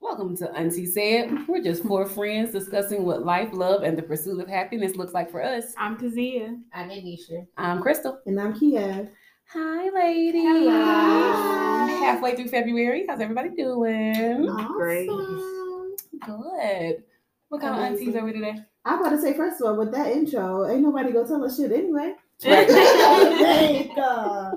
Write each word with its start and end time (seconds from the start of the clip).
Welcome 0.00 0.36
to 0.36 0.50
Auntie 0.52 0.86
Said. 0.86 1.48
We're 1.48 1.62
just 1.62 1.82
four 1.82 2.06
friends 2.06 2.52
discussing 2.52 3.04
what 3.04 3.24
life, 3.24 3.48
love, 3.52 3.82
and 3.82 3.98
the 3.98 4.02
pursuit 4.02 4.40
of 4.40 4.48
happiness 4.48 4.94
looks 4.94 5.12
like 5.12 5.28
for 5.28 5.42
us. 5.42 5.74
I'm 5.76 5.96
Kazia. 5.96 6.56
I'm 6.72 6.88
Anisha. 6.90 7.46
I'm 7.56 7.82
Crystal. 7.82 8.20
And 8.26 8.40
I'm 8.40 8.58
Kia. 8.58 9.10
Hi, 9.52 9.88
ladies. 9.90 10.42
Hello. 10.44 11.86
Halfway 12.00 12.36
through 12.36 12.48
February. 12.48 13.06
How's 13.08 13.20
everybody 13.20 13.50
doing? 13.50 14.46
Great. 14.68 15.08
Good. 15.08 17.02
What 17.48 17.60
kind 17.60 17.74
of 17.74 17.80
aunties 17.80 18.14
are 18.14 18.24
we 18.24 18.32
today? 18.34 18.54
I'm 18.84 19.00
about 19.00 19.10
to 19.10 19.20
say, 19.20 19.34
first 19.34 19.60
of 19.60 19.66
all, 19.66 19.76
with 19.76 19.90
that 19.92 20.12
intro, 20.12 20.68
ain't 20.68 20.82
nobody 20.82 21.10
gonna 21.12 21.26
tell 21.26 21.44
us 21.44 21.56
shit 21.56 21.72
anyway. 21.72 22.14
Right. 22.44 22.68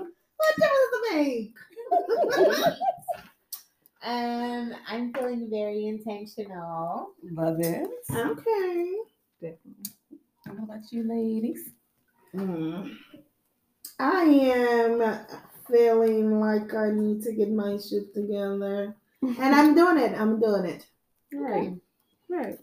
What 0.42 0.56
difference 0.56 0.90
does 0.90 1.00
it 1.00 1.16
make? 1.16 1.54
Um, 4.04 4.74
I'm 4.88 5.12
feeling 5.14 5.48
very 5.48 5.86
intentional. 5.86 7.10
Love 7.30 7.60
it. 7.60 7.88
okay. 8.10 8.94
Definitely. 9.40 9.92
How 10.44 10.52
about 10.64 10.80
you, 10.90 11.08
ladies? 11.08 11.70
Mm. 12.34 12.96
I 14.00 14.22
am 14.24 15.20
feeling 15.70 16.40
like 16.40 16.74
I 16.74 16.90
need 16.90 17.22
to 17.22 17.32
get 17.32 17.52
my 17.52 17.76
shit 17.78 18.12
together. 18.12 18.96
And 19.22 19.54
I'm 19.54 19.76
doing 19.76 19.98
it. 19.98 20.18
I'm 20.20 20.40
doing 20.40 20.64
it. 20.64 20.84
Right. 21.32 21.74
Right. 22.28 22.58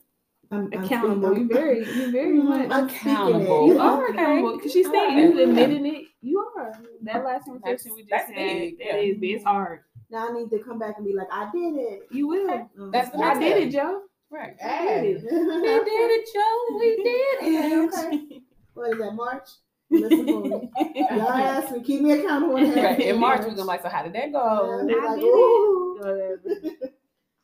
I'm, 0.52 0.70
I'm 0.74 0.84
Accountable. 0.84 1.30
You 1.38 1.46
speaking- 1.46 1.56
very, 1.56 1.80
you 1.80 2.12
very 2.12 2.38
Mm, 2.38 2.44
much. 2.44 2.70
I'm 2.70 2.90
speaking 2.90 3.08
it. 3.08 3.14
Accountable. 3.14 3.68
You 3.68 3.80
are. 3.88 4.10
Okay. 4.10 4.14
accountable 4.22 4.58
because 4.58 4.74
she's 4.74 4.88
saying 4.92 5.18
Alright. 5.20 5.36
you 5.36 5.44
admitting 5.44 5.86
it. 5.86 6.04
You 6.22 6.40
are. 6.58 6.74
That 7.04 7.24
last 7.24 7.46
conversation 7.46 7.96
we 7.96 8.02
just 8.02 8.10
that's 8.10 8.28
had, 8.28 8.36
big, 8.36 8.78
that 8.80 8.86
yeah. 8.86 8.96
is 8.96 9.18
big. 9.18 9.36
It's 9.36 9.44
hard. 9.44 9.82
Now 10.10 10.30
I 10.30 10.34
need 10.34 10.50
to 10.50 10.60
come 10.60 10.80
back 10.80 10.96
and 10.98 11.06
be 11.06 11.14
like, 11.14 11.28
I 11.32 11.50
did 11.54 11.76
it. 11.76 12.08
You 12.12 12.28
will. 12.28 12.70
That's 12.92 13.12
the 13.12 13.20
I 13.20 13.40
did 13.40 13.58
it, 13.68 13.72
Joe. 13.72 14.02
Right. 14.32 14.56
Hey. 14.60 15.16
We 15.16 15.22
did 15.22 15.32
it, 15.32 16.30
Joe. 16.34 16.78
We 16.78 16.96
did 17.04 17.64
it. 17.64 17.94
okay. 17.94 18.42
What 18.76 18.94
is 18.94 19.00
that, 19.00 19.14
March? 19.14 19.50
Listen 19.90 20.26
for 20.26 20.42
me. 20.42 20.72
Y'all 20.96 21.32
ask 21.32 21.74
me, 21.74 21.84
keep 21.84 22.02
me 22.02 22.12
accountable. 22.12 22.56
Right. 22.56 23.00
In 23.00 23.20
March, 23.20 23.40
we're 23.40 23.48
gonna 23.48 23.56
be 23.58 23.64
like, 23.64 23.82
so 23.82 23.90
how 23.90 24.04
did 24.04 24.14
that 24.14 24.32
go? 24.32 24.86
Yeah, 24.88 24.96
I 24.96 25.06
like, 25.08 25.20
did 25.20 25.26
ooh. 25.26 25.98
Whatever. 26.00 26.92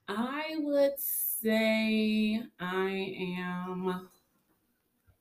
I 0.08 0.56
would 0.59 0.94
say 0.98 2.42
I 2.59 2.90
am 3.40 4.08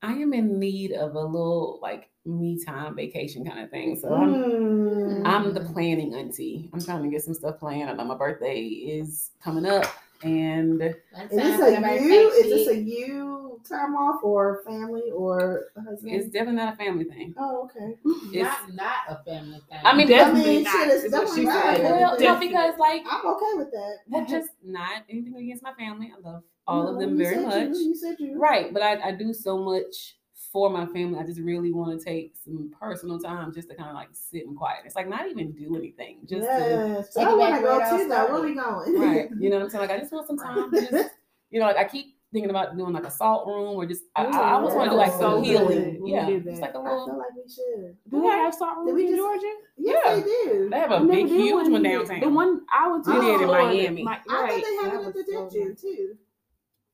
I 0.02 0.12
am 0.12 0.34
in 0.34 0.58
need 0.58 0.92
of 0.92 1.14
a 1.14 1.20
little 1.20 1.78
like 1.82 2.10
me 2.26 2.62
time 2.64 2.94
vacation 2.96 3.44
kind 3.44 3.60
of 3.60 3.70
thing. 3.70 3.96
So 3.96 4.12
I'm 4.14 4.34
Mm. 4.34 5.22
I'm 5.26 5.52
the 5.54 5.60
planning 5.60 6.14
auntie. 6.14 6.70
I'm 6.72 6.80
trying 6.80 7.02
to 7.02 7.08
get 7.10 7.22
some 7.22 7.34
stuff 7.34 7.58
planned. 7.58 7.90
I 7.90 7.92
know 7.94 8.04
my 8.04 8.14
birthday 8.16 8.60
is 8.62 9.30
coming 9.42 9.66
up 9.66 9.84
and 10.22 10.80
One 11.12 11.24
Is 11.30 11.36
this 11.36 11.60
a 11.60 11.70
you? 11.70 12.28
Is 12.30 12.42
birthday. 12.42 12.48
this 12.50 12.68
a 12.68 12.76
you 12.76 13.60
time 13.68 13.94
off 13.94 14.22
or 14.22 14.62
family 14.66 15.10
or 15.14 15.66
husband? 15.76 16.14
it's 16.14 16.26
definitely 16.28 16.56
not 16.56 16.74
a 16.74 16.76
family 16.76 17.04
thing. 17.04 17.34
oh, 17.38 17.64
okay. 17.64 17.96
It's 18.32 18.48
not 18.72 18.74
not 18.74 19.20
a 19.20 19.24
family 19.24 19.60
thing? 19.68 19.78
I 19.84 19.94
mean, 19.96 20.08
Definitely 20.08 20.50
I 20.50 20.54
mean, 20.54 20.62
not. 20.64 20.72
shit, 20.72 20.88
it's 20.88 21.04
is 21.04 21.10
definitely 21.12 21.44
not. 21.44 21.76
said. 21.76 21.82
well, 21.84 22.18
no, 22.20 22.40
because 22.40 22.78
like 22.78 23.02
I'm 23.08 23.26
okay 23.26 23.52
with 23.56 23.70
that. 23.72 23.96
well, 24.08 24.26
just 24.26 24.50
not 24.64 25.02
anything 25.10 25.36
against 25.36 25.62
my 25.62 25.74
family. 25.74 26.10
I 26.16 26.20
love 26.26 26.42
all 26.66 26.88
of 26.88 26.98
them 26.98 27.18
very 27.18 27.36
said 27.36 27.44
much. 27.46 27.68
You, 27.76 27.88
you 27.88 27.94
said 27.96 28.16
you. 28.18 28.38
Right, 28.38 28.72
but 28.72 28.82
I, 28.82 29.08
I 29.08 29.12
do 29.12 29.34
so 29.34 29.58
much 29.58 30.16
for 30.54 30.70
my 30.70 30.86
family. 30.86 31.18
I 31.18 31.24
just 31.24 31.40
really 31.40 31.72
want 31.72 31.98
to 31.98 32.04
take 32.04 32.34
some 32.44 32.72
personal 32.80 33.18
time 33.18 33.52
just 33.52 33.68
to 33.70 33.74
kind 33.74 33.90
of 33.90 33.96
like 33.96 34.08
sit 34.12 34.46
and 34.46 34.56
quiet. 34.56 34.82
It's 34.86 34.94
like 34.94 35.08
not 35.08 35.28
even 35.28 35.50
do 35.50 35.74
anything, 35.76 36.20
just 36.24 36.46
to, 36.48 36.94
yes. 36.96 37.12
Take 37.12 37.26
I 37.26 37.34
want 37.34 37.56
to 37.56 37.60
go 37.60 37.78
it 37.80 37.90
too, 38.04 38.08
though. 38.08 38.32
Where 38.32 38.40
we 38.42 38.54
going? 38.54 39.00
right. 39.00 39.28
You 39.40 39.50
know 39.50 39.56
what 39.56 39.64
I'm 39.64 39.70
saying? 39.70 39.82
Like 39.82 39.90
I 39.90 39.98
just 39.98 40.12
want 40.12 40.28
some 40.28 40.38
time. 40.38 40.70
To 40.70 40.80
just, 40.80 41.10
you 41.50 41.58
know, 41.58 41.66
like 41.66 41.76
I 41.76 41.84
keep 41.84 42.14
thinking 42.32 42.50
about 42.50 42.76
doing 42.76 42.92
like 42.92 43.04
a 43.04 43.10
salt 43.10 43.46
room 43.48 43.74
or 43.76 43.84
just 43.86 44.02
I, 44.16 44.24
I 44.24 44.28
Ooh, 44.28 44.54
almost 44.54 44.76
want 44.76 44.86
to 44.86 44.90
do 44.90 44.96
like 44.96 45.10
was 45.12 45.20
some 45.20 45.38
so 45.38 45.42
healing. 45.42 45.66
good 45.94 46.00
we 46.02 46.12
Yeah, 46.12 46.26
did 46.26 46.44
just 46.44 46.60
that. 46.60 46.66
like 46.66 46.74
a 46.74 46.78
I 46.78 46.82
little. 46.92 47.06
feel 47.06 47.18
like 47.18 47.34
we 47.36 47.42
should. 47.52 47.96
Do 48.10 48.20
they 48.22 48.26
have 48.28 48.54
salt 48.54 48.86
Did 48.86 48.92
rooms 48.92 48.94
we 48.94 49.02
in 49.06 49.10
just- 49.10 49.18
Georgia? 49.20 49.52
Yes, 49.76 50.04
Yeah. 50.06 50.14
they 50.14 50.22
do. 50.22 50.68
They 50.70 50.78
have 50.78 50.90
a 50.92 51.00
big, 51.04 51.26
huge 51.26 51.52
one 51.72 51.84
here. 51.84 51.98
downtown. 51.98 52.20
The 52.20 52.28
one 52.28 52.60
I 52.72 52.88
was 52.88 53.06
We 53.06 53.12
in 53.14 53.18
oh, 53.18 53.22
did 53.22 53.40
in 53.40 53.46
Florida, 53.48 53.66
Miami. 53.68 54.04
Mi- 54.04 54.08
I 54.10 54.18
thought 54.28 54.48
they 54.48 54.54
have 54.54 54.92
that 54.92 55.02
it 55.02 55.06
at 55.06 55.14
the 55.14 55.18
was 55.18 55.50
so 55.52 55.58
Did 55.58 55.68
nice. 55.68 55.80
too. 55.80 56.16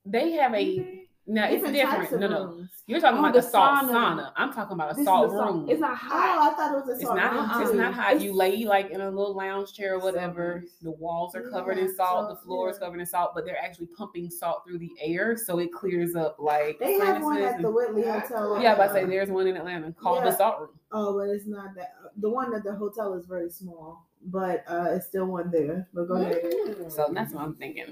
they 0.06 0.30
have 0.32 0.54
a 0.54 0.99
Okay. 1.28 1.32
no. 1.34 1.44
It's 1.44 1.52
Different 1.54 1.74
different. 1.74 2.00
types 2.00 2.12
of 2.12 2.20
No, 2.20 2.28
no. 2.28 2.44
rooms. 2.46 2.70
You're 2.86 3.00
talking 3.00 3.16
Oh, 3.18 3.20
about 3.20 3.34
the 3.34 3.40
the 3.40 3.46
salt 3.48 3.84
sauna. 3.86 3.92
sauna. 3.92 4.32
I'm 4.36 4.52
talking 4.52 4.72
about 4.74 4.92
a 4.92 4.94
This 4.96 5.04
salt 5.04 5.26
a 5.26 5.30
salt- 5.30 5.54
room. 5.54 5.68
It's 5.68 5.80
not 5.80 5.92
Oh, 5.92 5.94
hot. 5.94 6.52
I 6.52 6.56
thought 6.56 6.72
it 6.72 6.76
was 6.80 6.88
a 6.88 6.92
It's 6.92 7.02
not. 7.04 7.32
room, 7.54 7.62
It's 7.62 7.74
not 7.74 7.94
hot. 7.94 8.20
You 8.20 8.32
lay 8.34 8.64
like 8.64 8.90
in 8.90 9.00
a 9.00 9.10
little 9.10 9.34
lounge 9.36 9.72
chair 9.74 9.94
or 9.94 9.98
whatever. 10.00 10.64
The 10.82 10.90
walls 10.90 11.34
are 11.36 11.48
covered 11.50 11.78
in 11.78 11.94
salt. 11.94 12.28
so, 12.30 12.34
the 12.34 12.40
floor 12.40 12.70
is 12.70 12.78
covered 12.78 12.98
in 13.00 13.06
salt, 13.06 13.32
but 13.34 13.44
they're 13.44 13.62
actually 13.62 13.86
pumping 13.96 14.28
salt 14.30 14.62
through 14.66 14.78
the 14.78 14.90
air, 15.00 15.36
so 15.36 15.58
it 15.58 15.72
clears 15.72 16.16
up 16.16 16.36
like. 16.38 16.78
They 16.78 16.94
have 16.98 17.22
one 17.22 17.36
sinuses 17.36 17.54
at 17.56 17.62
the 17.62 17.70
Whitley 17.70 18.02
Hotel. 18.02 18.60
Yeah, 18.60 18.74
but 18.74 18.90
I 18.90 18.92
say 18.92 19.04
there's 19.04 19.30
one 19.30 19.46
in 19.46 19.56
Atlanta 19.56 19.92
called 19.92 20.24
the 20.24 20.32
Salt 20.32 20.60
Room. 20.60 20.70
Oh, 20.92 21.16
but 21.16 21.28
it's 21.28 21.46
not 21.46 21.74
that. 21.76 21.92
The 22.16 22.28
one 22.30 22.52
at 22.54 22.64
the 22.64 22.74
hotel 22.74 23.14
is 23.14 23.24
very 23.26 23.50
small, 23.50 24.08
but 24.24 24.64
uh, 24.68 24.86
it's 24.90 25.06
still 25.06 25.26
one 25.26 25.50
there. 25.52 25.88
But 25.94 26.08
go 26.08 26.14
ahead. 26.14 26.42
Mm. 26.42 26.90
So 26.90 27.08
that's 27.12 27.32
what 27.32 27.44
I'm 27.44 27.54
thinking. 27.54 27.86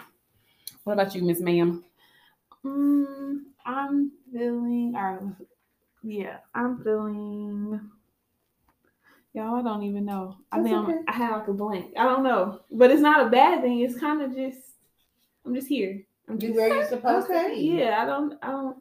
What 0.85 0.95
about 0.95 1.15
you, 1.15 1.23
Miss 1.23 1.41
Ma'am? 1.41 1.85
Mm, 2.73 3.37
I'm 3.65 4.13
feeling, 4.33 4.95
or 4.97 5.37
yeah, 6.03 6.39
I'm 6.55 6.83
feeling. 6.85 7.81
Y'all, 9.35 9.57
I 9.57 9.63
don't 9.63 9.83
even 9.83 10.05
know. 10.05 10.37
I 10.51 10.59
That's 10.59 10.69
think 10.69 10.79
I'm, 10.79 10.85
okay. 10.91 10.99
I 11.09 11.13
have 11.13 11.39
like 11.41 11.49
a 11.49 11.53
blank. 11.53 11.93
I 11.97 12.05
don't 12.05 12.23
know, 12.25 12.61
but 12.71 12.91
it's 12.91 13.01
not 13.03 13.27
a 13.27 13.31
bad 13.31 13.63
thing. 13.63 13.81
It's 13.81 13.99
kind 13.99 14.23
of 14.23 14.35
just, 14.35 14.59
I'm 15.45 15.55
just 15.55 15.69
here. 15.69 16.03
I'm 16.29 16.39
just, 16.39 16.55
where 16.55 16.69
you're 16.69 16.89
supposed 16.89 17.31
Okay. 17.31 17.49
to 17.51 17.55
be. 17.55 17.61
yeah. 17.79 18.03
I 18.03 18.07
don't, 18.07 18.35
I 18.43 18.51
don't 18.51 18.77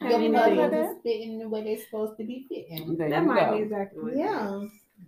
have 0.00 0.10
Your 0.10 0.20
anything. 0.20 0.56
puzzles 0.56 0.70
that? 0.70 0.90
is 0.92 0.96
fitting 1.02 1.38
the 1.38 1.48
way 1.48 1.62
they're 1.64 1.84
supposed 1.84 2.16
to 2.18 2.24
be 2.24 2.46
fitting. 2.48 2.96
There 2.96 3.10
That 3.10 3.24
might 3.24 3.50
go. 3.50 3.56
be 3.56 3.62
exactly 3.64 4.02
what. 4.02 4.16
Yeah. 4.16 4.64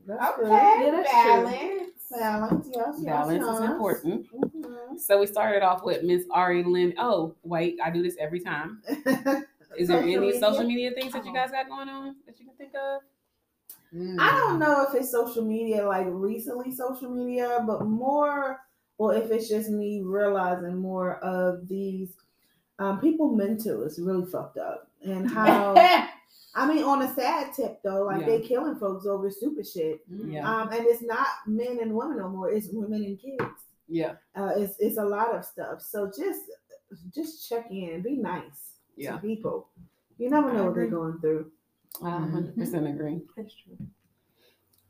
That's 0.07 0.39
Okay, 0.39 0.43
good. 0.43 0.51
Yeah, 0.53 0.91
that's 0.91 1.11
true. 1.11 1.33
balance. 1.33 1.93
Balance, 2.11 2.67
yes, 2.75 2.95
yes, 2.99 3.05
Balance 3.05 3.45
is 3.45 3.61
yes. 3.61 3.71
important. 3.71 4.27
Mhm. 4.33 4.78
So 4.99 5.21
we 5.21 5.27
started 5.27 5.63
off 5.63 5.85
with 5.85 6.03
Miss 6.03 6.25
Ari 6.31 6.65
Lynn. 6.65 6.95
Oh, 6.99 7.35
wait, 7.43 7.79
I 7.83 7.91
do 7.91 8.03
this 8.03 8.17
every 8.19 8.41
time. 8.41 8.83
Is 9.77 9.89
there 9.89 10.01
any 10.01 10.17
media? 10.17 10.41
social 10.41 10.65
media 10.65 10.91
things 10.93 11.13
that 11.13 11.25
you 11.25 11.33
guys 11.33 11.51
got 11.51 11.69
going 11.69 11.89
on 11.89 12.17
that 12.27 12.39
you 12.41 12.47
can 12.47 12.55
think 12.57 12.73
of? 12.75 13.03
I 14.21 14.31
don't 14.37 14.59
know 14.59 14.87
if 14.89 14.95
it's 14.95 15.11
social 15.11 15.45
media, 15.45 15.87
like 15.87 16.07
recently 16.09 16.75
social 16.75 17.11
media, 17.11 17.63
but 17.67 17.87
more, 17.87 18.61
or 18.99 19.15
if 19.15 19.31
it's 19.31 19.49
just 19.49 19.71
me 19.71 20.03
realizing 20.05 20.77
more 20.77 21.19
of 21.21 21.69
these 21.69 22.11
um, 22.79 23.01
people 23.01 23.35
mental 23.35 23.83
is 23.85 23.99
really 23.99 24.27
fucked 24.27 24.59
up, 24.59 24.91
and 25.05 25.31
how 25.35 25.75
I 26.55 26.67
mean, 26.67 26.83
on 26.83 27.03
a 27.03 27.15
sad 27.15 27.53
tip 27.55 27.81
though, 27.83 28.05
like 28.05 28.21
Yeah. 28.23 28.27
they 28.27 28.41
killing 28.41 28.77
folks 28.77 29.07
over 29.07 29.31
stupid 29.31 29.67
shit, 29.67 30.01
Yeah. 30.09 30.49
um, 30.51 30.69
and 30.73 30.85
it's 30.87 31.03
not 31.03 31.27
men 31.47 31.79
and 31.81 31.95
women 31.95 32.19
no 32.19 32.29
more; 32.29 32.51
it's 32.51 32.69
women 32.73 33.05
and 33.05 33.19
kids. 33.21 33.65
Yeah. 33.89 34.13
Uh, 34.37 34.53
it's 34.57 34.77
it's 34.79 34.99
a 34.99 35.05
lot 35.05 35.35
of 35.35 35.45
stuff. 35.45 35.81
So 35.81 36.07
just 36.07 36.43
just 37.15 37.49
check 37.49 37.71
in, 37.71 38.03
be 38.03 38.17
nice 38.17 38.77
Yeah. 38.97 39.13
to 39.13 39.19
people. 39.19 39.69
You 40.19 40.31
never 40.31 40.53
know 40.53 40.65
what 40.67 40.75
they're 40.75 40.87
going 40.89 41.19
through. 41.21 41.51
I 42.03 42.09
100% 42.11 42.91
agree. 42.95 43.21
That's 43.37 43.55
true. 43.55 43.77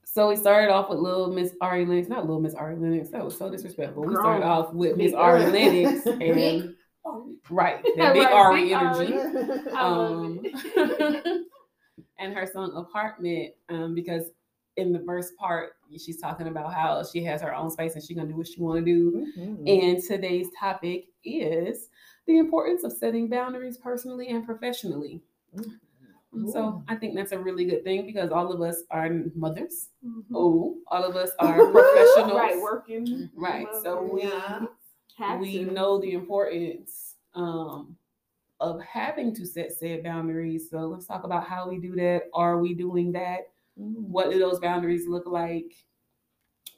So 0.05 0.29
we 0.29 0.37
started 0.37 0.73
off 0.73 0.89
with 0.91 0.99
little 0.99 1.29
Miss 1.33 1.55
Ari 1.61 1.85
Lennox, 1.87 2.09
not 2.09 2.25
little 2.27 2.41
Miss 2.41 2.55
Ari 2.55 2.77
Lennox. 2.77 3.11
That 3.11 3.25
was 3.25 3.37
so 3.37 3.51
disrespectful. 3.51 4.05
We 4.05 4.15
started 4.15 4.45
off 4.45 4.73
with 4.73 4.97
Miss 4.97 5.13
Big 5.13 5.15
Ari 5.21 5.43
Ari. 5.45 5.53
Lennox 5.53 6.05
Big 6.05 6.23
and 6.37 6.75
right, 7.51 7.83
that 7.97 8.15
big 8.15 8.23
Right, 8.25 8.33
Ari 8.33 8.63
big 8.65 8.73
energy. 8.73 9.13
Ari. 9.15 9.73
I 9.75 9.89
love 9.89 10.11
Um, 10.11 10.43
and 12.19 12.35
her 12.35 12.47
song 12.53 12.73
apartment, 12.75 13.55
um, 13.69 13.95
because 13.95 14.25
in 14.79 14.93
the 14.93 15.01
first 15.01 15.37
part 15.37 15.73
she's 15.99 16.19
talking 16.21 16.49
about 16.49 16.73
how 16.73 17.03
she 17.03 17.23
has 17.25 17.41
her 17.43 17.55
own 17.55 17.71
space 17.71 17.95
and 17.95 18.05
she's 18.05 18.17
gonna 18.17 18.29
do 18.29 18.37
what 18.37 18.47
she 18.47 18.61
want 18.61 18.79
to 18.79 18.85
do. 18.85 19.27
Mhm. 19.39 19.69
And 19.95 20.03
today's 20.03 20.49
topic 20.59 21.09
is 21.25 21.89
the 22.27 22.39
importance 22.39 22.85
of 22.85 22.93
setting 22.93 23.29
boundaries 23.29 23.77
personally 23.79 24.29
and 24.29 24.45
professionally. 24.45 25.23
And 26.35 26.49
so 26.53 26.83
I 26.89 26.95
think 26.95 27.15
that's 27.15 27.33
a 27.33 27.39
really 27.39 27.65
good 27.65 27.85
thing 27.85 28.05
because 28.05 28.31
all 28.31 28.53
of 28.53 28.61
us 28.61 28.83
are 28.91 29.09
mothers. 29.35 29.89
Mhm. 30.07 30.25
Oh, 30.35 30.77
all 30.89 31.05
of 31.05 31.17
us 31.17 31.31
are 31.39 31.57
professionals. 31.73 32.33
Right, 32.35 32.61
working. 32.61 33.31
Right. 33.35 33.67
So 33.83 34.03
we 34.03 34.23
Yeah. 34.25 34.67
We 35.41 35.65
to. 35.65 35.73
know 35.73 35.99
the 36.01 36.13
importance 36.13 37.17
um, 37.35 37.97
of 38.61 38.81
having 38.83 39.35
to 39.35 39.47
set 39.47 39.73
said 39.73 40.03
boundaries. 40.05 40.69
So 40.71 40.81
let's 40.87 41.07
talk 41.07 41.25
about 41.25 41.45
how 41.45 41.69
we 41.69 41.79
do 41.79 41.97
that. 41.97 42.25
Are 42.35 42.59
we 42.59 42.75
doing 42.75 43.11
that? 43.13 43.51
What 43.79 44.31
do 44.31 44.39
those 44.39 44.59
boundaries 44.59 45.07
look 45.07 45.27
like? 45.27 45.73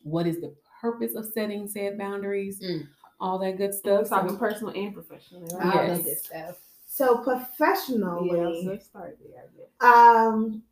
What 0.03 0.27
is 0.27 0.41
the 0.41 0.55
purpose 0.81 1.15
of 1.15 1.27
setting 1.27 1.67
said 1.67 1.97
boundaries? 1.99 2.61
Mm. 2.61 2.87
All 3.21 3.39
that 3.39 3.57
good 3.57 3.75
stuff. 3.75 4.07
So- 4.07 4.17
talking 4.17 4.37
personal 4.37 4.75
and 4.75 4.95
professional. 4.95 5.49
All 5.55 5.59
Right? 5.61 5.75
Yes. 5.89 5.99
that 5.99 6.05
good 6.05 6.19
stuff. 6.19 6.57
So 6.87 7.17
Yeah, 7.19 7.23
professionally, 7.35 8.63
so 8.65 8.71
let's 8.71 8.87
start 8.87 9.17
there, 9.23 9.45
I 9.81 10.27
um, 10.27 10.63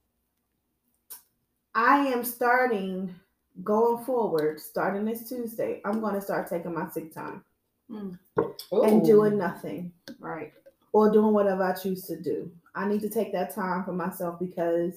I 1.74 2.06
am 2.08 2.24
starting 2.24 3.14
going 3.62 4.04
forward, 4.04 4.60
starting 4.60 5.04
this 5.04 5.28
Tuesday, 5.28 5.80
I'm 5.84 6.00
going 6.00 6.14
to 6.14 6.20
start 6.20 6.48
taking 6.48 6.74
my 6.74 6.88
sick 6.90 7.12
time 7.14 7.44
and 7.88 9.04
doing 9.04 9.38
nothing 9.38 9.92
Right. 10.18 10.52
or 10.92 11.10
doing 11.10 11.32
whatever 11.32 11.62
I 11.62 11.72
choose 11.74 12.04
to 12.06 12.20
do. 12.20 12.50
I 12.74 12.86
need 12.86 13.00
to 13.02 13.08
take 13.08 13.32
that 13.32 13.54
time 13.54 13.84
for 13.84 13.92
myself 13.92 14.38
because, 14.40 14.94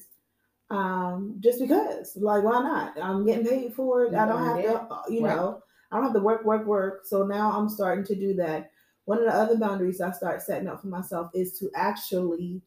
um, 0.72 1.36
just 1.40 1.60
because, 1.60 2.16
like, 2.18 2.44
why 2.44 2.62
not? 2.64 2.98
I'm 3.02 3.26
getting 3.26 3.46
paid 3.46 3.74
for 3.74 4.06
it. 4.06 4.16
I 4.16 4.26
don't 4.26 4.44
have 4.44 4.62
to, 4.64 4.82
uh, 4.82 5.04
you 5.10 5.22
Right. 5.22 5.36
know, 5.36 5.62
I 5.92 5.98
don't 5.98 6.06
have 6.06 6.14
to 6.14 6.20
work, 6.22 6.46
work, 6.46 6.66
work. 6.66 7.02
So 7.06 7.26
now 7.26 7.52
I'm 7.52 7.70
starting 7.70 8.06
to 8.06 8.16
do 8.16 8.34
that. 8.36 8.72
One 9.06 9.20
of 9.20 9.26
the 9.26 9.34
other 9.34 9.58
boundaries 9.58 10.00
I 10.02 10.12
start 10.12 10.42
setting 10.42 10.68
up 10.70 10.82
for 10.82 10.88
myself 10.88 11.30
is 11.34 11.60
to 11.60 11.70
actually 11.76 12.62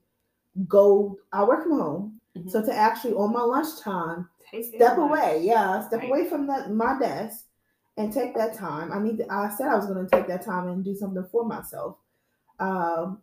go. 0.68 1.18
I 1.32 1.44
work 1.44 1.62
from 1.64 1.78
home, 1.78 2.20
Mhm. 2.36 2.50
so 2.50 2.62
to 2.64 2.74
actually 2.74 3.14
on 3.14 3.32
my 3.32 3.42
lunchtime 3.42 4.28
Take 4.50 4.66
step 4.66 4.98
away. 4.98 5.08
away 5.08 5.42
yeah 5.44 5.80
step 5.86 6.00
Right. 6.00 6.08
away 6.10 6.28
from 6.28 6.46
the, 6.46 6.68
my 6.68 6.98
desk 6.98 7.46
and 7.96 8.12
take 8.12 8.34
that 8.36 8.54
time 8.54 8.92
i 8.92 8.98
need 9.00 9.18
to, 9.18 9.26
i 9.32 9.48
said 9.48 9.68
i 9.68 9.74
was 9.76 9.86
going 9.86 10.04
to 10.04 10.10
take 10.16 10.26
that 10.28 10.42
time 10.42 10.68
and 10.68 10.84
do 10.84 10.94
something 10.94 11.24
for 11.32 11.44
myself 11.44 11.96
um 12.60 13.20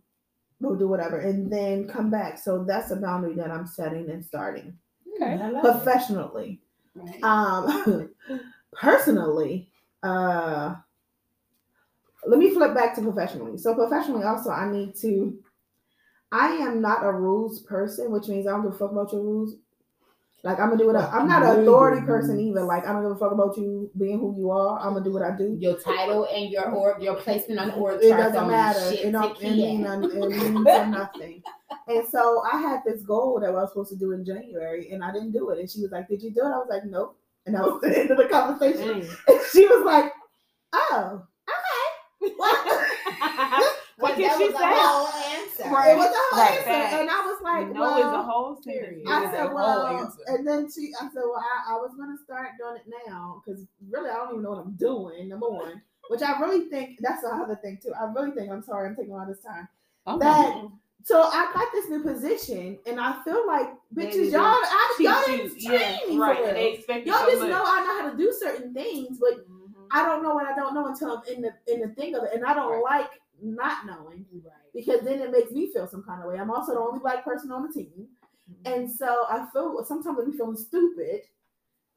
or 0.64 0.76
do 0.76 0.88
whatever 0.88 1.20
and 1.20 1.52
then 1.52 1.88
come 1.88 2.10
back 2.10 2.38
so 2.38 2.64
that's 2.64 2.92
a 2.92 2.96
boundary 2.96 3.34
that 3.34 3.52
i'm 3.52 3.66
setting 3.68 4.10
and 4.10 4.24
starting 4.24 4.74
Okay. 5.16 5.34
I 5.42 5.50
love 5.50 5.66
it. 5.66 5.70
professionally 5.72 6.62
Right. 6.96 7.24
um 7.24 8.10
personally 8.74 9.70
uh 10.04 10.76
let 12.28 12.40
me 12.40 12.52
flip 12.54 12.74
back 12.74 12.96
to 12.96 13.02
professionally 13.02 13.58
so 13.58 13.74
professionally 13.76 14.24
also 14.24 14.50
i 14.52 14.70
need 14.72 14.96
to 14.96 15.40
i 16.32 16.48
am 16.54 16.82
not 16.82 17.04
a 17.06 17.12
rules 17.12 17.62
person 17.64 18.12
which 18.12 18.28
means 18.28 18.46
i 18.48 18.52
don't 18.52 18.64
give 18.64 18.74
a 18.74 18.78
fuck 18.78 18.92
about 18.92 19.12
your 19.12 19.22
rules 19.22 19.56
like 20.44 20.60
i'm 20.60 20.70
gonna 20.70 20.78
do 20.78 20.88
what 20.88 20.96
I, 20.96 21.06
i'm 21.08 21.28
not 21.28 21.44
an 21.44 21.62
authority 21.62 22.06
person 22.06 22.40
either 22.40 22.64
like 22.64 22.86
i 22.88 22.92
don't 22.92 23.04
give 23.04 23.12
a 23.12 23.16
fuck 23.16 23.32
about 23.32 23.58
you 23.58 23.92
being 23.98 24.20
who 24.20 24.36
you 24.38 24.50
are 24.50 24.80
i'm 24.80 24.94
gonna 24.94 25.04
do 25.06 25.14
what 25.14 25.22
i 25.22 25.36
do 25.38 25.56
Your 25.60 25.78
title 25.80 26.28
and 26.34 26.50
your 26.50 26.70
org, 26.72 27.02
your 27.02 27.16
placement 27.16 27.60
on 27.60 27.68
the 27.68 27.74
org 27.76 28.00
it 28.04 28.10
doesn't 28.10 28.34
don't 28.34 28.44
mean 28.48 28.52
matter. 28.52 28.90
shit 28.92 29.06
It 29.06 29.12
don't 29.12 29.38
it 29.42 29.44
mean, 29.44 29.86
it 29.86 30.30
means 30.30 30.64
nothing. 30.66 31.44
And 31.88 32.08
so 32.08 32.42
I 32.52 32.58
had 32.62 32.82
this 32.86 33.02
goal 33.04 33.40
that 33.40 33.50
I 33.50 33.52
was 33.52 33.70
supposed 33.70 33.92
to 33.92 33.98
do 33.98 34.12
in 34.12 34.26
January, 34.26 34.92
and 34.92 35.04
I 35.04 35.12
didn't 35.12 35.32
do 35.32 35.50
it. 35.50 35.60
And 35.60 35.70
she 35.70 35.82
was 35.82 35.92
like, 35.92 36.08
"Did 36.08 36.22
you 36.22 36.32
do 36.32 36.42
it?" 36.42 36.46
I 36.54 36.58
was 36.58 36.68
like, 36.70 36.86
"Nope." 36.86 37.18
And 37.46 37.56
that 37.56 37.64
was 37.64 37.82
the 37.82 37.98
end 38.00 38.12
of 38.12 38.18
the 38.18 38.26
conversation. 38.28 39.00
Dang. 39.02 39.10
And 39.28 39.40
she 39.52 39.66
was 39.68 39.84
like, 39.86 40.12
"Oh, 40.74 41.24
okay." 42.24 42.34
Well, 42.38 42.56
What 43.98 44.18
Because 44.18 44.38
can 44.38 44.48
she 44.48 44.52
say? 44.52 44.58
Oh, 44.60 45.31
a 45.62 45.70
whole 45.70 45.78
answer. 45.78 45.92
it 45.92 45.98
was 45.98 46.08
a 46.08 46.36
whole 46.36 46.40
Right. 46.44 46.58
answer, 46.58 46.98
and 47.02 47.10
I 47.10 47.20
was 47.26 47.42
like, 47.42 47.74
no 47.74 47.82
well, 47.82 47.98
is 47.98 48.14
a 48.14 48.22
whole 48.24 48.56
period. 48.58 49.02
It 49.06 49.10
I 49.10 49.26
is 49.26 49.32
said, 49.32 49.46
whole 49.48 49.56
well, 49.56 50.14
and 50.28 50.48
then 50.48 50.72
she, 50.72 50.92
I 51.00 51.06
said, 51.14 51.24
well, 51.26 51.38
I, 51.68 51.74
I 51.74 51.76
was 51.78 51.92
gonna 51.98 52.18
start 52.24 52.50
doing 52.60 52.78
it 52.78 52.94
now 53.08 53.42
because 53.46 53.66
really 53.90 54.10
I 54.10 54.16
don't 54.16 54.32
even 54.32 54.44
know 54.44 54.52
what 54.52 54.60
I'm 54.66 54.74
doing. 54.74 55.30
Number 55.30 55.50
one, 55.50 55.82
which 56.10 56.22
I 56.22 56.40
really 56.40 56.70
think 56.70 56.98
that's 57.02 57.22
the 57.22 57.30
other 57.30 57.56
thing 57.56 57.80
too. 57.82 57.94
I 58.00 58.06
really 58.12 58.32
think 58.32 58.52
I'm 58.52 58.64
sorry 58.64 58.90
I'm 58.90 58.96
taking 58.96 59.14
all 59.14 59.26
this 59.28 59.42
time. 59.42 59.68
Okay. 60.08 60.20
That 60.26 60.68
so 61.04 61.24
I 61.24 61.52
got 61.54 61.68
this 61.74 61.90
new 61.90 62.04
position, 62.04 62.78
and 62.86 63.00
I 63.00 63.22
feel 63.24 63.46
like 63.48 63.70
bitches, 63.96 64.12
didn't 64.12 64.32
y'all, 64.34 64.44
I, 64.44 64.94
Cheat 64.98 65.06
y'all 65.08 65.24
didn't 65.26 65.60
train 65.60 65.80
me 66.10 66.18
right. 66.20 66.38
for 66.38 66.44
And 66.48 66.56
they 66.58 66.64
real. 66.66 66.74
expect 66.76 67.06
you 67.08 67.12
Y'all 67.12 67.22
so 67.22 67.28
just 67.32 67.40
much. 67.42 67.50
know 67.50 67.64
I 67.66 67.80
know 67.86 68.02
how 68.04 68.12
to 68.12 68.18
do 68.18 68.32
certain 68.40 68.74
things, 68.74 69.18
but 69.20 69.48
Mhm. 69.48 69.74
I 69.90 70.06
don't 70.06 70.22
know 70.24 70.36
what 70.36 70.46
I 70.46 70.56
don't 70.56 70.74
know 70.76 70.88
until 70.88 71.18
I'm 71.18 71.24
in 71.36 71.42
the 71.42 71.54
in 71.74 71.82
the 71.82 71.90
thing 71.96 72.14
of 72.16 72.24
it, 72.24 72.32
and 72.34 72.46
I 72.46 72.54
don't 72.54 72.82
like 72.84 73.10
not 73.42 73.86
knowing 73.88 74.26
Right. 74.32 74.54
Because 74.74 75.02
then 75.02 75.22
it 75.22 75.32
makes 75.32 75.52
me 75.52 75.72
feel 75.72 75.88
some 75.88 76.04
kind 76.04 76.24
of 76.24 76.30
way. 76.30 76.40
I'm 76.40 76.52
also 76.52 76.74
the 76.74 76.80
only 76.80 77.00
black 77.00 77.24
person 77.24 77.52
on 77.52 77.68
the 77.68 77.74
team. 77.74 78.08
Mm-hmm. 78.50 78.74
And 78.74 78.92
so 78.92 79.26
I 79.30 79.46
feel 79.52 79.84
sometimes 79.86 80.18
I 80.20 80.26
be 80.26 80.38
feeling 80.38 80.58
stupid. 80.58 81.22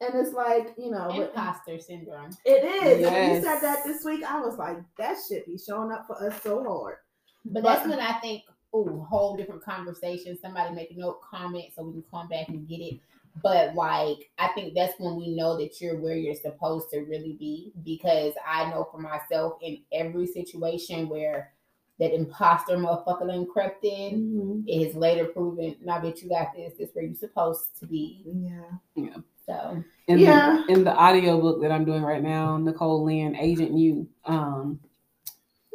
And 0.01 0.15
it's 0.15 0.35
like, 0.35 0.75
you 0.77 0.91
know, 0.91 1.09
but 1.09 1.31
Imposter 1.31 1.79
syndrome. 1.79 2.31
it 2.45 2.65
is. 2.65 3.07
And 3.07 3.15
when 3.15 3.35
you 3.37 3.43
said 3.43 3.61
that 3.61 3.85
this 3.85 4.05
week, 4.05 4.25
I 4.25 4.41
was 4.41 4.59
like, 4.59 4.79
that 4.99 5.17
shit 5.29 5.47
be 5.47 5.57
showing 5.57 5.93
up 5.93 6.07
for 6.07 6.21
us 6.23 6.43
so 6.43 6.63
hard. 6.65 6.97
But 7.45 7.63
that's 7.63 7.89
when 7.89 8.01
I 8.01 8.15
think, 8.15 8.43
oh, 8.73 9.07
whole 9.09 9.37
different 9.37 9.63
conversation. 9.63 10.37
Somebody 10.41 10.75
make 10.75 10.91
a 10.91 10.95
note, 10.95 11.21
comment, 11.23 11.67
so 11.75 11.85
we 11.85 11.93
can 11.93 12.05
come 12.11 12.29
back 12.29 12.49
and 12.49 12.69
get 12.69 12.81
it. 12.81 13.01
But 13.43 13.75
like, 13.75 14.31
I 14.39 14.49
think 14.49 14.75
that's 14.75 14.95
when 14.99 15.17
we 15.17 15.35
know 15.35 15.57
that 15.59 15.81
you're 15.81 15.99
where 15.99 16.17
you're 16.17 16.35
supposed 16.35 16.91
to 16.91 17.01
really 17.01 17.37
be. 17.39 17.73
Because 17.85 18.35
I 18.47 18.69
know 18.71 18.89
for 18.91 18.99
myself, 18.99 19.55
in 19.63 19.79
every 19.93 20.27
situation 20.27 21.09
where 21.09 21.53
that 22.01 22.13
imposter 22.15 22.77
motherfucker 22.77 23.27
done 23.29 23.47
crept 23.47 23.85
in, 23.85 24.65
it 24.67 24.87
has 24.87 24.97
later 24.97 25.27
proven, 25.27 25.77
now 25.85 26.01
that 26.01 26.21
you 26.23 26.29
got 26.29 26.49
this, 26.55 26.75
this 26.79 26.91
where 26.93 27.05
you're 27.05 27.15
supposed 27.15 27.79
to 27.79 27.87
be. 27.87 28.23
Yeah. 28.27 28.61
Yeah. 28.97 29.17
So 29.47 29.83
in 30.09 30.19
Yeah. 30.19 30.65
the, 30.67 30.73
in 30.73 30.85
the 30.85 30.93
audio 30.95 31.41
book 31.41 31.61
that 31.63 31.71
I'm 31.71 31.85
doing 31.85 32.03
right 32.03 32.23
now, 32.23 32.57
Nicole 32.57 33.05
Lynn, 33.05 33.37
Agent 33.37 33.77
You, 33.79 34.09
um, 34.25 34.81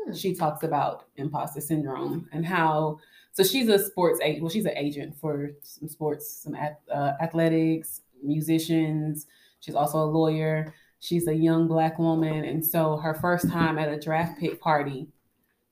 Hmm. 0.06 0.14
she 0.14 0.34
talks 0.34 0.64
about 0.64 1.06
imposter 1.18 1.62
syndrome 1.62 2.28
and 2.32 2.46
how. 2.46 3.00
So 3.32 3.44
she's 3.44 3.68
a 3.70 3.78
sports 3.80 4.20
agent. 4.24 4.42
Well, 4.44 4.50
she's 4.50 4.66
an 4.66 4.76
agent 4.76 5.16
for 5.18 5.52
some 5.62 5.88
sports, 5.88 6.30
some 6.30 6.56
ath- 6.56 6.80
uh, 6.92 7.14
athletics, 7.22 8.02
musicians. 8.24 9.28
She's 9.62 9.76
also 9.76 10.00
a 10.00 10.06
lawyer. 10.10 10.74
She's 11.00 11.28
a 11.28 11.34
young 11.34 11.68
black 11.68 11.98
woman, 12.00 12.44
and 12.44 12.66
so 12.66 12.98
her 12.98 13.14
first 13.14 13.50
time 13.50 13.78
at 13.78 13.88
a 13.88 13.98
draft 14.00 14.38
pick 14.40 14.60
party, 14.60 15.08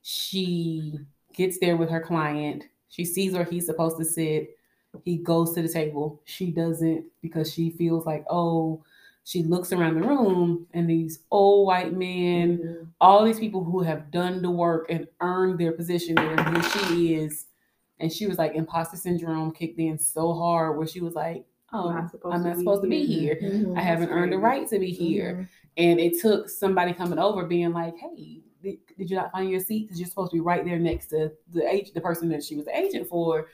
she 0.10 0.94
gets 1.34 1.60
there 1.60 1.76
with 1.76 1.90
her 1.90 2.00
client. 2.00 2.64
She 2.88 3.04
sees 3.04 3.34
where 3.34 3.44
he's 3.44 3.66
supposed 3.66 3.98
to 3.98 4.06
sit. 4.06 4.58
He 5.04 5.18
goes 5.18 5.54
to 5.54 5.62
the 5.62 5.68
table. 5.68 6.22
She 6.24 6.50
doesn't 6.50 7.04
because 7.22 7.52
she 7.52 7.72
feels 7.72 8.06
like, 8.06 8.24
oh, 8.30 8.82
she 9.26 9.44
looks 9.44 9.74
around 9.74 9.96
the 9.96 10.08
room 10.08 10.66
and 10.74 10.90
these 10.90 11.20
old 11.30 11.68
white 11.68 11.92
men, 11.92 12.88
all 13.02 13.26
these 13.26 13.38
people 13.38 13.66
who 13.66 13.82
have 13.82 14.10
done 14.10 14.42
the 14.42 14.50
work 14.50 14.86
and 14.90 15.10
earned 15.20 15.60
their 15.60 15.74
position, 15.74 16.18
and 16.18 16.56
here 16.56 16.72
she 16.72 17.16
is. 17.16 17.48
And 18.00 18.10
she 18.12 18.28
was 18.28 18.38
like, 18.38 18.56
imposter 18.56 18.96
syndrome 18.96 19.52
kicked 19.52 19.78
in 19.78 20.00
so 20.00 20.34
hard 20.34 20.78
where 20.78 20.88
she 20.88 21.02
was 21.02 21.16
like, 21.16 21.44
oh, 21.74 21.92
not 21.92 22.12
supposed 22.12 22.34
I'm 22.34 22.44
to 22.44 22.48
not 22.48 22.56
be 22.56 22.62
supposed 22.62 22.84
to 22.84 22.88
be 22.90 23.06
here." 23.06 23.38
Mhm. 23.44 23.78
I 23.78 23.82
haven't 23.82 24.10
earned 24.10 24.32
the 24.32 24.38
right 24.38 24.66
to 24.70 24.80
be 24.80 24.92
here. 24.92 25.50
And 25.76 26.00
it 26.00 26.22
took 26.22 26.48
somebody 26.48 26.94
coming 26.94 27.20
over 27.20 27.44
being 27.46 27.74
like, 27.74 27.98
hey, 27.98 28.42
did, 28.68 28.78
did 28.98 29.10
you 29.10 29.16
not 29.16 29.32
find 29.32 29.50
your 29.50 29.60
seat? 29.60 29.84
Because 29.86 30.00
you're 30.00 30.10
supposed 30.10 30.32
to 30.32 30.38
be 30.38 30.42
right 30.42 30.64
there 30.66 30.80
next 30.80 31.08
to 31.08 31.32
the 31.54 31.66
age, 31.68 31.92
the 31.94 32.02
person 32.02 32.30
that 32.30 32.44
she 32.44 32.56
was 32.56 32.66
the 32.66 32.78
agent 32.78 33.08
for. 33.08 33.48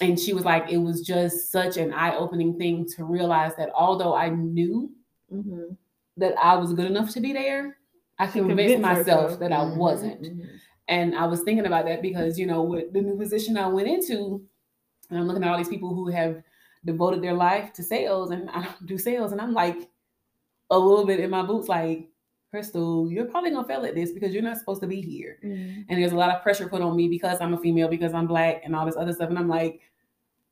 And 0.00 0.18
she 0.20 0.32
was 0.34 0.44
like, 0.44 0.70
it 0.70 0.76
was 0.78 1.00
just 1.00 1.50
such 1.50 1.76
an 1.76 1.92
eye 1.92 2.14
opening 2.16 2.58
thing 2.58 2.86
to 2.96 3.04
realize 3.04 3.54
that 3.56 3.70
although 3.74 4.14
I 4.14 4.28
knew 4.28 4.90
Mhm. 5.32 5.76
that 6.18 6.34
I 6.38 6.56
was 6.56 6.72
good 6.72 6.90
enough 6.90 7.10
to 7.10 7.20
be 7.20 7.32
there, 7.32 7.78
I 8.18 8.26
She 8.26 8.38
convinced 8.40 8.78
myself 8.80 9.22
herself. 9.22 9.40
that 9.40 9.52
I 9.52 9.64
Mhm. 9.64 9.76
wasn't. 9.76 10.22
Mhm. 10.22 10.46
And 10.88 11.14
I 11.16 11.26
was 11.26 11.42
thinking 11.42 11.66
about 11.66 11.84
that 11.86 12.00
because, 12.02 12.38
you 12.38 12.46
know, 12.46 12.62
with 12.62 12.92
the 12.92 13.02
new 13.02 13.16
position 13.16 13.56
I 13.58 13.68
went 13.68 13.88
into, 13.88 14.42
and 15.10 15.18
I'm 15.18 15.26
looking 15.26 15.42
at 15.44 15.50
all 15.50 15.58
these 15.58 15.68
people 15.68 15.94
who 15.94 16.06
have 16.08 16.42
devoted 16.84 17.20
their 17.22 17.34
life 17.34 17.72
to 17.74 17.82
sales 17.82 18.30
and 18.30 18.48
I 18.56 18.62
don't 18.64 18.86
do 18.86 18.96
sales. 18.98 19.32
And 19.32 19.40
I'm 19.40 19.52
like 19.52 19.88
a 20.70 20.78
little 20.78 21.04
bit 21.06 21.20
in 21.20 21.30
my 21.30 21.42
boots, 21.42 21.68
like, 21.68 22.08
Crystal, 22.60 23.10
you're 23.12 23.26
probably 23.26 23.50
gonna 23.50 23.68
fail 23.68 23.84
at 23.84 23.94
this 23.94 24.12
because 24.12 24.32
you're 24.32 24.42
not 24.42 24.56
supposed 24.56 24.80
to 24.80 24.86
be 24.86 25.02
here. 25.02 25.38
Mhm. 25.44 25.84
And 25.90 26.00
there's 26.02 26.12
a 26.12 26.16
lot 26.16 26.34
of 26.34 26.42
pressure 26.42 26.66
put 26.68 26.80
on 26.80 26.96
me 26.96 27.06
because 27.06 27.38
I'm 27.42 27.52
a 27.52 27.58
female, 27.58 27.86
because 27.88 28.14
I'm 28.14 28.26
black, 28.26 28.62
and 28.64 28.74
all 28.74 28.86
this 28.86 28.96
other 28.96 29.12
stuff. 29.12 29.28
And 29.28 29.38
I'm 29.38 29.46
like, 29.48 29.82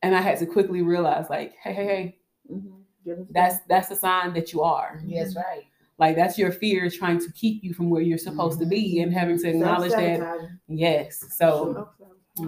and 0.03 0.15
I 0.15 0.21
had 0.21 0.39
to 0.41 0.47
quickly 0.47 0.83
realize, 0.83 1.31
like, 1.31 1.55
hey, 1.63 1.73
hey, 1.73 1.87
hey, 1.87 2.19
Mhm. 2.53 3.27
That's 3.31 3.61
that's 3.69 3.91
a 3.91 3.97
sign 3.97 4.35
that 4.35 4.53
you 4.53 4.61
are. 4.63 5.01
yes, 5.05 5.35
right. 5.35 5.65
Like 5.99 6.15
that's 6.17 6.37
your 6.39 6.53
fear 6.53 6.91
trying 6.91 7.19
to 7.21 7.33
keep 7.33 7.63
you 7.65 7.73
from 7.73 7.89
where 7.89 8.03
you're 8.03 8.19
supposed 8.19 8.59
to 8.61 8.67
be 8.67 9.01
and 9.01 9.13
having 9.13 9.39
to 9.39 9.49
acknowledge 9.49 9.93
that 9.93 10.51
yes. 10.69 11.25
So 11.37 11.89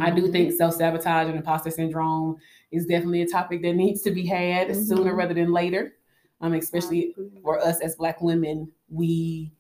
I 0.01 0.11
do 0.11 0.29
think 0.33 0.53
self 0.53 0.75
sabotage 0.75 1.29
and 1.29 1.37
imposter 1.37 1.71
syndrome 1.71 2.37
is 2.73 2.85
definitely 2.87 3.23
a 3.23 3.27
topic 3.27 3.63
that 3.63 3.75
needs 3.75 4.03
to 4.03 4.11
be 4.11 4.27
had 4.27 4.75
sooner 4.77 5.13
Mhm. 5.15 5.17
rather 5.17 5.35
than 5.35 5.53
later. 5.53 5.96
Um, 6.41 6.53
especially 6.53 7.15
for 7.43 7.59
us 7.59 7.81
as 7.81 7.97
Black 7.97 8.21
women, 8.21 8.71
we 8.91 9.51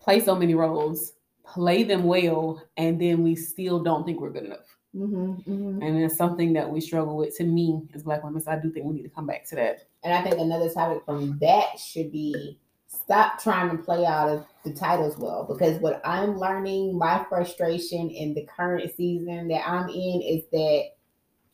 play 0.00 0.20
so 0.20 0.34
many 0.34 0.54
roles, 0.54 1.12
play 1.44 1.82
them 1.82 2.04
well, 2.04 2.62
and 2.76 3.00
then 3.00 3.22
we 3.22 3.34
still 3.34 3.82
don't 3.82 4.04
think 4.04 4.20
we're 4.20 4.30
good 4.30 4.46
enough. 4.46 4.78
Mhm. 4.94 5.44
Mhm. 5.44 5.86
And 5.86 6.02
it's 6.02 6.16
something 6.16 6.54
that 6.54 6.70
we 6.70 6.80
struggle 6.80 7.16
with. 7.16 7.36
To 7.36 7.44
me, 7.44 7.82
as 7.94 8.02
Black 8.02 8.24
women, 8.24 8.40
so 8.40 8.50
I 8.50 8.58
do 8.58 8.70
think 8.70 8.86
we 8.86 8.94
need 8.94 9.02
to 9.02 9.10
come 9.10 9.26
back 9.26 9.44
to 9.48 9.56
that. 9.56 9.84
And 10.02 10.14
I 10.14 10.22
think 10.22 10.38
another 10.38 10.70
topic 10.70 11.04
from 11.04 11.38
that 11.40 11.78
should 11.78 12.10
be 12.10 12.58
stop 12.86 13.38
trying 13.38 13.70
to 13.70 13.82
play 13.82 14.06
out 14.06 14.30
of 14.30 14.46
the 14.64 14.72
titles 14.72 15.18
well. 15.18 15.44
Because 15.44 15.78
what 15.80 16.00
I'm 16.04 16.38
learning, 16.38 16.96
my 16.96 17.24
frustration 17.28 18.08
in 18.10 18.32
the 18.32 18.46
current 18.46 18.90
season 18.96 19.48
that 19.48 19.68
I'm 19.68 19.90
in 19.90 20.22
is 20.22 20.44
that 20.52 20.84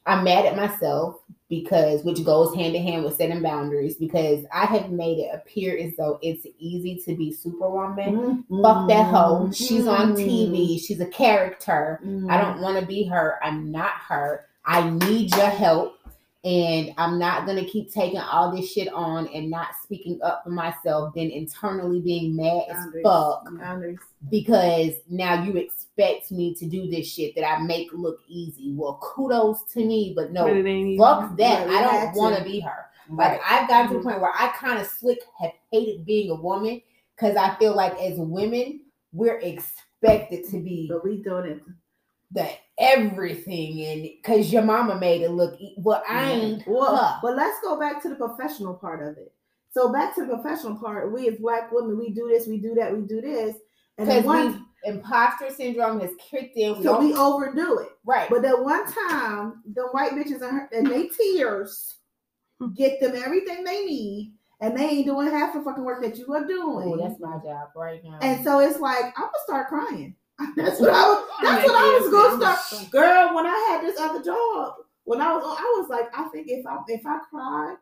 I'm 0.06 0.22
mad 0.24 0.46
at 0.46 0.56
myself 0.56 1.16
because 1.60 2.02
which 2.04 2.24
goes 2.24 2.54
hand 2.54 2.74
in 2.74 2.82
hand 2.82 3.04
with 3.04 3.16
setting 3.16 3.42
boundaries 3.42 3.96
because 3.96 4.44
I 4.52 4.66
have 4.66 4.90
made 4.90 5.18
it 5.18 5.30
appear 5.34 5.76
as 5.76 5.92
though 5.96 6.18
it's 6.22 6.46
easy 6.58 7.00
to 7.04 7.14
be 7.14 7.32
superwoman. 7.32 8.44
Mhm. 8.50 8.62
Fuck 8.62 8.88
that 8.88 9.06
hoe. 9.14 9.50
She's 9.52 9.86
on. 9.86 10.14
TV. 10.14 10.78
She's 10.78 11.00
a 11.00 11.06
character. 11.06 12.00
Mhm. 12.04 12.30
I 12.30 12.40
don't 12.40 12.60
want 12.60 12.78
to 12.80 12.86
be 12.86 13.04
her. 13.04 13.38
I'm 13.42 13.70
not 13.70 13.92
her. 14.08 14.46
I 14.64 14.88
need 14.90 15.34
your 15.36 15.46
help. 15.46 15.98
And 16.44 16.92
I'm 16.98 17.18
not 17.18 17.46
gonna 17.46 17.64
keep 17.64 17.90
taking 17.92 18.18
all 18.18 18.54
this 18.54 18.70
shit 18.70 18.88
on 18.92 19.26
and 19.28 19.48
not 19.50 19.68
speaking 19.82 20.20
up 20.22 20.42
for 20.44 20.50
myself, 20.50 21.14
then 21.14 21.30
internally 21.30 22.00
being 22.00 22.36
mad 22.36 22.64
as 22.68 22.86
fuck 23.02 23.44
Boundaries. 23.58 23.98
because 24.30 24.92
now 25.08 25.42
you 25.42 25.56
expect 25.56 26.30
me 26.30 26.54
to 26.54 26.66
do 26.66 26.86
this 26.90 27.10
shit 27.10 27.34
that 27.34 27.48
I 27.48 27.62
make 27.62 27.88
look 27.92 28.20
easy. 28.28 28.74
Well, 28.76 28.98
kudos 29.02 29.62
to 29.72 29.84
me, 29.84 30.12
but 30.14 30.32
no, 30.32 30.44
But 30.44 30.56
it 30.56 30.66
even- 30.66 30.98
fuck 30.98 31.36
that. 31.38 31.68
Yeah, 31.70 31.74
I 31.76 31.82
don't 31.82 32.14
want 32.16 32.36
to 32.36 32.44
be 32.44 32.60
her. 32.60 32.86
Right. 33.08 33.32
Like 33.32 33.40
I've 33.50 33.68
gotten 33.68 33.88
to 33.88 33.94
Mhm. 33.94 33.98
the 34.02 34.08
point 34.08 34.20
where 34.20 34.32
I 34.34 34.48
kind 34.48 34.78
of 34.80 34.86
slick 34.86 35.20
have 35.38 35.52
hated 35.72 36.04
being 36.06 36.30
a 36.30 36.34
woman 36.34 36.80
because 37.16 37.36
I 37.36 37.54
feel 37.56 37.74
like 37.74 37.98
as 38.00 38.18
women 38.18 38.80
we're 39.12 39.38
expected 39.38 40.44
to 40.50 40.58
be 40.58 40.88
But 40.90 41.04
we 41.04 41.22
doing 41.22 41.44
it. 41.46 41.62
the 42.32 42.48
everything 42.78 43.84
and 43.84 44.02
because 44.02 44.52
your 44.52 44.62
mama 44.62 44.98
made 44.98 45.22
it 45.22 45.30
look. 45.30 45.58
Well, 45.78 46.02
I 46.08 46.32
ain't. 46.32 46.66
Well, 46.66 46.96
her. 46.96 47.18
but 47.22 47.36
let's 47.36 47.58
go 47.62 47.78
back 47.78 48.02
to 48.02 48.08
the 48.08 48.16
professional 48.16 48.74
part 48.74 49.06
of 49.06 49.16
it. 49.16 49.32
So 49.70 49.92
back 49.92 50.14
to 50.14 50.24
the 50.24 50.36
professional 50.36 50.76
part. 50.76 51.12
We 51.12 51.28
as 51.28 51.36
black 51.38 51.72
women, 51.72 51.98
we 51.98 52.10
do 52.10 52.28
this, 52.28 52.46
we 52.46 52.58
do 52.58 52.74
that, 52.74 52.96
we 52.96 53.02
do 53.06 53.20
this, 53.20 53.56
and 53.98 54.08
then 54.08 54.24
one, 54.24 54.66
imposter 54.84 55.50
syndrome 55.50 56.00
has 56.00 56.10
kicked 56.30 56.56
in. 56.56 56.78
We 56.78 56.84
so 56.84 57.00
we 57.00 57.14
overdo 57.14 57.78
it. 57.78 57.90
right. 58.04 58.28
But 58.30 58.42
that 58.42 58.62
one 58.62 58.84
time, 59.08 59.62
the 59.74 59.88
white 59.88 60.12
bitches 60.12 60.42
and, 60.42 60.60
her, 60.60 60.68
and 60.72 60.86
they 60.86 61.08
tears 61.08 61.96
get 62.76 63.00
them 63.00 63.14
everything 63.16 63.64
they 63.64 63.84
need, 63.84 64.34
and 64.60 64.76
they 64.76 64.84
ain't 64.84 65.06
doing 65.06 65.28
half 65.28 65.54
the 65.54 65.62
fucking 65.62 65.84
work 65.84 66.02
that 66.02 66.18
you 66.18 66.32
are 66.32 66.46
doing. 66.46 66.92
Oh, 66.92 66.96
that's 66.96 67.20
my 67.20 67.38
job 67.44 67.68
right 67.76 68.02
now. 68.04 68.18
and 68.22 68.44
so 68.44 68.60
it's 68.60 68.80
like 68.80 69.04
I'm 69.04 69.24
gonna 69.24 69.32
start 69.44 69.68
crying. 69.68 70.14
That's 70.56 70.80
what 70.80 70.90
I 70.90 71.02
was. 71.08 71.28
I'm 71.38 71.44
That's 71.44 71.66
what 71.66 71.76
I 71.76 71.98
was 72.00 72.10
gonna 72.10 72.44
I'm 72.46 72.56
start. 72.58 72.90
Girl, 72.90 73.34
when 73.36 73.46
I 73.46 73.66
had 73.70 73.82
this 73.82 73.98
other 74.00 74.22
job, 74.22 74.74
when 75.04 75.20
I 75.20 75.32
was, 75.34 75.42
I 75.44 75.62
was 75.80 75.88
like, 75.88 76.06
I 76.18 76.28
think 76.28 76.46
if 76.48 76.66
I 76.66 76.78
if 76.88 77.06
I 77.06 77.18
cried, 77.30 77.76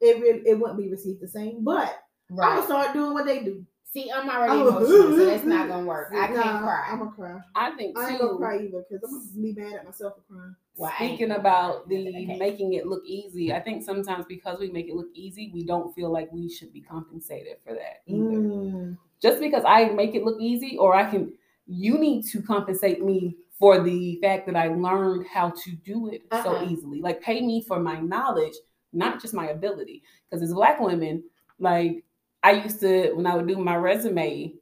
it 0.00 0.20
really 0.20 0.42
it 0.46 0.58
wouldn't 0.58 0.78
be 0.78 0.88
received 0.90 1.20
the 1.20 1.28
same. 1.28 1.64
But 1.64 2.02
I'm 2.30 2.36
right. 2.36 2.54
gonna 2.56 2.66
start 2.66 2.92
doing 2.92 3.14
what 3.14 3.24
they 3.26 3.42
do. 3.42 3.64
See, 3.90 4.10
I'm 4.10 4.28
already 4.28 4.52
I'm 4.52 4.66
a- 4.66 4.68
emotional, 4.68 5.16
so 5.16 5.24
that's 5.24 5.44
not 5.46 5.68
gonna 5.68 5.86
work. 5.86 6.12
I 6.12 6.26
can't 6.26 6.36
Nah, 6.36 6.60
cry. 6.60 6.88
I'm 6.90 6.98
gonna 6.98 7.10
cry. 7.12 7.38
I 7.56 7.70
think 7.70 7.98
I 7.98 8.10
ain't 8.10 8.20
gonna 8.20 8.36
cry 8.36 8.56
either 8.56 8.84
because 8.88 9.02
I'm 9.02 9.18
gonna 9.18 9.42
be 9.42 9.54
mad 9.58 9.72
at 9.78 9.84
myself 9.86 10.14
for 10.16 10.34
crying. 10.34 10.54
Well, 10.76 10.92
I 10.98 11.04
ain't- 11.04 11.12
Speaking 11.18 11.32
about 11.34 11.88
the 11.88 12.08
Okay. 12.08 12.36
making 12.38 12.74
it 12.74 12.86
look 12.86 13.02
easy, 13.06 13.52
I 13.52 13.60
think 13.60 13.82
sometimes 13.82 14.26
because 14.26 14.60
we 14.60 14.70
make 14.70 14.88
it 14.88 14.94
look 14.94 15.08
easy, 15.14 15.50
we 15.54 15.64
don't 15.64 15.94
feel 15.94 16.10
like 16.12 16.30
we 16.32 16.50
should 16.50 16.70
be 16.72 16.82
compensated 16.82 17.56
for 17.66 17.72
that 17.72 18.02
either. 18.06 18.20
Mm. 18.38 18.98
Just 19.22 19.40
because 19.40 19.64
I 19.66 19.86
make 19.88 20.14
it 20.14 20.22
look 20.22 20.38
easy, 20.38 20.76
or 20.76 20.94
I 20.94 21.10
can, 21.10 21.32
you 21.68 21.98
need 21.98 22.24
to 22.32 22.42
compensate 22.42 23.04
me 23.04 23.36
for 23.58 23.80
the 23.80 24.18
fact 24.22 24.46
that 24.46 24.56
I 24.56 24.68
learned 24.68 25.26
how 25.26 25.50
to 25.50 25.70
do 25.84 26.08
it 26.08 26.22
so 26.30 26.56
Uh-uh. 26.56 26.66
easily. 26.68 27.00
Like 27.00 27.20
pay 27.20 27.40
me 27.40 27.62
for 27.62 27.78
my 27.78 28.00
knowledge, 28.00 28.54
not 28.92 29.20
just 29.20 29.34
my 29.34 29.48
ability. 29.48 30.02
Because 30.30 30.42
as 30.42 30.54
black 30.54 30.80
women, 30.80 31.22
like 31.58 32.04
I 32.42 32.52
used 32.52 32.80
to 32.80 33.12
when 33.12 33.26
I 33.26 33.36
would 33.36 33.46
do 33.48 33.56
my 33.58 33.76
resume, 33.76 34.54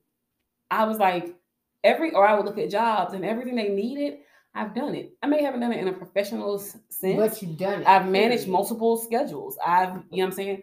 I 0.70 0.84
was 0.84 0.98
like 0.98 1.36
every 1.84 2.12
or 2.12 2.26
I 2.26 2.34
would 2.34 2.46
look 2.46 2.58
at 2.58 2.70
jobs 2.70 3.14
and 3.14 3.24
everything 3.24 3.54
they 3.54 3.68
needed, 3.68 4.18
I've 4.54 4.74
done 4.74 4.94
it. 4.94 5.12
I 5.22 5.26
may 5.26 5.42
haven't 5.42 5.60
done 5.60 5.72
it 5.72 5.78
in 5.80 5.88
a 5.88 5.92
professional 5.92 6.58
sense. 6.58 6.82
but 7.16 7.42
you've 7.42 7.58
done 7.58 7.82
it. 7.82 7.86
I've 7.86 8.08
managed 8.08 8.48
multiple 8.48 8.96
schedules. 8.96 9.58
I've, 9.64 9.88
you 9.90 9.94
know 9.94 10.04
what 10.10 10.24
I'm 10.24 10.32
saying? 10.32 10.62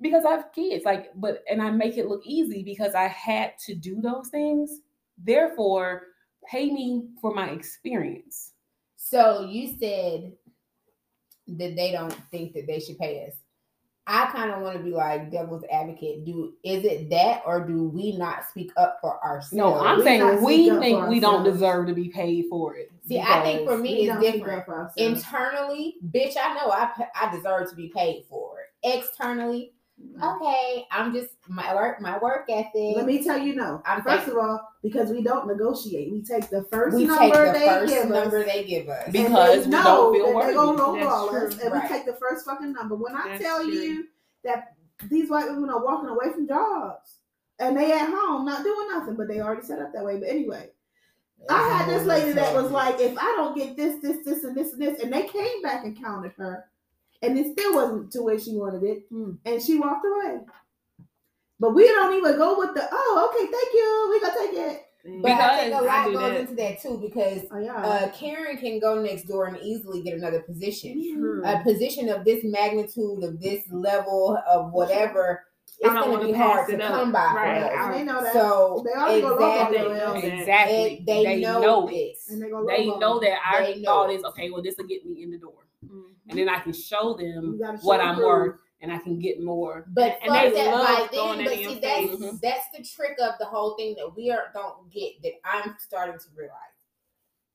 Because 0.00 0.24
I 0.24 0.30
have 0.30 0.52
kids, 0.54 0.84
like, 0.84 1.10
but 1.16 1.42
and 1.50 1.60
I 1.60 1.70
make 1.70 1.98
it 1.98 2.06
look 2.06 2.22
easy 2.24 2.62
because 2.62 2.94
I 2.94 3.08
had 3.08 3.58
to 3.66 3.74
do 3.74 4.00
those 4.00 4.28
things. 4.28 4.80
Therefore, 5.22 6.02
pay 6.50 6.70
me 6.70 7.08
for 7.20 7.34
my 7.34 7.50
experience. 7.50 8.52
So 8.96 9.48
you 9.50 9.76
said 9.78 10.32
that 11.46 11.76
they 11.76 11.92
don't 11.92 12.14
think 12.30 12.54
that 12.54 12.66
they 12.66 12.80
should 12.80 12.98
pay 12.98 13.26
us. 13.26 13.34
I 14.06 14.26
kind 14.26 14.50
of 14.50 14.60
want 14.60 14.76
to 14.76 14.82
be 14.82 14.90
like 14.90 15.30
devil's 15.30 15.64
advocate. 15.72 16.26
Do 16.26 16.52
is 16.62 16.84
it 16.84 17.08
that, 17.08 17.42
or 17.46 17.66
do 17.66 17.88
we 17.88 18.16
not 18.16 18.46
speak 18.50 18.70
up 18.76 18.98
for 19.00 19.22
ourselves? 19.24 19.54
No, 19.54 19.80
I'm 19.80 19.98
we 19.98 20.04
saying 20.04 20.42
we 20.44 20.68
think 20.78 21.08
we 21.08 21.20
don't 21.20 21.42
deserve 21.42 21.86
to 21.86 21.94
be 21.94 22.10
paid 22.10 22.44
for 22.50 22.76
it. 22.76 22.90
See, 23.08 23.18
I 23.18 23.42
think 23.42 23.66
for 23.66 23.78
me 23.78 24.06
it's 24.08 24.20
different. 24.20 24.66
for. 24.66 24.90
Internally, 24.98 25.96
bitch, 26.10 26.34
I 26.36 26.52
know 26.54 26.70
I 26.70 26.90
I 27.14 27.34
deserve 27.34 27.70
to 27.70 27.76
be 27.76 27.90
paid 27.94 28.24
for 28.28 28.56
it. 28.60 28.98
Externally, 28.98 29.72
okay, 30.22 30.86
I'm 30.90 31.12
just 31.12 31.30
my 31.48 31.74
work 31.74 32.00
my 32.00 32.18
work 32.18 32.46
ethic. 32.48 32.96
Let 32.96 33.06
me 33.06 33.22
tell 33.22 33.38
you 33.38 33.54
no. 33.54 33.82
I'm 33.86 34.02
First 34.02 34.24
thank- 34.24 34.28
of 34.28 34.44
all, 34.44 34.68
because 34.82 35.10
we 35.10 35.22
don't 35.22 35.46
negotiate, 35.46 36.12
we 36.12 36.22
take 36.22 36.48
the 36.50 36.64
first 36.70 36.96
we 36.96 37.04
number 37.06 37.22
take 37.44 37.52
the 37.52 37.58
they 37.58 37.66
first 37.66 37.92
give 37.94 38.08
number 38.08 38.38
us. 38.40 38.46
they 38.46 38.64
give 38.64 38.88
us. 38.88 39.06
Because 39.10 39.64
they 39.64 39.70
we 39.70 39.72
don't 39.82 40.14
feel 40.14 40.26
that 40.26 40.34
worthy. 40.34 40.46
They're 40.46 40.54
gonna 40.54 40.82
lowball 40.82 41.32
That's 41.32 41.54
us, 41.56 41.62
and 41.62 41.72
Right. 41.72 41.82
we 41.82 41.88
take 41.88 42.06
the 42.06 42.14
first 42.14 42.44
fucking 42.44 42.72
number. 42.72 42.94
When 42.94 43.14
I 43.14 43.28
That's 43.28 43.42
tell 43.42 43.62
true. 43.62 43.72
you 43.72 44.04
that 44.44 44.74
these 45.10 45.28
white 45.30 45.48
women 45.50 45.70
are 45.70 45.84
walking 45.84 46.08
away 46.08 46.32
from 46.32 46.46
jobs 46.46 47.18
and 47.58 47.76
they 47.76 47.92
at 47.92 48.08
home 48.08 48.44
not 48.44 48.62
doing 48.62 48.88
nothing, 48.90 49.16
but 49.16 49.28
they 49.28 49.40
already 49.40 49.62
set 49.62 49.80
up 49.80 49.92
that 49.92 50.04
way. 50.04 50.18
But 50.18 50.28
anyway, 50.28 50.70
I 51.50 51.68
had 51.68 51.88
this 51.88 52.06
lady 52.06 52.32
that 52.32 52.54
was 52.54 52.70
like, 52.70 53.00
if 53.00 53.16
I 53.18 53.34
don't 53.36 53.56
get 53.56 53.76
this, 53.76 54.00
this, 54.00 54.24
this, 54.24 54.44
and 54.44 54.56
this, 54.56 54.72
and 54.72 54.80
this, 54.82 55.02
and 55.02 55.12
they 55.12 55.24
came 55.26 55.62
back 55.62 55.84
and 55.84 56.00
counted 56.00 56.32
her, 56.38 56.64
and 57.24 57.38
it 57.38 57.52
still 57.52 57.74
wasn't 57.74 58.10
to 58.12 58.22
where 58.22 58.38
she 58.38 58.52
wanted 58.56 58.82
it, 58.82 59.04
Hmm. 59.10 59.32
and 59.44 59.62
she 59.62 59.78
walked 59.78 60.04
away. 60.06 60.40
But 61.60 61.74
we 61.74 61.86
don't 61.86 62.14
even 62.14 62.36
go 62.36 62.58
with 62.58 62.74
the 62.74 62.86
oh, 62.90 63.30
okay, 63.30 63.50
thank 63.50 63.74
you, 63.74 64.08
we 64.10 64.20
gonna 64.20 64.50
take 64.50 64.72
it. 64.74 65.22
but 65.22 65.30
I 65.32 65.60
think 65.60 65.74
a 65.74 65.84
lot 65.84 66.06
goes 66.12 66.16
that. 66.32 66.40
into 66.40 66.54
that 66.56 66.80
too 66.82 66.98
because 66.98 67.42
Oh 67.52 67.58
yeah, 67.58 67.74
uh, 67.76 68.10
Karen 68.12 68.56
can 68.56 68.80
go 68.80 69.00
next 69.00 69.24
door 69.24 69.46
and 69.46 69.58
easily 69.58 70.02
get 70.02 70.14
another 70.14 70.40
position. 70.40 70.92
True. 71.14 71.42
A 71.44 71.62
position 71.62 72.08
of 72.08 72.24
this 72.24 72.42
magnitude, 72.44 73.22
of 73.22 73.40
this 73.40 73.62
level, 73.70 74.38
of 74.48 74.72
whatever, 74.72 75.44
it's 75.78 75.92
going 75.92 76.20
to 76.20 76.26
be 76.26 76.32
hard 76.32 76.68
to 76.70 76.82
up. 76.82 76.92
come 76.92 77.12
by. 77.12 77.28
for 77.30 77.36
Right. 77.36 77.92
they 77.98 78.04
know 78.04 78.22
that. 78.22 78.32
So 78.32 78.82
they 78.84 78.98
already 78.98 79.20
go 79.20 79.36
lowball 79.36 79.68
exactly, 79.68 79.78
your 79.78 79.94
ass, 79.96 80.22
that. 80.22 80.24
Exactly. 80.24 80.96
And 80.98 81.06
they, 81.26 81.40
know, 81.40 81.86
this. 81.88 82.28
and 82.30 82.42
they 82.42 82.48
go 82.48 82.66
They 82.66 82.86
know 82.86 83.20
that 83.20 83.38
our 83.52 83.62
They 83.62 83.80
know 83.80 83.84
thought 83.84 84.10
it. 84.10 84.14
is 84.16 84.24
okay. 84.24 84.50
Well, 84.50 84.62
this 84.62 84.76
will 84.78 84.86
get 84.86 85.04
me 85.04 85.22
in 85.22 85.30
the 85.32 85.38
door. 85.38 85.63
And 86.28 86.38
then 86.38 86.48
I 86.48 86.58
can 86.60 86.72
show 86.72 87.14
them 87.14 87.58
show 87.60 87.72
what 87.82 88.00
and 88.00 88.08
I'm 88.10 88.14
prove. 88.16 88.26
worth, 88.26 88.56
and 88.80 88.92
I 88.92 88.98
can 88.98 89.18
get 89.18 89.42
more. 89.42 89.86
But 89.94 90.18
And 90.22 90.32
fuck 90.32 90.42
they 90.44 90.50
that 90.64 90.74
love 90.74 90.86
by 90.86 91.08
then, 91.12 91.44
but 91.44 91.52
in 91.54 91.60
your 91.60 91.70
see, 91.72 91.78
that's 91.80 92.06
face. 92.06 92.16
Mhm. 92.20 92.40
that's 92.40 92.66
the 92.76 92.82
trick 92.84 93.18
of 93.20 93.34
the 93.38 93.46
whole 93.46 93.74
thing 93.76 93.94
that 93.96 94.14
we 94.16 94.30
are 94.30 94.50
don't 94.54 94.90
get 94.90 95.12
that 95.22 95.32
I'm 95.44 95.76
starting 95.78 96.18
to 96.18 96.26
realize. 96.36 96.58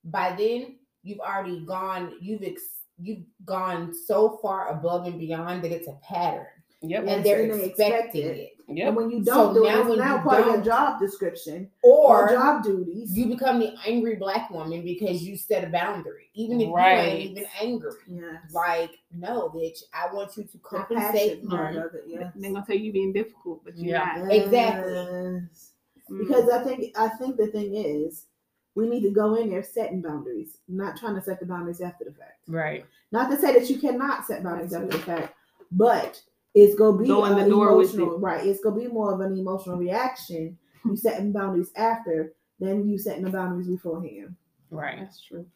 By 0.04 0.34
then, 0.36 0.78
you've 1.02 1.20
already 1.20 1.64
gone, 1.66 2.14
you've 2.20 2.42
ex, 2.42 2.62
you've 2.98 3.24
gone 3.44 3.92
so 3.94 4.38
far 4.42 4.68
above 4.68 5.06
and 5.06 5.18
beyond 5.18 5.62
that 5.64 5.72
it's 5.72 5.88
a 5.88 5.98
pattern, 6.02 6.46
Yep. 6.82 7.04
And 7.08 7.24
they're 7.24 7.42
expecting 7.42 7.70
expect 7.70 8.14
it. 8.16 8.52
And 8.78 8.94
when 8.96 9.10
you 9.10 9.24
So 9.24 9.32
don't 9.34 9.54
do 9.54 9.64
now 9.64 9.68
it, 9.76 9.80
it's 9.80 9.88
when 9.88 9.98
now 9.98 10.16
you 10.16 10.22
part 10.22 10.40
of 10.40 10.46
your 10.46 10.54
don't- 10.56 10.64
job 10.64 11.00
description 11.00 11.70
or, 11.82 12.28
Or 12.30 12.34
job 12.34 12.62
duties. 12.62 13.16
you 13.16 13.26
become 13.26 13.58
the 13.60 13.74
angry 13.86 14.16
black 14.16 14.50
woman 14.50 14.82
because 14.82 15.22
you 15.22 15.36
set 15.36 15.64
a 15.64 15.68
boundary, 15.68 16.30
even 16.34 16.60
if 16.60 16.68
you 16.68 16.74
Right. 16.74 16.98
ain't 16.98 17.30
even 17.32 17.44
angry. 17.60 17.92
yes. 18.06 18.52
Like, 18.54 18.90
no, 19.12 19.48
bitch, 19.50 19.82
I 19.92 20.12
want 20.14 20.36
you 20.36 20.44
to 20.44 20.52
The 20.52 20.58
compensate 20.58 21.42
me. 21.44 21.50
yes. 21.56 22.32
They're 22.36 22.52
gonna 22.52 22.64
tell 22.66 22.76
you 22.76 22.92
being 22.92 23.12
difficult, 23.12 23.64
but 23.64 23.76
you're 23.76 23.96
Yeah. 23.96 24.22
not. 24.22 24.32
Exactly. 24.32 24.92
Yes. 24.92 25.72
Mm. 26.10 26.18
Because 26.18 26.48
I 26.50 26.62
think 26.64 26.98
I 26.98 27.08
think 27.08 27.36
the 27.36 27.46
thing 27.48 27.74
is 27.74 28.26
we 28.74 28.88
need 28.88 29.02
to 29.02 29.10
go 29.10 29.34
in 29.34 29.50
there 29.50 29.62
setting 29.62 30.00
boundaries, 30.00 30.58
not 30.68 30.96
trying 30.96 31.14
to 31.16 31.20
set 31.20 31.40
the 31.40 31.46
boundaries 31.46 31.80
after 31.80 32.04
the 32.04 32.12
fact. 32.12 32.38
Right. 32.48 32.84
Not 33.12 33.30
to 33.30 33.36
say 33.38 33.52
that 33.58 33.68
you 33.68 33.78
cannot 33.78 34.24
set 34.26 34.42
boundaries 34.44 34.72
after 34.72 34.86
the 34.88 34.98
fact, 34.98 35.34
but 35.72 36.22
it's 36.54 36.74
gonna 36.74 36.98
be 36.98 37.06
Go 37.06 37.24
in 37.26 37.36
the 37.36 37.46
a 37.46 37.48
door 37.48 37.76
with 37.76 37.94
emotional, 37.94 38.18
right? 38.18 38.46
It's 38.46 38.60
gonna 38.60 38.76
be 38.76 38.86
more 38.88 39.12
of 39.14 39.20
an 39.20 39.36
emotional 39.38 39.76
reaction. 39.76 40.56
You 40.84 40.96
setting 41.06 41.32
boundaries 41.32 41.70
after 41.76 42.32
than 42.58 42.88
you 42.88 42.98
setting 42.98 43.24
the 43.24 43.30
boundaries 43.30 43.68
beforehand. 43.68 44.34
Right. 44.70 44.98
That's 45.00 45.20
true. 45.22 45.46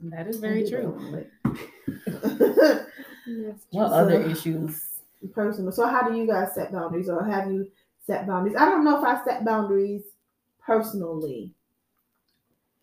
That 0.00 0.26
is 0.28 0.38
very 0.38 0.68
true. 0.68 1.26
Yes. 3.26 3.56
What 3.70 3.88
So- 3.90 3.94
other 3.94 4.22
issues? 4.22 4.84
Personal. 5.32 5.72
So 5.72 5.86
how 5.86 6.08
do 6.08 6.16
you 6.16 6.26
guys 6.26 6.54
set 6.54 6.70
boundaries, 6.72 7.08
or 7.08 7.24
have 7.24 7.50
you 7.50 7.66
set 8.06 8.26
boundaries? 8.26 8.54
I 8.56 8.66
don't 8.66 8.84
know 8.84 8.98
if 8.98 9.04
I 9.04 9.22
set 9.24 9.44
boundaries 9.44 10.02
personally. 10.64 11.52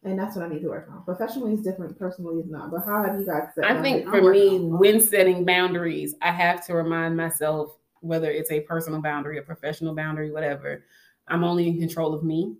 And 0.05 0.19
that's 0.19 0.35
what 0.35 0.45
I 0.45 0.49
need 0.49 0.61
to 0.61 0.69
work 0.69 0.87
on. 0.91 1.03
Professionally 1.03 1.53
is 1.53 1.61
different, 1.61 1.97
personally 1.97 2.39
is 2.39 2.49
not. 2.49 2.69
But 2.69 2.85
how 2.85 3.03
have 3.03 3.19
you 3.19 3.25
guys 3.25 3.49
set 3.55 3.65
I 3.65 3.81
think 3.81 4.07
for 4.07 4.21
me, 4.21 4.59
when 4.59 5.01
setting 5.01 5.43
boundaries, 5.43 6.13
I 6.21 6.31
have 6.31 6.65
to 6.67 6.75
remind 6.75 7.17
myself 7.17 7.75
whether 8.01 8.29
it's 8.29 8.51
a 8.51 8.59
personal 8.61 9.01
boundary, 9.01 9.39
a 9.39 9.41
professional 9.41 9.95
boundary, 9.95 10.31
whatever, 10.31 10.85
I'm 11.27 11.43
only 11.43 11.67
in 11.67 11.79
control 11.79 12.13
of 12.13 12.23
me. 12.23 12.55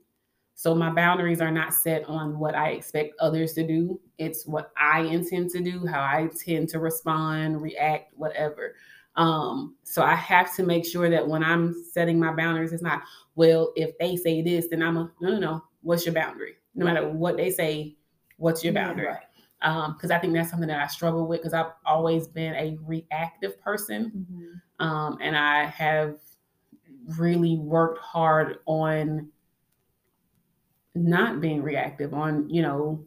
So 0.55 0.73
my 0.73 0.89
boundaries 0.89 1.39
are 1.39 1.51
not 1.51 1.73
set 1.73 2.03
on 2.05 2.39
what 2.39 2.55
I 2.55 2.69
expect 2.69 3.13
others 3.19 3.53
to 3.53 3.67
do. 3.67 3.99
It's 4.17 4.47
what 4.47 4.71
I 4.75 5.01
intend 5.01 5.51
to 5.51 5.61
do, 5.61 5.85
how 5.85 6.01
I 6.01 6.29
tend 6.43 6.69
to 6.69 6.79
respond, 6.79 7.61
react, 7.61 8.13
whatever. 8.15 8.75
Um, 9.17 9.75
so 9.83 10.01
I 10.01 10.15
have 10.15 10.55
to 10.55 10.63
make 10.63 10.85
sure 10.85 11.09
that 11.09 11.27
when 11.27 11.43
I'm 11.43 11.75
setting 11.91 12.19
my 12.19 12.33
boundaries, 12.33 12.73
it's 12.73 12.81
not, 12.81 13.03
well, 13.35 13.71
if 13.75 13.97
they 13.99 14.15
say 14.15 14.41
this, 14.41 14.67
then 14.69 14.81
I'm 14.81 14.97
a 14.97 15.11
no, 15.21 15.29
no, 15.31 15.39
no. 15.39 15.63
What's 15.81 16.05
your 16.05 16.15
boundary? 16.15 16.55
No 16.75 16.85
matter 16.85 17.07
what 17.09 17.37
they 17.37 17.49
say, 17.51 17.95
what's 18.37 18.63
your 18.63 18.73
Yeah, 18.73 18.87
boundary? 18.87 19.07
right. 19.07 19.93
because 19.93 20.11
I 20.11 20.19
think 20.19 20.33
that's 20.33 20.49
something 20.49 20.67
that 20.67 20.81
I 20.81 20.87
struggle 20.87 21.27
with 21.27 21.39
because 21.41 21.53
I've 21.53 21.71
always 21.85 22.27
been 22.27 22.53
a 22.55 22.77
reactive 22.85 23.59
person, 23.61 24.11
Mm-hmm. 24.15 24.85
um, 24.85 25.17
and 25.21 25.35
I 25.37 25.65
have 25.65 26.17
really 27.17 27.57
worked 27.57 27.99
hard 27.99 28.59
on 28.65 29.29
not 30.93 31.41
being 31.41 31.61
reactive, 31.61 32.13
on 32.13 32.49
you 32.49 32.61
know, 32.61 33.05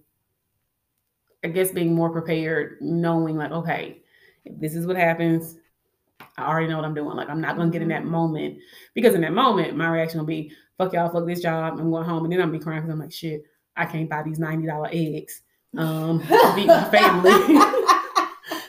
I 1.45 1.49
guess 1.49 1.71
being 1.71 1.95
more 1.95 2.11
prepared, 2.11 2.79
knowing 2.81 3.37
like, 3.37 3.53
okay, 3.53 4.03
if 4.45 4.59
this 4.61 4.75
is 4.75 4.87
what 4.87 4.97
happens. 4.97 5.57
I 6.37 6.47
already 6.49 6.69
know 6.69 6.77
what 6.77 6.85
I'm 6.85 6.95
doing. 6.95 7.17
Like 7.17 7.29
I'm 7.31 7.41
not 7.41 7.57
gonna 7.57 7.71
get 7.71 7.83
in 7.83 7.89
that 7.89 8.05
moment 8.05 8.59
because 8.95 9.15
in 9.15 9.21
that 9.23 9.33
moment, 9.33 9.77
my 9.77 9.89
reaction 9.89 10.19
will 10.21 10.27
be, 10.27 10.53
"Fuck 10.77 10.93
y'all, 10.93 11.09
fuck 11.11 11.27
this 11.27 11.43
job." 11.43 11.79
I'm 11.79 11.91
going 11.91 12.05
home, 12.05 12.25
and 12.25 12.33
then 12.33 12.41
I'm 12.41 12.53
be 12.53 12.59
crying 12.59 12.81
because 12.81 12.93
I'm 12.93 13.01
like, 13.01 13.13
"Shit, 13.13 13.43
I 13.79 13.87
can't 13.87 14.09
buy 14.11 14.23
these 14.23 14.39
ninety 14.39 14.67
dollar 14.67 14.91
eggs." 14.93 15.43
Um, 15.77 16.21
feed 16.55 16.67
my 16.67 16.85
family. 16.91 17.59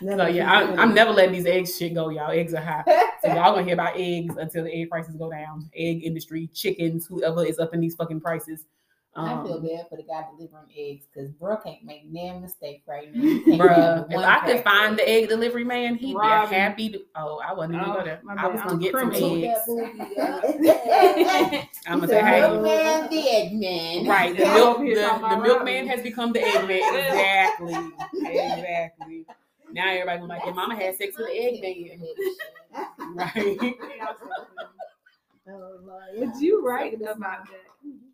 So 0.01 0.27
yeah, 0.27 0.49
I, 0.49 0.81
I'm 0.81 0.93
never 0.93 1.11
letting 1.11 1.33
these 1.33 1.45
eggs 1.45 1.77
shit 1.77 1.93
go, 1.93 2.09
y'all. 2.09 2.31
Eggs 2.31 2.53
are 2.53 2.61
high. 2.61 2.83
So 3.21 3.27
y'all 3.27 3.51
gonna 3.53 3.63
hear 3.63 3.73
about 3.73 3.97
eggs 3.97 4.37
until 4.37 4.63
the 4.63 4.73
egg 4.73 4.89
prices 4.89 5.15
go 5.15 5.29
down. 5.29 5.69
Egg 5.75 6.03
industry, 6.05 6.49
chickens, 6.53 7.05
whoever 7.05 7.45
is 7.45 7.59
up 7.59 7.73
in 7.73 7.81
these 7.81 7.95
fucking 7.95 8.21
prices. 8.21 8.65
I 9.15 9.43
feel 9.43 9.55
Um, 9.55 9.63
bad 9.65 9.89
for 9.89 9.97
the 9.97 10.03
guy 10.03 10.23
delivering 10.37 10.69
eggs 10.77 11.05
because 11.11 11.31
bro 11.31 11.57
can't 11.57 11.83
make 11.83 12.13
damn 12.13 12.41
mistake 12.41 12.83
right 12.87 13.13
now. 13.13 13.21
He 13.21 13.43
can't 13.45 13.59
Bruh, 13.61 13.75
have 13.75 14.11
if 14.11 14.17
I 14.19 14.39
could 14.45 14.63
find 14.63 14.97
the 14.97 15.09
egg. 15.09 15.23
egg 15.23 15.29
delivery 15.29 15.63
man, 15.63 15.95
he'd 15.95 16.15
Robin. 16.15 16.49
be 16.49 16.55
happy 16.55 16.89
to. 16.91 17.01
Oh, 17.15 17.39
I 17.43 17.53
wasn't 17.53 17.75
even 17.75 17.89
Oh, 17.89 17.93
go 17.95 18.03
there. 18.05 18.19
my 18.23 18.33
I 18.33 18.35
bad. 18.35 18.51
was 18.53 18.61
I'm 18.61 18.67
gonna 18.67 18.79
get 18.81 18.91
some 18.93 19.09
criminal. 19.09 19.43
eggs. 19.43 19.59
Toot 19.65 19.77
that 20.17 20.43
booty 20.45 21.57
up. 21.57 21.65
I'm 21.87 21.99
gonna 21.99 22.07
say, 22.07 22.13
said, 22.13 22.25
hey, 22.25 22.41
"No, 22.41 22.61
Milkman, 22.61 23.09
the 23.09 23.17
Eggman. 23.17 24.07
right? 24.07 24.37
The 24.37 24.43
Yeah. 24.43 24.53
milk, 24.53 24.77
the, 24.79 24.93
the 24.93 25.15
about 25.15 25.41
milkman 25.43 25.87
has 25.87 26.01
become 26.01 26.31
the 26.31 26.41
egg 26.43 26.67
man. 26.67 26.79
Exactly, 27.09 27.75
exactly. 28.21 29.25
Now 29.71 29.89
everybody 29.89 30.19
gonna 30.19 30.33
like, 30.33 30.45
your 30.45 30.53
mama 30.53 30.75
had 30.75 30.95
sex 30.97 31.17
with 31.17 31.27
the 31.27 31.33
egg 31.33 31.61
man, 31.61 33.15
right? 33.15 33.75
Oh, 35.47 35.79
Lord, 35.83 36.03
But 36.19 36.41
you 36.41 36.63
yeah. 36.63 36.69
right 36.71 36.93
about 36.93 37.45
that. 37.47 37.65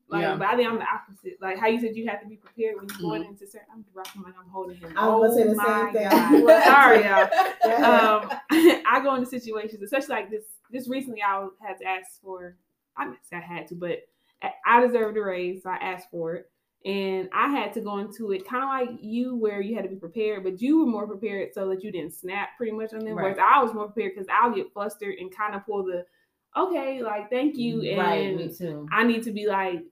Like, 0.08 0.22
Yeah. 0.22 0.36
but 0.36 0.48
I 0.48 0.56
think 0.56 0.70
I'm 0.70 0.78
the 0.78 0.86
opposite. 0.86 1.38
Like 1.42 1.58
how 1.58 1.68
you 1.68 1.80
said 1.80 1.96
you 1.96 2.08
have 2.08 2.22
to 2.22 2.28
be 2.28 2.36
prepared 2.36 2.76
when 2.78 2.88
you're 2.88 3.00
going 3.10 3.24
Mhm. 3.24 3.30
into 3.30 3.48
certain. 3.48 3.68
I'm 3.74 3.86
rocking 3.94 4.22
like 4.22 4.36
I'm 4.40 4.50
holding 4.50 4.78
him. 4.78 4.94
I 4.96 5.08
was 5.08 5.36
oh 5.38 5.44
gonna 5.44 5.56
say 5.56 5.56
the 5.56 5.64
same 5.66 5.94
thing. 5.94 6.48
God. 6.48 6.64
Sorry, 6.64 7.04
y'all. 7.04 7.30
Um, 7.66 8.30
I 8.86 9.00
go 9.04 9.16
into 9.16 9.26
situations, 9.28 9.82
especially 9.82 10.16
like 10.16 10.30
this. 10.30 10.46
Just 10.72 10.90
recently, 10.90 11.22
I 11.24 11.48
had 11.62 11.78
to 11.80 11.86
ask 11.86 12.22
for. 12.22 12.56
I 12.98 13.06
didn't 13.06 13.26
say 13.26 13.38
I 13.38 13.40
had 13.42 13.68
to, 13.70 13.76
but 13.76 14.00
I- 14.42 14.54
I 14.66 14.82
deserved 14.86 15.18
a 15.18 15.22
raise, 15.24 15.64
so 15.64 15.70
I 15.72 15.76
asked 15.78 16.10
for 16.12 16.36
it, 16.36 16.50
and 16.86 17.28
I 17.34 17.48
had 17.50 17.74
to 17.74 17.82
go 17.82 17.98
into 17.98 18.32
it 18.32 18.46
kind 18.48 18.64
of 18.64 18.70
like 18.90 19.00
you, 19.04 19.36
where 19.36 19.60
you 19.60 19.76
had 19.76 19.84
to 19.84 19.90
be 19.90 19.96
prepared, 19.98 20.44
but 20.44 20.62
you 20.62 20.80
were 20.80 20.86
more 20.86 21.08
prepared 21.08 21.54
so 21.54 21.68
that 21.70 21.84
you 21.84 21.92
didn't 21.92 22.14
snap 22.14 22.50
pretty 22.58 22.72
much 22.72 22.94
on 22.94 23.00
them. 23.00 23.16
Whereas 23.16 23.38
I 23.40 23.62
was 23.62 23.74
more 23.74 23.88
prepared 23.88 24.14
because 24.14 24.28
I'll 24.32 24.54
get 24.54 24.72
flustered 24.72 25.16
and 25.20 25.36
kind 25.36 25.56
of 25.56 25.66
pull 25.66 25.84
the, 25.84 26.06
okay, 26.56 27.02
like 27.02 27.30
thank 27.30 27.58
you, 27.58 27.82
and 27.82 27.98
Right, 27.98 28.36
me 28.36 28.54
too. 28.54 28.88
I 28.92 29.04
need 29.04 29.24
to 29.24 29.32
be 29.32 29.48
like, 29.48 29.84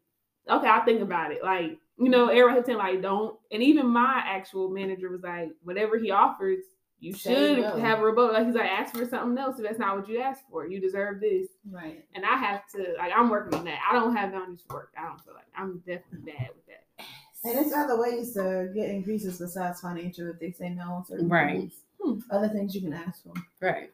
okay, 0.50 0.68
I'll 0.68 0.86
think 0.86 1.02
about 1.02 1.32
it. 1.32 1.44
Like, 1.44 1.78
you 1.98 2.10
know, 2.10 2.28
everybody 2.28 2.58
was 2.58 2.66
saying 2.66 2.78
like, 2.78 3.02
don't. 3.02 3.38
And 3.52 3.62
even 3.62 3.88
my 3.88 4.22
actual 4.26 4.70
manager 4.70 5.10
was 5.10 5.22
like, 5.22 5.50
whatever 5.64 5.98
he 5.98 6.12
offers, 6.12 6.60
you 7.00 7.14
should 7.14 7.60
no. 7.60 7.78
have 7.78 8.00
a 8.00 8.04
rebuttal. 8.04 8.34
Like 8.34 8.46
he's 8.46 8.56
like, 8.56 8.70
ask 8.70 8.96
for 8.96 9.06
something 9.06 9.38
else 9.38 9.58
if 9.58 9.66
that's 9.66 9.80
not 9.80 9.98
what 9.98 10.08
you 10.08 10.22
asked 10.22 10.44
for. 10.50 10.66
You 10.66 10.80
deserve 10.80 11.20
this. 11.20 11.48
Right. 11.70 12.06
And 12.16 12.26
I 12.26 12.38
have 12.38 12.66
to 12.76 12.96
like, 12.98 13.12
I'm 13.16 13.30
working 13.30 13.60
on 13.60 13.66
that. 13.66 13.80
I 13.90 13.94
don't 13.94 14.16
have 14.16 14.32
boundaries 14.32 14.62
for 14.68 14.76
work. 14.78 14.94
I 14.98 15.04
don't 15.08 15.22
feel 15.22 15.34
like 15.34 15.46
I'm 15.56 15.80
definitely 15.80 16.32
bad 16.32 16.50
with 16.56 16.66
that. 16.68 17.06
And 17.44 17.58
there's 17.58 17.74
other 17.74 18.00
ways 18.00 18.34
to 18.36 18.72
get 18.74 18.90
increases 18.90 19.38
besides 19.38 19.82
financial 19.82 20.30
if 20.30 20.40
they 20.40 20.52
say 20.52 20.70
no 20.70 20.94
on 20.94 21.06
certain 21.06 21.28
Right. 21.28 21.60
things. 21.60 21.74
Hmm. 22.02 22.20
Other 22.32 22.48
things 22.48 22.74
you 22.74 22.82
can 22.82 22.94
ask 22.94 23.22
for. 23.24 23.34
Right. 23.62 23.92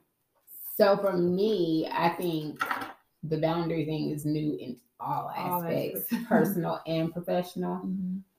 So 0.78 0.96
for 0.98 1.14
me, 1.14 1.90
I 1.92 2.10
think 2.10 2.64
the 3.24 3.40
boundary 3.40 3.86
thing 3.86 4.12
is 4.12 4.24
new 4.26 4.56
in 4.56 4.78
all 5.00 5.32
All 5.36 5.64
aspects, 5.64 6.02
aspects. 6.02 6.26
personal 6.30 6.82
and 6.86 7.12
professional. 7.12 7.82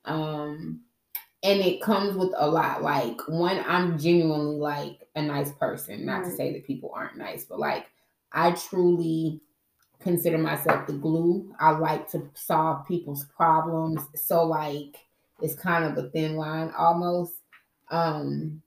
Um, 0.04 0.80
and 1.42 1.60
it 1.60 1.80
comes 1.80 2.16
with 2.16 2.32
a 2.36 2.48
lot. 2.48 2.82
Like 2.82 3.20
one, 3.28 3.62
I'm 3.66 3.98
genuinely 3.98 4.56
like 4.56 5.08
a 5.16 5.22
nice 5.22 5.52
person. 5.52 6.04
Not 6.04 6.24
to 6.24 6.30
say 6.30 6.52
that 6.52 6.66
people 6.66 6.92
aren't 6.94 7.16
nice, 7.16 7.44
but 7.44 7.58
like 7.58 7.86
I 8.32 8.52
truly 8.52 9.40
consider 10.00 10.38
myself 10.38 10.86
the 10.86 10.94
glue. 10.94 11.54
I 11.60 11.70
like 11.70 12.08
to 12.10 12.28
solve 12.34 12.86
people's 12.86 13.24
problems. 13.36 14.00
So 14.14 14.44
like 14.44 14.96
it's 15.40 15.54
kind 15.54 15.84
of 15.84 15.96
a 16.02 16.10
thin 16.10 16.36
line 16.36 16.72
almost. 16.76 17.34
Um, 17.90 18.62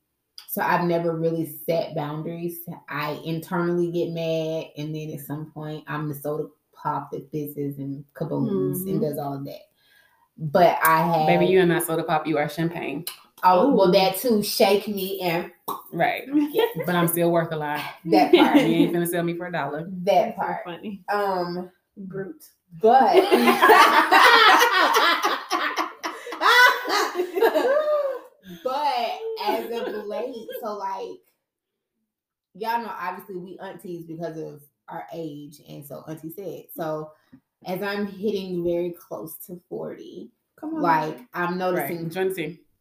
so 0.47 0.61
I've 0.61 0.85
never 0.85 1.15
really 1.15 1.45
set 1.65 1.95
boundaries. 1.95 2.59
I 2.89 3.19
internally 3.25 3.91
get 3.91 4.09
mad, 4.09 4.65
and 4.77 4.93
then 4.93 5.11
at 5.11 5.25
some 5.25 5.51
point, 5.51 5.83
I'm 5.87 6.07
the 6.07 6.15
soda 6.15 6.47
pop 6.83 7.09
that 7.11 7.31
fizzes 7.31 7.79
and 7.79 8.03
kabooms 8.13 8.85
and 8.87 8.99
Mhm. 8.99 9.01
does 9.01 9.17
all 9.17 9.33
of 9.35 9.45
that. 9.45 9.61
But 10.37 10.77
I 10.83 10.97
have 11.17 11.25
Baby, 11.27 11.45
you 11.45 11.61
are 11.61 11.65
not 11.65 11.83
soda 11.83 12.03
pop. 12.03 12.27
You 12.27 12.37
are 12.37 12.49
champagne. 12.49 13.05
Oh, 13.45 13.73
well, 13.73 13.91
that 13.91 14.17
too. 14.17 14.41
Shake 14.43 14.87
me 14.87 15.19
and 15.21 15.51
Right. 15.91 16.23
yeah, 16.51 16.65
But 16.85 16.95
I'm 16.95 17.07
still 17.07 17.31
worth 17.31 17.51
a 17.51 17.55
lot. 17.55 17.81
that 18.05 18.33
part. 18.35 18.61
You 18.61 18.85
part. 18.85 18.93
gonna 18.93 19.07
sell 19.07 19.23
me 19.23 19.33
for 19.35 19.47
a 19.47 19.51
dollar. 19.51 19.83
that 20.03 20.03
That's 20.05 20.35
so 20.37 20.41
part. 20.41 20.63
funny. 20.65 21.03
Um, 21.11 21.71
Brute. 21.97 22.43
but 22.81 23.13
but 28.63 29.19
as 29.45 29.65
of 29.71 30.05
late, 30.05 30.47
so 30.61 30.73
like 30.77 31.19
y'all 32.55 32.81
know, 32.81 32.91
obviously 32.99 33.37
we 33.37 33.57
aunties 33.59 34.05
because 34.05 34.37
of 34.37 34.61
our 34.89 35.05
age, 35.13 35.61
and 35.67 35.85
so 35.85 36.03
auntie 36.07 36.29
said. 36.31 36.65
So 36.75 37.11
as 37.65 37.81
I'm 37.81 38.05
hitting 38.07 38.63
very 38.63 38.91
close 38.91 39.37
to 39.47 39.59
forty, 39.69 40.31
Come 40.59 40.75
on. 40.75 40.81
like 40.81 41.19
I'm 41.33 41.57
noticing 41.57 42.03
Right. 42.03 42.11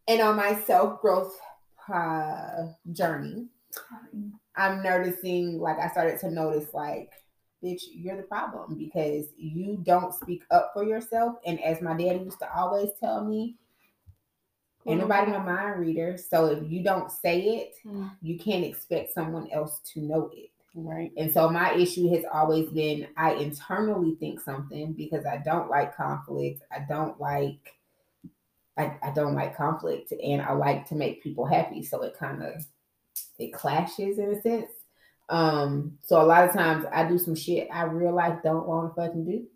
And 0.09 0.21
on 0.21 0.37
my 0.37 0.55
self 0.62 1.01
growth 1.01 1.38
uh, 1.93 2.67
journey, 2.93 3.47
I'm 4.57 4.83
noticing, 4.83 5.59
like, 5.61 5.79
I 5.79 5.88
started 5.88 6.21
to 6.21 6.31
notice, 6.31 6.75
like, 6.75 7.11
bitch, 7.65 7.83
you're 7.93 8.17
the 8.17 8.23
problem 8.25 8.77
because 8.77 9.27
you 9.37 9.79
don't 9.83 10.12
speak 10.15 10.43
up 10.51 10.73
for 10.75 10.85
yourself. 10.85 11.37
And 11.47 11.61
as 11.62 11.81
my 11.81 11.93
daddy 11.93 12.19
used 12.25 12.38
to 12.41 12.53
always 12.55 12.91
tell 13.01 13.25
me, 13.25 13.57
ain't 14.87 15.01
nobody 15.01 15.33
a 15.33 15.41
mind 15.41 15.81
reader. 15.81 16.17
So 16.19 16.47
if 16.47 16.71
you 16.71 16.83
don't 16.83 17.11
say 17.11 17.41
it, 17.41 17.75
Mm. 17.87 18.11
you 18.21 18.38
can't 18.38 18.65
expect 18.65 19.15
someone 19.15 19.49
else 19.51 19.81
to 19.95 20.01
know 20.01 20.31
it. 20.35 20.51
Right. 20.75 21.13
And 21.17 21.33
so 21.33 21.51
my 21.51 21.75
issue 21.75 22.09
has 22.15 22.25
always 22.33 22.71
been 22.71 23.09
I 23.17 23.35
internally 23.35 24.15
think 24.19 24.41
something 24.41 24.93
because 24.95 25.27
I 25.27 25.39
don't 25.45 25.69
like 25.69 25.97
conflict. 25.97 26.63
I 26.73 26.85
don't 26.89 27.21
like 27.21 27.75
I, 28.79 28.97
I 29.03 29.11
don't 29.11 29.35
like 29.35 29.57
conflict 29.57 30.13
and 30.13 30.41
I 30.41 30.53
like 30.53 30.89
to 30.89 30.95
make 30.95 31.23
people 31.23 31.45
happy. 31.45 31.83
So 31.83 32.03
it 32.03 32.17
kind 32.19 32.43
of 32.43 32.65
it 33.39 33.53
clashes 33.53 34.19
in 34.19 34.33
a 34.33 34.41
sense. 34.41 34.71
Um, 35.29 35.99
so 36.03 36.21
a 36.21 36.25
lot 36.25 36.45
of 36.45 36.55
times 36.55 36.87
I 36.91 37.07
do 37.07 37.19
some 37.19 37.35
shit 37.35 37.69
I 37.73 37.85
real 37.85 38.15
life 38.15 38.39
don't 38.43 38.67
want 38.67 38.95
to 38.95 39.01
fucking 39.01 39.27
do. 39.27 39.47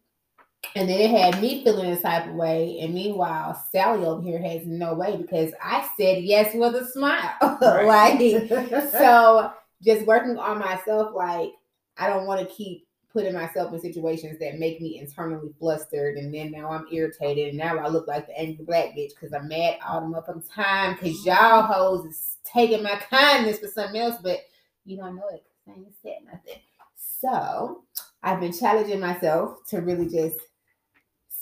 And 0.75 0.89
then 0.89 1.01
it 1.01 1.11
had 1.11 1.41
me 1.41 1.65
feeling 1.65 1.91
this 1.91 2.03
type 2.03 2.29
of 2.29 2.35
way. 2.35 2.79
And 2.81 2.93
meanwhile, 2.93 3.63
Sally 3.73 4.05
over 4.05 4.21
here 4.21 4.43
has 4.43 4.67
no 4.67 4.95
way 4.95 5.17
because 5.17 5.53
I 5.63 5.89
said 5.97 6.25
yes 6.25 6.55
with 6.55 6.75
a 6.75 6.87
smile. 6.87 7.33
like 7.41 8.19
so 8.91 9.53
just 9.83 10.07
working 10.07 10.39
on 10.39 10.59
myself 10.59 11.15
like 11.15 11.51
i 11.97 12.09
don't 12.09 12.27
want 12.27 12.41
to 12.41 12.55
keep 12.55 12.87
putting 13.13 13.33
myself 13.33 13.73
in 13.73 13.81
situations 13.81 14.39
that 14.39 14.59
make 14.59 14.81
me 14.81 14.99
internally 14.99 15.51
flustered 15.59 16.17
and 16.17 16.33
then 16.35 16.51
now 16.51 16.71
i'm 16.71 16.87
irritated 16.93 17.49
and 17.49 17.59
now 17.59 17.79
i 17.79 17.89
look 17.89 18.07
like 18.07 18.27
the 18.27 18.39
angry 18.39 18.65
black 18.65 18.91
bitch 18.97 19.11
because 19.11 19.33
i'm 19.33 19.49
mad 19.49 19.79
all 19.87 20.01
the 20.01 20.07
motherfucking 20.07 20.53
time 20.53 20.95
because 20.95 21.17
mm-hmm. 21.19 21.29
y'all 21.29 21.63
hoes 21.63 22.05
is 22.05 22.37
taking 22.45 22.83
my 22.83 22.97
kindness 23.11 23.59
for 23.59 23.69
something 23.69 24.01
else 24.01 24.17
but 24.23 24.41
you 24.85 24.97
don't 24.97 25.17
know 25.17 25.29
it 25.33 25.45
because 25.65 25.79
i 25.79 25.85
ain't 25.85 25.95
said 26.03 26.19
nothing. 26.27 26.61
So 27.21 27.85
i've 28.23 28.41
been 28.41 28.53
challenging 28.53 29.01
myself 29.01 29.65
to 29.71 29.81
really 29.81 30.09
just 30.09 30.37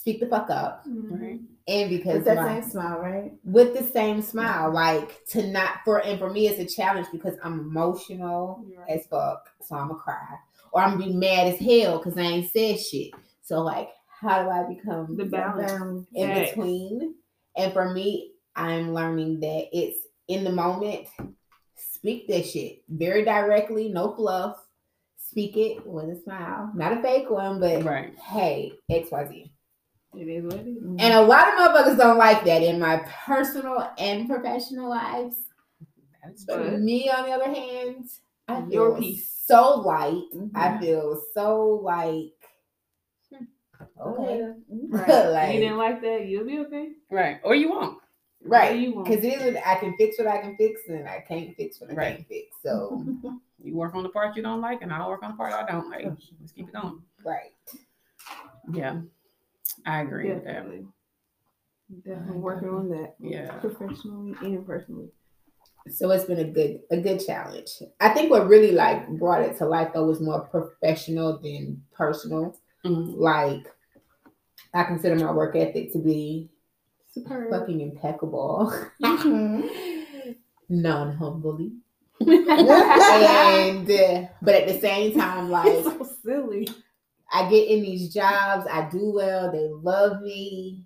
speak 0.05 0.19
the 0.19 0.27
fuck 0.27 0.51
up 0.51 0.83
Right. 0.87 1.39
and 1.67 1.89
because 1.89 2.17
With 2.17 2.25
that 2.25 2.35
my- 2.35 2.61
same 2.61 2.69
smile, 2.69 2.99
right? 2.99 3.31
with 3.43 3.73
the 3.75 3.81
same 3.83 4.21
smile, 4.21 4.71
like 4.71 5.25
to 5.29 5.47
not 5.47 5.79
for 5.83 5.97
and 6.03 6.19
for 6.19 6.29
me 6.29 6.47
it's 6.47 6.59
a 6.59 6.75
challenge 6.75 7.07
because 7.11 7.35
I'm 7.43 7.59
emotional 7.59 8.63
as 8.87 9.07
fuck, 9.07 9.49
so 9.63 9.75
I'm 9.75 9.87
gonna 9.87 9.99
cry, 9.99 10.27
or 10.73 10.81
I'm 10.81 10.99
gonna 10.99 11.07
be 11.11 11.13
mad 11.17 11.47
as 11.47 11.57
hell 11.59 11.97
because 11.97 12.15
I 12.19 12.21
ain't 12.21 12.51
said 12.51 12.79
shit. 12.79 13.13
So 13.41 13.61
like, 13.63 13.89
how 14.21 14.43
do 14.43 14.49
I 14.49 14.63
become 14.71 15.15
The 15.17 15.25
balance. 15.25 16.05
In 16.13 16.33
between? 16.35 17.15
And 17.57 17.73
for 17.73 17.91
me, 17.91 18.33
I'm 18.55 18.93
learning 18.93 19.39
that 19.39 19.69
it's 19.75 19.97
in 20.27 20.43
the 20.43 20.51
moment. 20.51 21.07
Speak 21.75 22.27
that 22.27 22.45
shit 22.45 22.83
very 22.89 23.25
directly, 23.25 23.89
no 23.89 24.13
fluff. 24.15 24.57
Speak 25.17 25.57
it 25.57 25.85
with 25.85 26.09
a 26.09 26.21
smile, 26.21 26.71
not 26.75 26.93
a 26.93 27.01
fake 27.01 27.29
one, 27.31 27.59
but 27.59 27.83
Right. 27.83 28.15
hey, 28.19 28.73
X 28.89 29.09
Y 29.11 29.27
Z. 29.27 29.51
It 30.17 30.27
is 30.27 30.43
what 30.45 30.55
it 30.55 30.67
is. 30.67 30.83
And 30.83 31.13
a 31.13 31.21
lot 31.21 31.47
of 31.47 31.53
motherfuckers 31.55 31.97
don't 31.97 32.17
like 32.17 32.43
that 32.45 32.63
in 32.63 32.79
my 32.79 32.97
personal 33.25 33.89
and 33.97 34.27
professional 34.29 34.89
lives. 34.89 35.37
That's 36.23 36.45
But 36.45 36.57
But- 36.63 36.79
me, 36.81 37.09
on 37.09 37.25
the 37.25 37.31
other 37.31 37.45
hand, 37.53 38.09
I 38.47 38.61
feel 38.61 38.71
Your 38.71 38.97
piece. 38.99 39.27
so 39.45 39.79
light. 39.81 40.23
I 40.55 40.67
Mhm. 40.69 40.79
feel 40.79 41.21
so 41.33 41.81
like 41.83 42.33
hmm, 43.31 43.45
okay, 43.99 44.53
Right. 44.89 45.07
Like- 45.31 45.53
you 45.55 45.59
didn't 45.61 45.77
like 45.77 46.01
that, 46.01 46.25
you'll 46.27 46.45
be 46.45 46.59
okay. 46.59 46.93
right. 47.11 47.39
Or 47.43 47.55
you 47.55 47.69
won't. 47.69 47.99
right? 48.47 48.77
you 48.77 48.93
won't. 48.93 49.07
Because 49.07 49.23
it 49.25 49.41
is 49.41 49.57
I 49.65 49.75
can 49.75 49.95
fix 49.97 50.17
what 50.19 50.27
I 50.27 50.37
can 50.39 50.55
fix, 50.55 50.81
and 50.87 51.07
I 51.07 51.19
can't 51.27 51.55
fix 51.57 51.81
what 51.81 51.89
I 51.91 51.93
Right. 51.95 52.15
can't 52.17 52.27
fix. 52.27 52.55
So 52.63 53.03
You 53.57 53.73
work 53.75 53.95
on 53.95 54.03
the 54.03 54.09
part 54.09 54.35
you 54.35 54.43
don't 54.43 54.61
like, 54.61 54.83
and 54.83 54.93
I'll 54.93 55.09
work 55.09 55.23
on 55.23 55.31
the 55.31 55.37
part 55.37 55.51
I 55.53 55.65
don't 55.71 55.89
like. 55.89 56.05
Let's 56.39 56.51
keep 56.51 56.67
it 56.67 56.73
going. 56.73 57.01
right. 57.23 57.51
Yeah, 58.71 59.01
I 59.85 60.01
agree 60.01 60.29
with 60.33 60.43
that. 60.45 60.53
Definitely. 60.53 60.87
Definitely 62.03 62.37
working 62.39 62.69
on 62.69 62.89
that 62.89 63.15
Yeah. 63.19 63.51
professionally 63.59 64.35
and 64.41 64.65
personally. 64.65 65.09
So 65.87 66.09
it's 66.11 66.25
been 66.25 66.39
a 66.39 66.43
good 66.51 66.81
a 66.89 66.97
good 66.99 67.23
challenge. 67.23 67.69
I 67.99 68.09
think 68.09 68.31
what 68.31 68.47
really 68.47 68.71
like 68.71 69.07
brought 69.19 69.43
it 69.43 69.57
to 69.59 69.65
life 69.65 69.91
though 69.93 70.07
was 70.07 70.19
more 70.19 70.41
professional 70.41 71.37
than 71.37 71.83
personal. 71.93 72.57
Mhm. 72.83 73.17
Like 73.17 73.71
I 74.73 74.83
consider 74.83 75.15
my 75.15 75.31
work 75.31 75.55
ethic 75.55 75.91
to 75.93 75.99
be 75.99 76.49
Superb. 77.11 77.49
fucking 77.51 77.81
impeccable. 77.81 78.73
Non 80.67 81.15
humbly. 81.15 81.71
and 82.19 82.29
and 82.59 83.91
uh, 83.91 84.27
but 84.41 84.55
at 84.55 84.67
the 84.67 84.79
same 84.79 85.13
time, 85.17 85.51
like 85.51 85.83
so 85.83 86.09
silly. 86.23 86.67
I 87.35 87.49
get 87.49 87.67
in 87.67 87.81
these 87.81 88.13
jobs, 88.13 88.65
I 88.71 88.89
do 88.89 89.11
well, 89.11 89.51
they 89.51 89.67
love 89.69 90.21
me. 90.21 90.85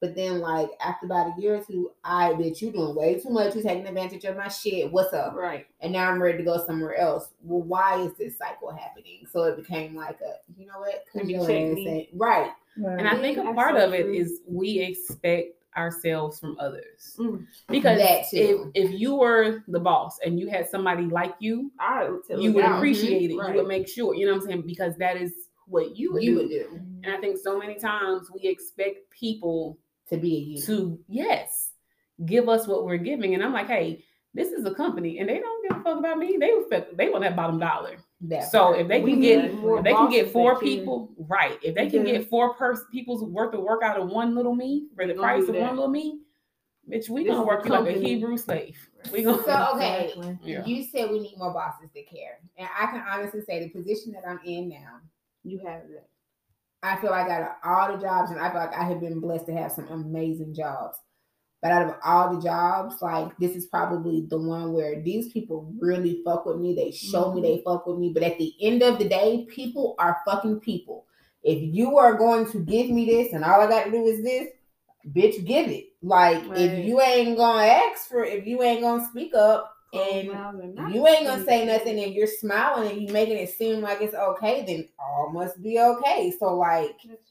But 0.00 0.14
then, 0.14 0.40
like 0.40 0.70
after 0.82 1.04
about 1.04 1.36
a 1.36 1.40
year 1.40 1.56
or 1.56 1.60
two, 1.62 1.90
I 2.02 2.30
bitch, 2.30 2.62
you're 2.62 2.72
doing 2.72 2.94
way 2.96 3.20
too 3.20 3.28
much. 3.28 3.54
you're 3.54 3.62
taking 3.62 3.86
advantage 3.86 4.24
of 4.24 4.34
my 4.34 4.48
shit. 4.48 4.90
What's 4.90 5.12
up? 5.12 5.34
Right. 5.34 5.66
And 5.80 5.92
now 5.92 6.10
I'm 6.10 6.22
ready 6.22 6.38
to 6.38 6.44
go 6.44 6.56
somewhere 6.64 6.96
else. 6.96 7.28
Well, 7.42 7.60
why 7.60 8.00
is 8.00 8.14
this 8.14 8.38
cycle 8.38 8.72
happening? 8.72 9.26
So 9.30 9.42
it 9.44 9.56
became 9.58 9.94
like 9.94 10.18
a, 10.22 10.36
you 10.58 10.66
know 10.66 10.78
what? 10.78 11.04
Let 11.14 11.26
me 11.26 11.34
Come 11.34 11.46
check 11.46 11.54
and 11.56 11.74
me. 11.74 11.84
say- 11.84 12.08
Right. 12.14 12.50
And 12.76 13.06
I 13.06 13.16
think 13.20 13.36
a 13.36 13.42
That's 13.42 13.54
part 13.54 13.76
so 13.76 13.86
of 13.88 13.92
it 13.92 14.04
true. 14.04 14.14
is 14.14 14.40
we 14.48 14.78
expect 14.78 15.50
ourselves 15.76 16.40
from 16.40 16.56
others. 16.58 17.14
Mm. 17.18 17.44
Because 17.68 17.98
That 17.98 18.20
if, 18.20 18.30
too. 18.30 18.72
if 18.74 18.92
you 18.98 19.16
were 19.16 19.62
the 19.68 19.80
boss 19.80 20.18
and 20.24 20.40
you 20.40 20.48
had 20.48 20.66
somebody 20.70 21.02
like 21.04 21.34
you, 21.40 21.70
I 21.78 22.08
would 22.08 22.24
tell 22.26 22.40
you 22.40 22.48
look 22.48 22.56
would 22.56 22.64
out. 22.64 22.76
appreciate 22.78 23.30
it. 23.30 23.36
Right. 23.36 23.50
You 23.50 23.56
would 23.60 23.68
make 23.68 23.86
sure, 23.86 24.14
you 24.14 24.24
know 24.24 24.32
what 24.32 24.42
I'm 24.44 24.46
saying? 24.48 24.62
Because 24.66 24.96
that 24.96 25.18
is 25.18 25.32
what 25.70 25.96
you 25.96 26.12
would 26.12 26.22
You 26.22 26.32
do. 26.32 26.38
would 26.38 26.48
do 26.50 26.80
And 27.04 27.14
I 27.14 27.20
think 27.20 27.38
so 27.38 27.58
many 27.58 27.76
times 27.76 28.30
we 28.30 28.42
expect 28.48 29.08
people 29.10 29.78
to 30.08 30.16
be 30.18 30.28
you. 30.28 30.62
to, 30.62 30.98
yes, 31.08 31.70
give 32.26 32.48
us 32.48 32.66
what 32.66 32.84
we're 32.84 32.96
giving. 32.98 33.34
And 33.34 33.42
I'm 33.42 33.52
like, 33.52 33.68
hey, 33.68 34.04
this 34.34 34.52
is 34.52 34.64
a 34.66 34.74
company 34.74 35.18
and 35.20 35.28
they 35.28 35.38
don't 35.38 35.68
give 35.68 35.78
a 35.78 35.82
fuck 35.82 35.98
about 35.98 36.18
me. 36.18 36.36
They 36.38 36.52
they 36.94 37.08
want 37.08 37.22
that 37.22 37.36
bottom 37.36 37.58
dollar. 37.58 37.96
That 38.22 38.50
So 38.50 38.64
part. 38.66 38.80
if 38.80 38.88
they 38.88 39.00
can 39.00 39.18
need 39.20 39.22
get 39.22 39.44
if 39.50 39.84
they 39.84 39.92
can 39.94 40.10
get 40.10 40.30
four 40.32 40.54
that 40.54 40.62
people, 40.62 41.14
right? 41.16 41.58
If 41.62 41.74
they 41.74 41.88
can 41.88 42.06
Yeah. 42.06 42.18
get 42.18 42.28
four 42.28 42.54
person 42.54 42.86
people's 42.92 43.24
worth 43.24 43.54
of 43.54 43.62
work 43.62 43.82
out 43.82 43.98
of 43.98 44.08
one 44.10 44.34
little 44.34 44.54
me 44.54 44.88
for 44.94 45.06
the 45.06 45.14
price 45.14 45.48
of 45.48 45.54
that. 45.54 45.60
one 45.62 45.76
little 45.76 45.88
me, 45.90 46.20
bitch, 46.88 47.08
we 47.08 47.24
This 47.24 47.32
gonna 47.32 47.46
work 47.46 47.64
you 47.64 47.70
like 47.72 47.86
a. 47.86 47.98
Hebrew 47.98 48.36
slave. 48.36 48.76
We 49.12 49.22
gonna 49.22 49.42
So 49.44 49.68
okay, 49.74 50.14
Yeah. 50.44 50.64
you 50.66 50.84
said 50.84 51.10
we 51.10 51.20
need 51.20 51.38
more 51.38 51.52
bosses 51.52 51.90
to 51.94 52.02
care, 52.02 52.40
and 52.58 52.68
I 52.78 52.86
can 52.86 53.00
honestly 53.08 53.40
say 53.40 53.60
the 53.64 53.70
position 53.70 54.12
that 54.12 54.28
I'm 54.28 54.40
in 54.44 54.68
now, 54.68 55.00
You 55.44 55.58
have 55.66 55.82
that. 55.88 56.08
I 56.82 56.96
feel 57.00 57.10
like 57.10 57.28
out 57.28 57.42
of 57.42 57.48
all 57.62 57.96
the 57.96 58.02
jobs, 58.02 58.30
and 58.30 58.40
I 58.40 58.50
feel 58.50 58.60
like 58.60 58.74
I 58.74 58.84
have 58.84 59.00
been 59.00 59.20
blessed 59.20 59.46
to 59.46 59.52
have 59.52 59.72
some 59.72 59.88
amazing 59.88 60.54
jobs. 60.54 60.96
But 61.62 61.72
out 61.72 61.90
of 61.90 61.94
all 62.02 62.34
the 62.34 62.40
jobs, 62.40 62.96
like 63.02 63.36
this 63.36 63.54
is 63.54 63.66
probably 63.66 64.26
the 64.30 64.38
one 64.38 64.72
where 64.72 65.02
these 65.02 65.30
people 65.30 65.70
really 65.78 66.22
fuck 66.24 66.46
with 66.46 66.58
me. 66.58 66.74
They 66.74 66.90
show 66.90 67.34
me 67.34 67.42
they 67.42 67.56
mm-hmm. 67.56 67.70
fuck 67.70 67.86
with 67.86 67.98
me. 67.98 68.12
But 68.14 68.22
at 68.22 68.38
the 68.38 68.54
end 68.62 68.82
of 68.82 68.98
the 68.98 69.08
day, 69.08 69.46
people 69.50 69.94
are 69.98 70.22
fucking 70.24 70.60
people. 70.60 71.04
If 71.42 71.58
you 71.62 71.98
are 71.98 72.14
going 72.14 72.50
to 72.52 72.60
give 72.60 72.88
me 72.88 73.04
this 73.04 73.34
and 73.34 73.44
all 73.44 73.60
I 73.60 73.66
got 73.66 73.84
to 73.84 73.90
do 73.90 74.06
is 74.06 74.22
this, 74.22 74.48
bitch, 75.08 75.44
give 75.46 75.68
it. 75.68 75.86
Like 76.02 76.48
Right. 76.48 76.58
if 76.58 76.86
you 76.86 77.00
ain't 77.00 77.36
gonna 77.36 77.66
ask 77.66 78.08
for, 78.08 78.24
if 78.24 78.46
you 78.46 78.62
ain't 78.62 78.80
gonna 78.80 79.06
speak 79.10 79.34
up, 79.34 79.70
Oh, 79.92 80.18
and 80.18 80.28
Closed 80.28 80.38
mouths 80.38 80.60
are 80.60 80.66
not 80.66 80.94
you 80.94 81.06
ain't 81.06 81.26
gonna 81.26 81.44
say 81.44 81.64
nothing 81.66 81.98
and 81.98 82.14
you're 82.14 82.26
smiling 82.26 82.90
and 82.90 83.02
you 83.02 83.12
making 83.12 83.38
it 83.38 83.50
seem 83.50 83.80
like 83.80 84.00
it's 84.00 84.14
okay, 84.14 84.64
then 84.66 84.88
all 84.98 85.30
must 85.32 85.60
be 85.62 85.78
okay. 85.80 86.32
So 86.38 86.56
like 86.56 86.96
That's 87.06 87.24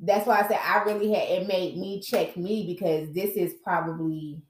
that's 0.00 0.26
why 0.26 0.40
I 0.40 0.48
said 0.48 0.60
I 0.62 0.82
really 0.82 1.12
had 1.12 1.28
it 1.28 1.48
made 1.48 1.76
me 1.76 2.00
check 2.00 2.36
me 2.36 2.66
because 2.66 3.12
this 3.14 3.30
is 3.36 3.54
probably 3.62 4.42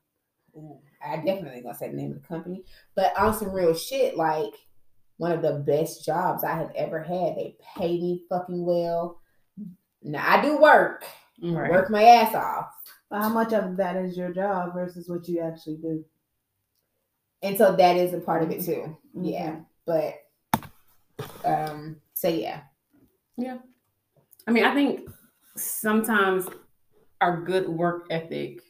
ooh, 0.57 0.79
I 1.07 1.17
definitely 1.17 1.61
gonna 1.61 1.77
say 1.77 1.91
the 1.91 1.97
name 1.97 2.13
of 2.13 2.23
the 2.23 2.29
company, 2.29 2.65
but 2.95 3.17
on 3.19 3.35
some 3.35 3.53
real 3.53 3.75
shit, 3.75 4.17
like 4.17 4.53
one 5.19 5.33
of 5.33 5.43
the 5.43 5.65
best 5.67 6.05
jobs 6.05 6.45
I 6.45 6.57
have 6.57 6.73
ever 6.75 7.03
had. 7.03 7.37
They 7.37 7.57
pay 7.77 8.01
me 8.01 8.25
fucking 8.29 8.65
well. 8.65 9.21
Now 10.03 10.25
I 10.27 10.43
do 10.43 10.59
work, 10.59 11.05
right. 11.43 11.71
work 11.71 11.91
my 11.91 12.03
ass 12.03 12.35
off. 12.35 12.69
But 13.09 13.21
how 13.21 13.29
much 13.29 13.53
of 13.53 13.77
that 13.77 13.97
is 13.97 14.17
your 14.17 14.33
job 14.33 14.75
versus 14.75 15.09
what 15.09 15.29
you 15.29 15.41
actually 15.41 15.77
do? 15.77 16.05
And 17.43 17.57
so 17.57 17.77
that 17.77 17.97
is 17.97 18.13
a 18.15 18.21
part 18.21 18.43
of 18.43 18.51
it 18.51 18.65
too. 18.65 18.97
Yeah. 19.15 19.57
But 19.85 20.15
um 21.45 21.97
so 22.15 22.29
yeah. 22.29 22.61
Yeah. 23.37 23.59
I 24.47 24.51
mean, 24.53 24.65
I 24.65 24.75
think 24.75 25.09
sometimes 25.57 26.47
our 27.21 27.41
good 27.43 27.69
work 27.69 28.07
ethic 28.11 28.61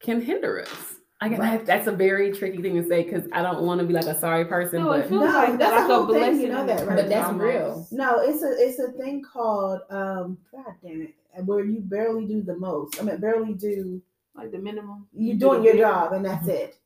can 0.00 0.20
hinder 0.20 0.60
us. 0.62 0.94
I 1.20 1.28
guess 1.28 1.38
Right. 1.38 1.64
that's 1.64 1.86
a 1.86 1.92
very 1.92 2.32
tricky 2.32 2.60
thing 2.60 2.74
to 2.74 2.88
say 2.88 3.04
because 3.04 3.28
I 3.32 3.42
don't 3.42 3.62
want 3.64 3.80
to 3.80 3.86
be 3.86 3.92
like 3.92 4.06
a 4.06 4.18
sorry 4.18 4.44
person, 4.44 4.80
No, 4.82 4.88
but 4.88 5.00
it 5.00 5.08
feels 5.08 5.20
No, 5.20 5.26
like 5.26 5.56
that's 5.58 5.70
like 5.70 5.88
a 5.90 5.94
whole 5.94 6.12
thing, 6.12 6.40
you 6.40 6.48
know 6.48 6.66
that, 6.66 6.84
right? 6.84 6.96
But 6.96 7.08
that's 7.08 7.30
curse 7.30 7.40
real. 7.40 7.86
No, 7.92 8.20
it's 8.20 8.42
a 8.42 8.50
it's 8.58 8.78
a 8.80 8.90
thing 8.92 9.22
called 9.22 9.80
um 9.90 10.36
God 10.50 10.74
damn 10.82 11.02
it, 11.02 11.14
where 11.44 11.64
you 11.64 11.78
barely 11.80 12.26
do 12.26 12.42
the 12.42 12.56
most. 12.56 13.00
I 13.00 13.04
mean, 13.04 13.18
barely 13.18 13.54
do. 13.54 14.02
Like 14.34 14.50
the 14.50 14.58
minimum. 14.58 15.06
You're 15.12 15.36
doing 15.36 15.62
your 15.62 15.76
job, 15.76 16.14
and 16.14 16.24
that's 16.24 16.48
it. 16.48 16.78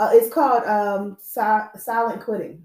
Uh, 0.00 0.10
it's 0.14 0.32
called 0.32 0.64
um 0.64 1.16
si- 1.20 1.78
silent 1.78 2.22
quitting. 2.24 2.62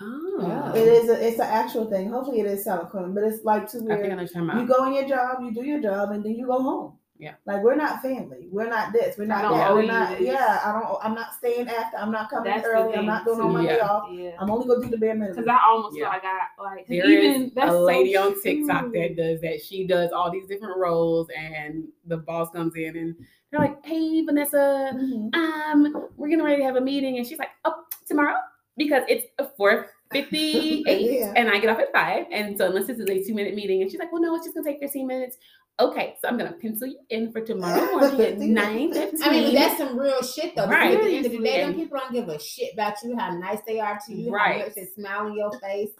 oh, 0.00 0.72
It 0.74 0.86
is 0.86 1.08
a 1.08 1.26
it's 1.26 1.38
an 1.40 1.46
actual 1.46 1.86
thing. 1.90 2.10
Hopefully, 2.10 2.40
it 2.40 2.46
is 2.46 2.64
silent 2.64 2.90
quitting, 2.90 3.14
but 3.14 3.24
it's 3.24 3.44
like 3.44 3.68
to 3.70 3.78
I 3.78 3.80
think 3.80 3.90
I 3.92 3.96
where 3.96 4.06
you're 4.18 4.26
talking 4.28 4.42
you 4.42 4.50
about. 4.64 4.68
go 4.68 4.84
in 4.86 4.92
your 4.94 5.08
job, 5.08 5.42
you 5.42 5.52
do 5.54 5.64
your 5.64 5.80
job, 5.80 6.10
and 6.10 6.24
then 6.24 6.32
you 6.34 6.46
go 6.46 6.60
home. 6.62 6.98
Yeah. 7.18 7.34
Like 7.46 7.62
we're 7.62 7.76
not 7.76 8.02
family. 8.02 8.48
We're 8.50 8.68
not 8.68 8.92
this. 8.92 9.16
We're 9.16 9.24
not 9.26 9.50
that. 9.54 9.72
We're 9.74 9.82
not. 9.86 10.18
this. 10.18 10.26
Yeah. 10.26 10.60
I 10.64 10.72
don't. 10.80 10.98
I'm 11.02 11.14
not 11.14 11.32
staying 11.34 11.68
after. 11.68 11.96
I'm 11.96 12.10
not 12.12 12.28
coming 12.28 12.52
That's 12.52 12.66
early. 12.66 12.94
I'm 12.94 13.06
not 13.06 13.24
doing 13.24 13.40
on 13.40 13.52
my 13.52 13.62
too. 13.62 13.68
day 13.68 13.76
Yeah. 13.76 13.86
off. 13.88 14.08
Yeah. 14.12 14.30
I'm 14.38 14.50
only 14.50 14.66
gonna 14.66 14.82
do 14.84 14.90
the 14.90 14.98
bare 14.98 15.14
Because. 15.14 15.46
I 15.46 15.58
almost 15.66 15.96
Yeah. 15.96 16.04
feel 16.04 16.08
like 16.10 16.24
I 16.24 16.62
like 16.62 16.78
'cause 16.78 16.86
There 16.88 17.10
even 17.10 17.42
is 17.44 17.52
that's 17.54 17.68
a 17.68 17.72
so 17.72 17.80
lady 17.82 18.16
on 18.16 18.40
TikTok 18.42 18.82
true. 18.82 18.92
that 18.92 19.16
does 19.16 19.40
that. 19.40 19.62
She 19.62 19.86
does 19.86 20.12
all 20.12 20.30
these 20.30 20.46
different 20.46 20.76
roles, 20.76 21.28
and 21.36 21.84
the 22.06 22.18
boss 22.18 22.50
comes 22.50 22.74
in 22.76 22.96
and 22.96 23.14
they're 23.50 23.60
like, 23.60 23.84
"Hey, 23.86 24.22
Vanessa, 24.22 24.90
Mhm. 24.94 25.34
um, 25.34 26.08
we're 26.16 26.28
getting 26.28 26.44
ready 26.44 26.58
to 26.58 26.64
have 26.64 26.76
a 26.76 26.80
meeting," 26.80 27.16
and 27.18 27.26
she's 27.26 27.38
like, 27.38 27.50
"Oh, 27.64 27.84
tomorrow 28.06 28.36
because 28.76 29.04
it's 29.08 29.26
a 29.38 29.46
four 29.56 29.86
fifty 30.12 30.84
eight, 30.86 31.20
Yeah. 31.20 31.32
and 31.34 31.48
I 31.48 31.58
get 31.58 31.70
off 31.70 31.78
at 31.78 31.92
five, 31.92 32.26
and 32.30 32.56
so 32.58 32.66
unless 32.66 32.86
this 32.86 32.98
is 32.98 33.08
a 33.08 33.24
two 33.24 33.34
minute 33.34 33.54
meeting, 33.54 33.82
and 33.82 33.90
she's 33.90 33.98
like, 33.98 34.12
"Well, 34.12 34.20
no, 34.22 34.34
it's 34.34 34.44
just 34.44 34.54
gonna 34.54 34.66
take 34.68 34.80
fifteen 34.80 35.06
minutes." 35.06 35.38
Okay, 35.78 36.16
so 36.20 36.28
I'm 36.28 36.38
gonna 36.38 36.52
pencil 36.52 36.88
you 36.88 36.98
in 37.10 37.30
for 37.30 37.42
tomorrow 37.42 37.84
morning 37.92 38.20
at 38.20 38.38
nine 38.38 38.92
fifteen. 38.92 39.22
I 39.22 39.30
mean, 39.30 39.54
that's 39.54 39.76
some 39.76 39.98
real 39.98 40.22
shit 40.22 40.56
though. 40.56 40.66
Because 40.66 40.70
Right. 40.70 40.94
At 40.94 41.04
the 41.04 41.16
end 41.16 41.26
of 41.26 41.32
the 41.32 41.38
day, 41.38 41.60
them 41.60 41.74
people 41.74 41.98
don't 41.98 42.12
give 42.12 42.28
a 42.28 42.38
shit 42.38 42.72
about 42.72 42.94
you, 43.02 43.16
how 43.16 43.36
nice 43.36 43.60
they 43.66 43.78
are 43.78 43.98
to 44.06 44.14
you, 44.14 44.30
Right. 44.32 44.60
how 44.60 44.66
much 44.66 44.74
they 44.74 44.86
smile 44.86 45.26
in 45.26 45.34
your 45.34 45.52
face. 45.60 45.90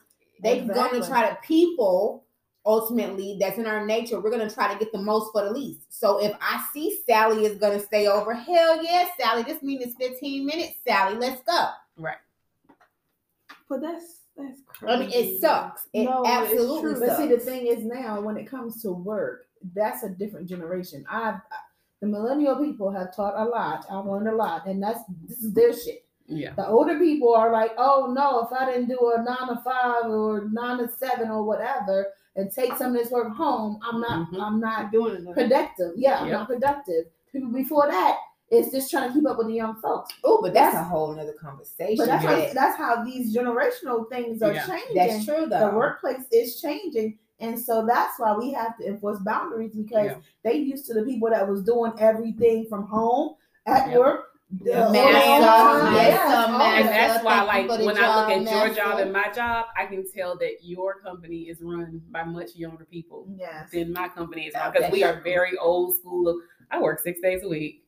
They 0.42 0.60
Exactly. 0.60 1.00
gonna 1.00 1.06
try 1.08 1.28
to 1.28 1.36
people. 1.42 2.24
Ultimately, 2.64 3.36
that's 3.38 3.58
in 3.58 3.66
our 3.66 3.86
nature. 3.86 4.18
We're 4.18 4.30
gonna 4.30 4.50
try 4.50 4.72
to 4.72 4.78
get 4.78 4.90
the 4.92 4.98
most 4.98 5.30
for 5.30 5.44
the 5.44 5.50
least. 5.52 5.82
So 5.90 6.18
if 6.24 6.34
I 6.40 6.64
see 6.72 6.98
Sally 7.06 7.44
is 7.44 7.58
gonna 7.58 7.78
stay 7.78 8.08
over, 8.08 8.34
hell 8.34 8.82
yeah, 8.82 9.06
Sally. 9.20 9.42
This 9.44 9.62
meeting 9.62 9.86
is 9.86 9.94
15 9.94 10.44
minutes, 10.44 10.74
Sally. 10.86 11.16
Let's 11.16 11.42
go. 11.42 11.68
Right 11.96 12.16
but 13.68 13.80
that's 13.80 14.20
that's 14.36 14.60
crazy. 14.66 14.94
I 14.94 14.98
mean, 14.98 15.10
it 15.12 15.40
sucks. 15.40 15.88
It 15.92 16.04
No, 16.04 16.22
it's 16.22 16.28
absolutely 16.30 16.80
true. 16.92 17.00
But 17.00 17.16
see, 17.16 17.26
the 17.26 17.38
thing 17.38 17.66
is 17.66 17.84
now, 17.84 18.20
when 18.20 18.36
it 18.36 18.44
comes 18.46 18.82
to 18.82 18.92
work, 18.92 19.45
that's 19.74 20.02
a 20.02 20.08
different 20.10 20.48
generation. 20.48 21.04
I've 21.10 21.40
the 22.00 22.06
millennial 22.06 22.56
people 22.62 22.90
have 22.90 23.14
taught 23.16 23.34
a 23.36 23.44
lot. 23.48 23.86
I've 23.90 24.04
learned 24.04 24.28
a 24.28 24.34
lot, 24.34 24.66
and 24.66 24.82
that's 24.82 25.00
this 25.26 25.38
is 25.38 25.54
their 25.54 25.72
shit. 25.72 26.04
yeah, 26.26 26.52
The 26.54 26.66
older 26.66 26.98
people 26.98 27.34
are 27.34 27.50
like, 27.50 27.72
oh 27.78 28.12
no, 28.14 28.40
if 28.46 28.52
I 28.52 28.66
didn't 28.70 28.88
do 28.88 28.98
a 29.16 29.22
nine 29.22 29.48
to 29.48 29.60
five 29.64 30.04
or 30.06 30.48
nine 30.52 30.78
to 30.78 30.88
seven 30.98 31.30
or 31.30 31.42
whatever, 31.44 32.08
and 32.36 32.52
take 32.52 32.76
some 32.76 32.94
of 32.94 33.02
this 33.02 33.10
work 33.10 33.32
home, 33.34 33.78
I'm 33.82 34.00
not, 34.02 34.30
Mhm. 34.30 34.42
I'm 34.42 34.60
not 34.60 34.82
not 34.82 34.92
doing 34.92 35.16
enough. 35.16 35.34
productive. 35.34 35.92
Yeah, 35.96 36.18
I'm 36.18 36.26
Yep. 36.28 36.32
not 36.38 36.48
productive. 36.48 37.06
People 37.32 37.50
before 37.50 37.86
that, 37.86 38.18
it's 38.50 38.70
just 38.72 38.90
trying 38.90 39.08
to 39.08 39.14
keep 39.14 39.26
up 39.26 39.38
with 39.38 39.46
the 39.46 39.54
young 39.54 39.76
folks. 39.80 40.12
Oh, 40.22 40.40
but 40.42 40.52
that's 40.52 40.76
a 40.76 40.82
whole 40.84 41.14
nother 41.14 41.32
conversation. 41.40 41.96
But 41.96 42.06
that's 42.08 42.24
how, 42.26 42.52
that's 42.52 42.76
how 42.76 43.04
these 43.04 43.34
generational 43.34 44.06
things 44.10 44.42
are 44.42 44.52
Yeah. 44.52 44.66
changing. 44.66 44.96
that's 44.96 45.24
true 45.24 45.46
though. 45.46 45.70
the 45.70 45.76
workplace 45.76 46.24
is 46.30 46.60
changing 46.60 47.18
And 47.40 47.58
so 47.58 47.84
that's 47.86 48.18
why 48.18 48.34
we 48.36 48.52
have 48.52 48.76
to 48.78 48.86
enforce 48.88 49.18
boundaries 49.20 49.74
because 49.74 50.06
Yeah. 50.06 50.16
they 50.42 50.54
used 50.54 50.86
to 50.86 50.94
the 50.94 51.02
people 51.04 51.28
that 51.30 51.46
was 51.48 51.62
doing 51.62 51.92
everything 51.98 52.66
from 52.68 52.86
home 52.86 53.34
at 53.66 53.88
Yep. 53.88 53.98
work. 53.98 54.20
the 54.60 54.70
Yeah. 54.70 54.92
Mask 54.92 55.42
up, 55.42 55.92
mask 55.92 56.30
up, 56.30 56.50
and 56.62 56.88
that's 56.88 57.24
why, 57.24 57.42
like, 57.42 57.68
when 57.68 57.98
I 57.98 58.20
look 58.20 58.30
at 58.30 58.42
your 58.68 58.74
job 58.76 58.94
up. 58.94 59.00
and 59.00 59.12
my 59.12 59.28
job, 59.34 59.66
I 59.76 59.86
can 59.86 60.04
tell 60.08 60.38
that 60.38 60.58
your 60.62 61.00
company 61.00 61.48
is 61.48 61.60
run 61.62 62.00
by 62.12 62.22
much 62.22 62.54
younger 62.54 62.84
people 62.84 63.26
Yes. 63.36 63.72
than 63.72 63.92
my 63.92 64.06
company 64.08 64.46
is 64.46 64.54
because 64.54 64.92
we 64.92 65.02
are 65.02 65.20
very 65.22 65.58
old 65.58 65.96
school. 65.96 66.40
I 66.70 66.80
work 66.80 67.00
six 67.00 67.20
days 67.20 67.42
a 67.42 67.48
week 67.48 67.82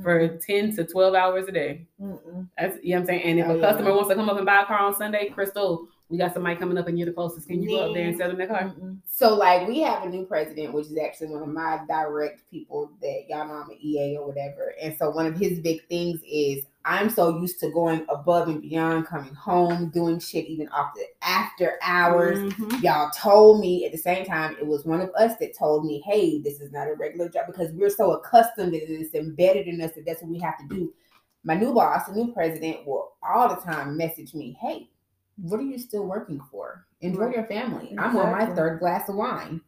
for 0.00 0.20
mm-hmm. 0.20 0.36
10 0.38 0.76
to 0.76 0.84
12 0.84 1.16
hours 1.16 1.48
a 1.48 1.52
day. 1.52 1.88
Mm-mm. 2.00 2.48
That's 2.56 2.78
you 2.84 2.90
know 2.90 3.00
what 3.00 3.00
I'm 3.00 3.06
saying. 3.06 3.22
And 3.22 3.38
if 3.40 3.46
Oh, 3.46 3.50
a 3.50 3.56
yeah. 3.58 3.70
customer 3.72 3.90
wants 3.92 4.08
to 4.10 4.14
come 4.14 4.30
up 4.30 4.36
and 4.36 4.46
buy 4.46 4.62
a 4.62 4.64
car 4.66 4.78
on 4.78 4.94
Sunday, 4.94 5.28
Crystal, 5.30 5.88
we 6.08 6.18
got 6.18 6.32
somebody 6.32 6.56
coming 6.56 6.78
up 6.78 6.86
and 6.86 6.98
you're 6.98 7.06
the 7.06 7.12
closest. 7.12 7.48
Can 7.48 7.62
you 7.62 7.70
go 7.70 7.88
up 7.88 7.94
there 7.94 8.06
and 8.06 8.16
sell 8.16 8.28
them 8.28 8.38
their 8.38 8.46
car? 8.46 8.72
So 9.06 9.34
like 9.34 9.66
we 9.66 9.80
have 9.80 10.04
a 10.04 10.08
new 10.08 10.24
president, 10.24 10.72
which 10.72 10.86
is 10.86 10.96
actually 10.98 11.28
one 11.28 11.42
of 11.42 11.48
my 11.48 11.80
direct 11.88 12.48
people 12.48 12.92
that 13.00 13.24
y'all 13.28 13.48
know 13.48 13.54
I'm 13.54 13.70
an 13.70 13.78
EA 13.80 14.18
or 14.18 14.28
whatever. 14.28 14.74
And 14.80 14.96
so 14.96 15.10
one 15.10 15.26
of 15.26 15.36
his 15.36 15.58
big 15.58 15.86
things 15.88 16.20
is 16.30 16.64
I'm 16.84 17.10
so 17.10 17.40
used 17.40 17.58
to 17.60 17.70
going 17.72 18.06
above 18.08 18.46
and 18.46 18.62
beyond, 18.62 19.06
coming 19.06 19.34
home, 19.34 19.90
doing 19.90 20.20
shit 20.20 20.46
even 20.46 20.68
after 20.72 21.00
after 21.22 21.72
hours. 21.82 22.38
Mhm. 22.52 22.82
Y'all 22.82 23.10
told 23.10 23.60
me 23.60 23.84
at 23.84 23.90
the 23.90 23.98
same 23.98 24.24
time, 24.24 24.56
it 24.60 24.66
was 24.66 24.84
one 24.84 25.00
of 25.00 25.10
us 25.16 25.36
that 25.38 25.56
told 25.58 25.84
me, 25.84 26.00
hey, 26.06 26.40
this 26.40 26.60
is 26.60 26.70
not 26.70 26.86
a 26.86 26.94
regular 26.94 27.28
job 27.28 27.46
because 27.48 27.72
we're 27.72 27.90
so 27.90 28.12
accustomed 28.12 28.72
that 28.74 28.88
it's 28.88 29.14
embedded 29.14 29.66
in 29.66 29.80
us 29.80 29.90
that 29.96 30.06
that's 30.06 30.22
what 30.22 30.30
we 30.30 30.38
have 30.38 30.56
to 30.58 30.68
do. 30.68 30.94
My 31.42 31.56
new 31.56 31.74
boss, 31.74 32.06
the 32.06 32.14
new 32.14 32.32
president, 32.32 32.86
will 32.86 33.14
all 33.28 33.48
the 33.48 33.56
time 33.56 33.96
message 33.96 34.34
me, 34.34 34.56
hey, 34.60 34.88
what 35.36 35.60
are 35.60 35.64
you 35.64 35.78
still 35.78 36.04
working 36.06 36.40
for? 36.50 36.86
Enjoy 37.00 37.26
Right. 37.26 37.36
your 37.36 37.44
family. 37.46 37.94
I'm 37.98 38.16
on 38.16 38.32
my 38.32 38.46
third 38.54 38.78
glass 38.80 39.08
of 39.08 39.16
wine. 39.16 39.60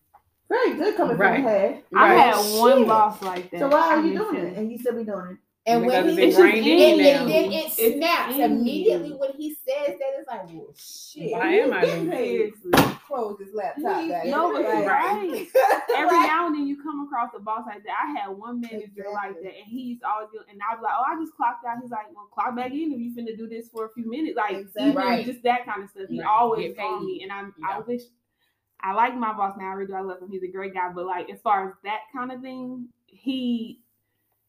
Very 0.49 0.75
good 0.75 0.97
coming 0.97 1.17
Right. 1.17 1.35
from 1.37 1.45
the 1.45 1.51
head. 1.51 1.85
I 1.95 2.09
Right. 2.15 2.19
had 2.35 2.59
one 2.59 2.79
Shit. 2.79 2.89
boss 2.89 3.23
like 3.23 3.51
that. 3.51 3.61
So 3.61 3.69
why 3.69 3.89
are 3.95 4.01
you 4.01 4.17
doing 4.19 4.37
it? 4.37 4.57
And 4.57 4.71
you 4.73 4.79
still 4.79 4.95
be 4.97 5.05
doing 5.05 5.33
it. 5.33 5.37
And 5.69 5.85
Because 5.85 6.05
when 6.07 6.17
he 6.19 6.23
It's 6.25 6.37
just 6.37 6.55
ingrained 6.55 6.67
in 6.67 6.79
in 6.79 6.89
and, 7.17 7.29
you 7.29 7.35
then 7.35 7.53
it 7.53 7.65
It's 7.79 7.97
snaps 7.97 8.35
in 8.35 8.41
immediately 8.41 9.11
when 9.13 9.33
he 9.37 9.51
says 9.55 9.97
that. 9.99 10.11
It's 10.19 10.29
like, 10.29 10.49
well, 10.49 10.75
shit. 10.77 11.33
Why 11.33 11.53
am 11.55 11.73
I 11.75 11.81
getting 11.85 12.05
doing 12.05 12.11
paid? 12.11 12.53
Seriously. 12.63 12.95
Close 13.07 13.39
this 13.39 13.55
laptop, 13.55 14.03
He- 14.03 14.09
guys. 14.09 14.31
No, 14.31 14.53
but 14.53 14.63
Right. 14.65 14.87
right. 14.87 15.47
Every 15.97 16.17
Right. 16.17 16.27
now 16.27 16.47
and 16.47 16.55
then 16.55 16.67
you 16.67 16.83
come 16.83 17.05
across 17.07 17.31
a 17.37 17.41
boss 17.41 17.65
like 17.67 17.83
that. 17.85 17.95
I 18.03 18.19
had 18.19 18.29
one 18.37 18.61
manager 18.61 19.05
like 19.13 19.35
that, 19.35 19.45
and 19.45 19.67
he's 19.67 19.87
used 19.91 20.03
to 20.03 20.09
always 20.09 20.29
and 20.51 20.61
I 20.69 20.75
was 20.75 20.83
like, 20.83 20.93
"Oh, 20.97 21.05
I 21.07 21.21
just 21.21 21.35
clocked 21.37 21.65
out." 21.67 21.79
He's 21.83 21.91
like, 21.91 22.07
"Well, 22.15 22.29
clock 22.33 22.55
back 22.57 22.71
in 22.73 22.93
if 22.93 22.99
you 23.01 23.15
finna 23.15 23.37
do 23.37 23.47
this 23.49 23.69
for 23.69 23.87
a 23.87 23.91
few 23.91 24.09
minutes." 24.09 24.37
Like 24.37 24.57
Exactly. 24.57 24.93
Right. 24.97 25.25
just 25.27 25.43
that 25.43 25.65
kind 25.67 25.83
of 25.85 25.91
stuff. 25.91 26.09
He 26.09 26.21
Right. 26.21 26.29
always 26.29 26.69
Get 26.75 26.79
told 26.83 27.01
paid. 27.01 27.07
me, 27.07 27.23
and 27.23 27.33
I'm 27.33 27.55
Yeah. 27.59 27.77
I 27.77 27.81
wish 27.81 28.03
I 28.81 28.93
like 28.95 29.15
my 29.17 29.33
boss 29.33 29.57
now. 29.59 29.71
I 29.71 29.73
really 29.75 29.89
do. 29.89 29.95
I 29.95 30.01
love 30.01 30.21
him. 30.23 30.31
He's 30.31 30.43
a 30.45 30.49
great 30.49 30.73
guy. 30.75 30.89
But 30.95 31.07
like 31.07 31.29
as 31.31 31.41
far 31.41 31.69
as 31.69 31.75
that 31.85 32.01
kind 32.15 32.31
of 32.33 32.41
thing, 32.41 32.89
he. 33.07 33.81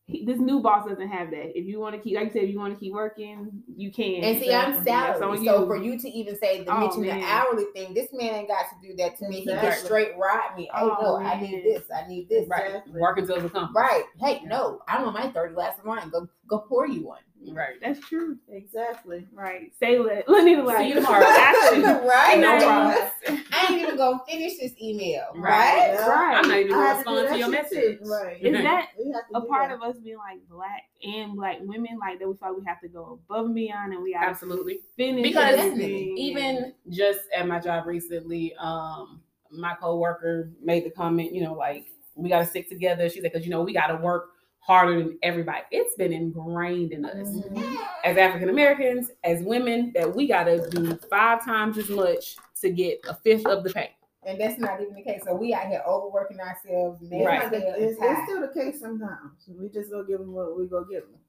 He, 0.10 0.26
this 0.26 0.39
new 0.39 0.60
boss 0.60 0.88
doesn't 0.88 1.08
have 1.08 1.30
that. 1.30 1.58
If 1.58 1.65
you 1.67 1.80
want 1.80 1.93
to 1.95 2.02
keep, 2.02 2.15
like 2.15 2.26
you 2.26 2.32
said, 2.32 2.43
if 2.43 2.50
you 2.50 2.58
want 2.60 2.74
to 2.74 2.80
keep 2.80 2.93
working, 2.93 3.62
you 3.78 3.91
can. 3.91 4.24
And 4.24 4.39
see, 4.39 4.52
I'm 4.52 4.72
That's 4.84 5.19
salary. 5.19 5.45
So 5.45 5.62
you. 5.62 5.65
for 5.67 5.78
you 5.78 6.00
to 6.00 6.10
even 6.10 6.36
say 6.38 6.63
the 6.63 6.74
Oh, 6.76 6.80
mention 6.80 7.02
man. 7.04 7.19
the 7.19 7.26
hourly 7.28 7.65
thing, 7.76 7.93
this 7.93 8.12
man 8.12 8.34
ain't 8.34 8.48
got 8.48 8.65
to 8.69 8.88
do 8.88 8.95
that 8.95 9.17
to 9.19 9.28
me. 9.30 9.41
He 9.41 9.41
Exactly. 9.43 9.69
just 9.69 9.86
straight 9.86 10.17
ride 10.17 10.56
me. 10.58 10.63
Hey, 10.63 10.82
Oh, 10.82 10.98
no, 11.00 11.15
I 11.17 11.39
need 11.39 11.63
oh, 11.65 11.74
this. 11.74 11.84
I 11.95 12.08
need 12.08 12.28
this. 12.28 12.48
Right. 12.50 12.65
Exactly. 12.67 13.00
Working 13.00 13.28
till 13.28 13.39
the 13.39 13.50
company. 13.50 13.74
Right. 13.76 14.04
Hey, 14.19 14.41
no, 14.45 14.82
I'm 14.88 15.04
on 15.06 15.13
my 15.13 15.30
third 15.30 15.54
glass 15.54 15.78
of 15.78 15.86
wine. 15.86 16.10
Go 16.10 16.28
go 16.48 16.60
pour 16.60 16.88
you 16.88 17.06
one. 17.06 17.19
Right. 17.52 17.75
That's 17.82 17.99
true. 18.02 18.38
Exactly. 18.49 19.25
Right. 19.34 19.71
Say 19.80 19.97
let. 19.97 20.28
Let 20.28 20.43
me 20.43 20.58
like. 20.58 20.78
See 20.80 20.88
you 20.89 20.93
tomorrow. 20.95 21.25
Actually, 21.28 21.84
right? 22.08 22.38
No 22.39 22.52
Right. 22.52 22.62
problem. 22.63 23.43
I 23.54 23.67
ain't 23.71 23.82
even 23.82 23.97
gonna 23.97 24.19
finish 24.28 24.58
this 24.58 24.73
email. 24.82 25.23
Right. 25.36 25.95
Right? 25.97 26.08
Right. 26.08 26.36
I'm 26.43 26.47
not 26.49 26.58
even 26.60 26.73
I 26.73 26.75
gonna 26.75 26.88
had 26.88 26.91
to 26.93 26.97
respond 27.12 27.30
to, 27.30 27.38
your 27.38 27.49
message. 27.49 27.99
too. 27.99 28.06
Right. 28.10 28.43
Is 28.43 28.54
that 28.63 28.88
We 28.97 29.12
have 29.13 29.28
to 29.30 29.38
a 29.38 29.41
part 29.45 29.69
that. 29.69 29.75
of 29.75 29.82
us 29.82 29.97
being 30.04 30.17
like 30.17 30.39
black 30.49 30.84
and 31.04 31.36
black 31.36 31.58
women, 31.62 31.97
like 31.99 32.19
that 32.19 32.28
we 32.28 32.36
feel 32.36 32.49
like 32.49 32.58
we 32.60 32.65
have 32.65 32.82
to 32.82 32.88
go 32.89 33.19
above 33.30 33.45
and 33.47 33.56
beyond 33.56 33.93
and 33.93 34.04
we 34.04 34.12
have 34.13 34.23
to 34.23 34.30
Absolutely. 34.30 34.80
finish 34.97 35.23
Because 35.23 35.58
even 35.80 36.73
just 36.89 37.21
at 37.36 37.47
my 37.47 37.60
job 37.60 37.86
recently, 37.88 38.54
um, 38.60 39.21
my 39.52 39.75
coworker 39.75 40.52
made 40.62 40.84
the 40.86 40.91
comment, 40.91 41.34
you 41.34 41.41
know, 41.43 41.54
like 41.54 41.88
we 42.15 42.30
got 42.30 42.39
to 42.39 42.45
stick 42.45 42.67
together. 42.69 43.10
She 43.10 43.21
said, 43.21 43.32
because 43.32 43.45
you 43.45 43.52
know 43.52 43.63
we 43.63 43.73
got 43.73 43.88
to 43.88 43.95
work 43.95 44.32
harder 44.60 45.00
than 45.04 45.17
everybody. 45.24 45.63
It's 45.72 45.95
been 45.95 46.13
ingrained 46.13 46.91
in 46.91 47.06
us 47.06 47.28
Mhm. 47.28 47.78
as 48.04 48.17
African 48.17 48.50
Americans, 48.50 49.12
as 49.24 49.41
women, 49.43 49.91
that 49.95 50.13
we 50.13 50.28
got 50.28 50.43
to 50.43 50.69
do 50.69 50.95
five 51.10 51.43
times 51.43 51.78
as 51.78 51.89
much 51.89 52.38
to 52.62 52.69
get 52.69 53.00
a 53.08 53.15
fifth 53.15 53.45
of 53.48 53.63
the 53.63 53.72
pay. 53.72 53.95
And 54.24 54.39
that's 54.39 54.60
not 54.60 54.82
even 54.82 54.93
the 54.93 55.02
case. 55.02 55.22
So 55.26 55.34
we 55.34 55.54
out 55.54 55.67
here 55.67 55.82
overworking 55.88 56.39
ourselves, 56.39 57.02
man. 57.02 57.26
Right. 57.26 57.52
Right. 57.52 57.54
It's, 57.54 57.98
it's 58.02 58.24
still 58.24 58.41
the 58.41 58.54
case 58.54 58.80
sometimes. 58.80 59.48
We 59.48 59.69
just 59.69 59.89
go 59.89 60.04
give 60.04 60.19
them 60.19 60.34
what 60.34 60.58
we 60.58 60.67
go 60.67 60.84
give 60.84 61.04
them. 61.04 61.19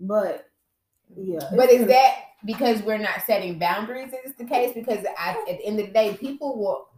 But 0.00 0.48
yeah. 1.14 1.50
But 1.54 1.70
is 1.70 1.86
that 1.88 2.14
because 2.44 2.82
we're 2.82 2.98
not 2.98 3.22
setting 3.26 3.58
boundaries? 3.58 4.12
Is 4.24 4.34
the 4.34 4.44
case? 4.44 4.72
Because 4.74 5.04
I, 5.18 5.44
at 5.48 5.58
the 5.58 5.64
end 5.66 5.78
of 5.78 5.86
the 5.86 5.92
day, 5.92 6.16
people 6.18 6.58
will. 6.58 6.88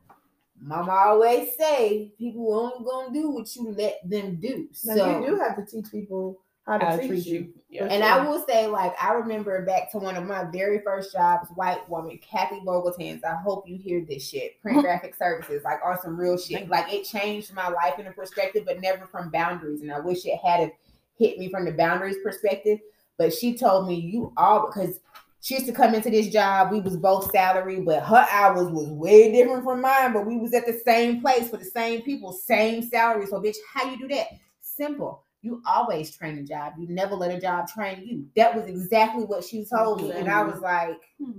Mama 0.66 0.92
always 0.92 1.50
say 1.58 2.10
people 2.18 2.54
only 2.54 2.84
gonna 2.86 3.12
do 3.12 3.30
what 3.30 3.54
you 3.54 3.74
let 3.76 4.00
them 4.08 4.36
do. 4.40 4.68
now 4.84 4.94
So 4.96 5.20
you 5.20 5.26
do 5.26 5.36
have 5.36 5.56
to 5.56 5.64
teach 5.66 5.90
people 5.92 6.40
how 6.66 6.78
to 6.78 6.86
How 6.86 6.96
treat, 6.96 7.08
treat 7.08 7.26
you. 7.26 7.38
you. 7.40 7.54
Yeah. 7.68 7.84
And 7.86 8.02
I 8.02 8.26
will 8.26 8.42
say, 8.48 8.66
like, 8.66 8.94
I 9.02 9.12
remember 9.12 9.66
back 9.66 9.90
to 9.92 9.98
one 9.98 10.16
of 10.16 10.24
my 10.24 10.44
very 10.44 10.80
first 10.80 11.12
jobs, 11.12 11.50
white 11.54 11.86
woman, 11.90 12.18
Kathy 12.18 12.60
Vogeltans. 12.60 13.22
I 13.22 13.34
hope 13.34 13.68
you 13.68 13.76
hear 13.76 14.02
this 14.08 14.26
shit. 14.26 14.60
Print 14.62 14.80
graphic 14.82 15.14
services, 15.14 15.62
like, 15.64 15.80
on 15.84 16.00
some 16.00 16.16
real 16.18 16.38
shit. 16.38 16.68
Like, 16.70 16.90
it 16.90 17.04
changed 17.04 17.52
my 17.52 17.68
life 17.68 17.98
in 17.98 18.06
a 18.06 18.12
perspective, 18.12 18.64
but 18.64 18.80
never 18.80 19.06
from 19.06 19.28
boundaries. 19.30 19.82
And 19.82 19.92
I 19.92 20.00
wish 20.00 20.24
it 20.24 20.38
had 20.38 20.60
have 20.60 20.70
hit 21.18 21.38
me 21.38 21.50
from 21.50 21.66
the 21.66 21.72
boundaries 21.72 22.16
perspective. 22.22 22.78
But 23.18 23.34
she 23.34 23.58
told 23.58 23.86
me, 23.86 23.96
you 23.96 24.32
all, 24.38 24.66
because 24.66 25.00
she 25.44 25.56
used 25.56 25.66
to 25.66 25.72
come 25.74 25.94
into 25.94 26.08
this 26.08 26.28
job. 26.28 26.72
We 26.72 26.80
was 26.80 26.96
both 26.96 27.30
salary, 27.30 27.78
but 27.78 28.02
her 28.02 28.26
hours 28.32 28.70
was 28.70 28.88
way 28.88 29.30
different 29.30 29.62
from 29.62 29.82
mine. 29.82 30.14
But 30.14 30.24
we 30.24 30.38
was 30.38 30.54
at 30.54 30.64
the 30.64 30.72
same 30.72 31.20
place 31.20 31.50
for 31.50 31.58
the 31.58 31.66
same 31.66 32.00
people, 32.00 32.32
same 32.32 32.80
salary. 32.80 33.26
So, 33.26 33.42
bitch, 33.42 33.56
how 33.70 33.90
you 33.90 33.98
do 33.98 34.08
that? 34.08 34.28
Simple. 34.62 35.22
You 35.42 35.60
always 35.66 36.16
train 36.16 36.38
a 36.38 36.44
job. 36.44 36.72
You 36.78 36.88
never 36.88 37.14
let 37.14 37.30
a 37.30 37.38
job 37.38 37.68
train 37.68 38.06
you. 38.06 38.26
That 38.36 38.56
was 38.56 38.64
exactly 38.64 39.24
what 39.24 39.44
she 39.44 39.66
told 39.66 40.00
me, 40.00 40.12
and 40.12 40.30
I 40.30 40.44
was 40.44 40.62
like, 40.62 40.98
Hmm. 41.22 41.32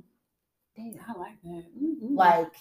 damn, 0.75 0.93
I 1.07 1.19
like 1.19 1.41
that. 1.41 1.63
Mhm. 1.75 2.15
like, 2.15 2.53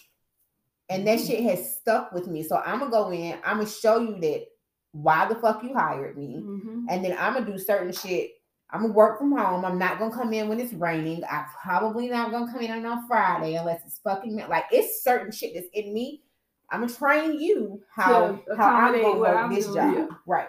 and 0.88 1.06
that 1.06 1.20
shit 1.20 1.42
has 1.42 1.76
stuck 1.76 2.10
with 2.12 2.26
me. 2.26 2.42
So 2.42 2.56
I'm 2.56 2.78
gonna 2.78 2.90
go 2.90 3.12
in. 3.12 3.38
I'm 3.44 3.58
gonna 3.58 3.68
show 3.68 3.98
you 3.98 4.18
that 4.18 4.46
why 4.92 5.28
the 5.28 5.34
fuck 5.34 5.62
you 5.62 5.74
hired 5.74 6.16
me, 6.16 6.36
Mhm. 6.42 6.86
and 6.88 7.04
then 7.04 7.14
I'm 7.18 7.34
gonna 7.34 7.44
do 7.44 7.58
certain 7.58 7.92
shit. 7.92 8.30
I'm 8.74 8.80
gonna 8.82 8.92
work 8.92 9.18
from 9.20 9.30
home. 9.36 9.64
I'm 9.64 9.78
not 9.78 10.00
gonna 10.00 10.12
come 10.12 10.32
in 10.32 10.48
when 10.48 10.58
it's 10.58 10.72
raining. 10.72 11.22
I'm 11.30 11.44
probably 11.62 12.08
not 12.08 12.32
gonna 12.32 12.50
come 12.50 12.60
in 12.60 12.84
on 12.84 13.06
Friday 13.06 13.54
unless 13.54 13.80
it's 13.86 14.00
fucking 14.02 14.36
like 14.48 14.64
it's 14.72 15.02
certain 15.04 15.30
shit 15.30 15.54
that's 15.54 15.68
in 15.74 15.94
me. 15.94 16.22
I'm 16.70 16.80
gonna 16.80 16.92
train 16.92 17.40
you 17.40 17.80
how 17.94 18.32
To 18.48 18.56
how 18.56 18.74
I'm 18.74 18.92
gonna 18.92 19.08
what 19.10 19.18
work 19.20 19.36
I'm 19.36 19.54
this 19.54 19.66
doing. 19.66 19.94
job. 19.94 20.08
Right. 20.26 20.48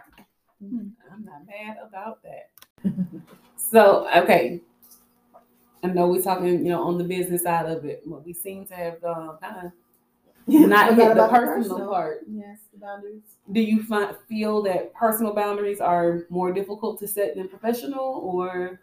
I'm 0.60 0.96
not 1.24 1.46
mad 1.46 1.78
about 1.88 2.20
that. 2.24 2.50
so, 3.58 4.08
okay. 4.18 4.60
I 5.84 5.88
know 5.88 6.08
we're 6.08 6.24
talking, 6.24 6.66
you 6.66 6.72
know, 6.72 6.82
on 6.82 6.98
the 6.98 7.04
business 7.04 7.44
side 7.44 7.68
of 7.68 7.86
it, 7.86 8.02
but 8.08 8.26
we 8.26 8.34
seem 8.34 8.66
to 8.66 8.74
have 8.74 9.04
uh, 9.04 9.34
kind 9.40 9.68
of 9.68 9.72
not 10.48 10.96
hit 10.96 10.98
the 10.98 11.12
about 11.12 11.32
personal 11.32 11.88
part. 11.90 12.22
Yes, 12.30 12.60
the 12.72 12.80
boundaries. 12.80 13.22
Do 13.52 13.62
you 13.62 13.84
find, 13.84 14.16
feel 14.28 14.62
that 14.64 14.94
personal 14.94 15.34
boundaries 15.34 15.80
are 15.82 16.26
more 16.30 16.52
difficult 16.52 17.00
to 17.00 17.08
set 17.08 17.36
than 17.36 17.48
professional, 17.48 18.22
or 18.24 18.82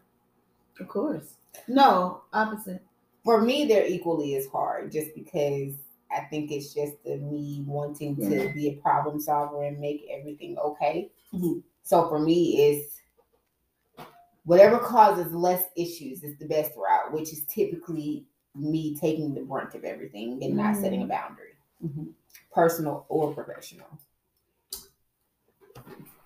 Of 0.81 0.89
course. 0.89 1.35
No, 1.69 2.23
opposite. 2.33 2.83
For 3.25 3.41
me, 3.41 3.67
they're 3.67 3.87
equally 3.87 4.35
as 4.37 4.47
hard 4.47 4.91
just 4.91 5.15
because 5.15 5.75
I 6.11 6.23
think 6.31 6.51
it's 6.51 6.75
just 6.75 6.95
the 7.05 7.17
me 7.19 7.63
wanting 7.67 8.17
to 8.17 8.53
be 8.53 8.69
a 8.69 8.83
problem 8.83 9.21
solver 9.21 9.63
and 9.65 9.79
make 9.79 10.07
everything 10.11 10.59
okay. 10.59 11.11
Mhm. 11.33 11.63
So 11.85 12.09
for 12.09 12.19
me, 12.19 12.63
it's 12.63 13.01
whatever 14.45 14.79
causes 14.79 15.33
less 15.33 15.65
issues 15.77 16.25
is 16.25 16.37
the 16.39 16.47
best 16.47 16.73
route, 16.77 17.13
which 17.13 17.33
is 17.33 17.45
typically 17.47 18.27
me 18.55 18.97
taking 18.97 19.35
the 19.35 19.41
brunt 19.43 19.75
of 19.75 19.85
everything 19.85 20.43
and 20.43 20.57
not 20.57 20.77
setting 20.77 21.03
a 21.03 21.07
boundary, 21.07 21.52
Mhm. 21.85 22.13
personal 22.53 23.07
or 23.09 23.35
professional. 23.35 23.87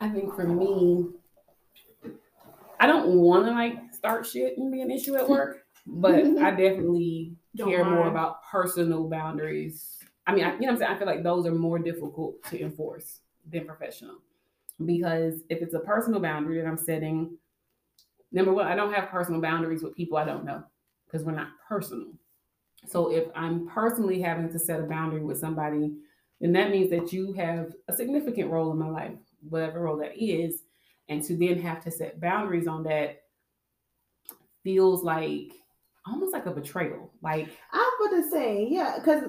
I 0.01 0.09
think 0.11 0.35
for 0.35 0.47
me, 0.47 1.09
I 2.79 2.87
don't 2.87 3.17
want 3.17 3.47
to 3.47 3.53
like 3.53 3.95
start 3.95 4.27
shit 4.27 4.59
and 4.59 4.71
be 4.71 4.83
an 4.83 4.91
issue 4.91 5.17
at 5.17 5.29
work, 5.29 5.65
but 5.87 6.15
I 6.15 6.51
definitely 6.51 7.37
Don't 7.55 7.71
care 7.71 7.85
more 7.85 8.09
about 8.09 8.45
personal 8.51 9.09
boundaries. 9.09 9.99
I 10.27 10.35
mean, 10.35 10.45
I, 10.45 10.55
you 10.55 10.61
know 10.61 10.67
what 10.67 10.73
I'm 10.73 10.79
saying? 10.79 10.93
I 10.93 10.99
feel 10.99 11.07
like 11.07 11.23
those 11.23 11.47
are 11.47 11.55
more 11.55 11.79
difficult 11.79 12.43
to 12.51 12.61
enforce 12.61 13.21
than 13.51 13.65
professional. 13.65 14.17
Because 14.85 15.43
if 15.49 15.63
it's 15.63 15.75
a 15.75 15.79
personal 15.81 16.21
boundary 16.21 16.61
that 16.61 16.67
I'm 16.67 16.77
setting, 16.77 17.39
number 18.33 18.53
one, 18.53 18.67
I 18.67 18.75
don't 18.75 18.93
have 18.93 19.09
personal 19.09 19.41
boundaries 19.41 19.83
with 19.83 19.95
people 19.97 20.19
I 20.19 20.25
don't 20.25 20.45
know 20.45 20.63
because 21.07 21.25
we're 21.25 21.33
not 21.33 21.49
personal. 21.67 22.09
So 22.87 23.11
if 23.11 23.25
I'm 23.35 23.67
personally 23.69 24.21
having 24.21 24.51
to 24.53 24.59
set 24.59 24.81
a 24.81 24.85
boundary 24.85 25.23
with 25.23 25.39
somebody 25.39 25.97
then 26.41 26.53
that 26.53 26.71
means 26.71 26.91
that 26.91 27.13
you 27.13 27.33
have 27.33 27.73
a 27.89 27.95
significant 27.95 28.51
role 28.51 28.71
in 28.73 28.79
my 28.79 28.89
life, 28.89 29.17
whatever 29.49 29.81
role 29.81 29.97
that 29.99 30.23
is. 30.23 30.63
And 31.09 31.23
to 31.25 31.37
then 31.37 31.61
have 31.61 31.83
to 31.85 31.91
set 31.91 32.21
boundaries 32.21 32.67
on 32.67 32.83
that 32.85 33.23
feels 34.65 35.05
like 35.05 35.53
almost 36.05 36.33
like 36.33 36.47
a 36.47 36.51
betrayal. 36.51 37.13
Like, 37.23 37.49
I'm 37.73 37.91
about 38.01 38.17
to 38.17 38.31
say, 38.31 38.67
yeah, 38.69 38.97
because 38.99 39.23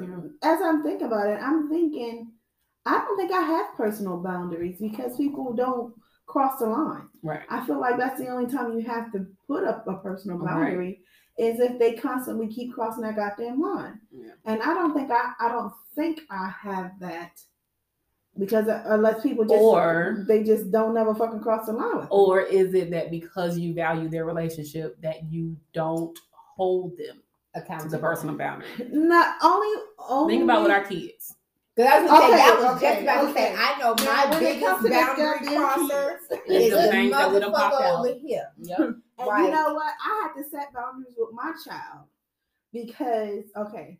as 0.43 0.59
I'm 0.61 0.83
thinking 0.83 1.07
about 1.07 1.27
it, 1.27 1.39
I'm 1.41 1.69
thinking, 1.69 2.31
I 2.85 2.97
don't 2.97 3.17
think 3.17 3.31
I 3.31 3.41
have 3.41 3.75
personal 3.75 4.17
boundaries 4.17 4.79
because 4.79 5.15
people 5.17 5.53
don't 5.53 5.93
cross 6.25 6.59
the 6.59 6.65
line. 6.65 7.07
right. 7.23 7.43
I 7.49 7.65
feel 7.65 7.79
like 7.79 7.97
that's 7.97 8.19
the 8.19 8.27
only 8.27 8.51
time 8.51 8.77
you 8.77 8.85
have 8.87 9.11
to 9.11 9.27
put 9.47 9.63
up 9.63 9.87
a 9.87 9.97
personal 9.97 10.39
Right. 10.39 10.97
Is 11.37 11.59
if 11.59 11.77
they 11.79 11.93
constantly 11.93 12.47
keep 12.47 12.73
crossing 12.73 13.03
that 13.03 13.15
goddamn 13.15 13.61
line. 13.61 13.99
Yeah. 14.11 14.31
And 14.45 14.61
I 14.61 14.73
don't 14.73 14.93
think 14.93 15.11
I, 15.11 15.33
I 15.39 15.49
don't 15.49 15.73
think 15.95 16.21
I 16.31 16.51
have 16.61 16.91
that 16.99 17.39
because 18.39 18.67
uh, 18.67 18.83
unless 18.87 19.21
people 19.21 19.45
just 19.45 19.55
Or- 19.61 20.25
they 20.27 20.43
just 20.43 20.71
don't 20.71 20.93
never 20.93 21.13
fucking 21.15 21.39
cross 21.41 21.67
the 21.67 21.73
line. 21.73 22.07
Or 22.09 22.41
is 22.41 22.73
it 22.73 22.91
that 22.91 23.11
because 23.11 23.57
you 23.57 23.73
value 23.73 24.09
their 24.09 24.25
relationship 24.25 24.99
that 25.01 25.23
you 25.31 25.55
don't 25.73 26.17
hold 26.31 26.97
them 26.97 27.21
to 27.55 27.61
Accountable. 27.61 27.91
the 27.91 27.97
personal 27.99 28.35
boundary? 28.35 28.67
Not 28.91 29.35
only 29.43 29.83
only 30.09 30.33
Think 30.35 30.43
about 30.43 30.63
with 30.63 30.71
our 30.71 30.83
kids. 30.83 31.35
Because 31.77 31.91
I 31.93 32.01
was 32.01 32.09
gonna 32.09 32.21
say 32.21 32.33
Okay, 32.33 32.37
that 32.37 32.57
was 32.57 32.75
okay, 32.77 32.89
just 32.89 33.01
about 33.03 33.27
to 33.27 33.33
say. 33.33 33.55
I 33.55 33.79
know 33.79 33.93
Now, 33.93 34.03
my 34.03 34.29
when 34.31 34.43
it 34.43 34.59
comes 34.59 34.81
biggest 34.81 34.81
to 34.81 34.89
this 34.89 34.97
boundary 34.97 35.45
goddamn 35.45 35.87
crosser 35.87 36.19
It's 36.31 36.65
is 36.65 36.71
the 36.71 36.81
the 36.81 36.87
things 36.89 37.11
that 37.11 37.31
we 37.31 37.39
done 37.39 37.51
popped 37.51 37.75
motherfucker 37.75 37.99
over 37.99 38.19
here. 38.19 38.49
Yep. 38.57 38.79
And 38.79 38.99
you 39.19 39.51
know 39.51 39.73
what? 39.75 39.93
I 40.03 40.23
have 40.23 40.35
to 40.43 40.49
set 40.49 40.73
boundaries 40.73 41.13
with 41.15 41.29
my 41.33 41.53
child 41.63 42.07
because 42.73 43.43
okay, 43.55 43.99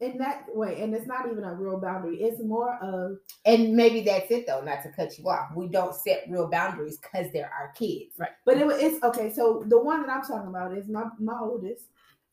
in 0.00 0.16
that 0.16 0.44
way, 0.54 0.80
and 0.80 0.94
it's 0.94 1.06
not 1.06 1.30
even 1.30 1.44
a 1.44 1.54
real 1.54 1.78
boundary. 1.78 2.22
It's 2.22 2.42
more 2.42 2.76
of 2.76 3.18
And 3.44 3.76
maybe 3.76 4.00
that's 4.00 4.30
it 4.30 4.46
though, 4.46 4.62
not 4.62 4.82
to 4.84 4.88
cut 4.88 5.18
you 5.18 5.28
off. 5.28 5.50
We 5.54 5.68
don't 5.68 5.94
set 5.94 6.24
real 6.30 6.48
boundaries 6.48 6.96
because 6.96 7.30
they're 7.34 7.52
our 7.52 7.72
kids. 7.72 8.14
Right? 8.18 8.30
But 8.46 8.56
it, 8.56 8.66
it's 8.82 9.04
okay. 9.04 9.30
So 9.30 9.64
the 9.68 9.78
one 9.78 10.00
that 10.00 10.10
I'm 10.10 10.22
talking 10.22 10.48
about 10.48 10.74
is 10.74 10.88
my 10.88 11.04
my 11.18 11.38
oldest. 11.38 11.84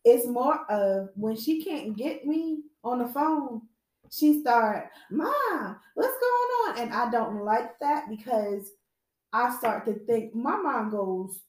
It's 0.06 0.26
more 0.26 0.66
of 0.72 1.10
when 1.16 1.36
she 1.36 1.62
can't 1.62 1.98
get 1.98 2.26
me 2.26 2.60
on 2.86 3.00
the 3.00 3.08
phone, 3.10 3.64
she 4.12 4.42
start, 4.42 4.90
"Mom, 5.12 5.78
what's 5.96 6.14
going 6.20 6.78
on?" 6.78 6.80
And 6.80 6.94
I 6.94 7.10
don't 7.10 7.44
like 7.44 7.78
that 7.80 8.10
because 8.10 8.72
I 9.34 9.56
start 9.58 9.86
to 9.86 9.94
think 9.94 10.34
my 10.34 10.56
mind 10.58 10.92
goes 10.92 11.40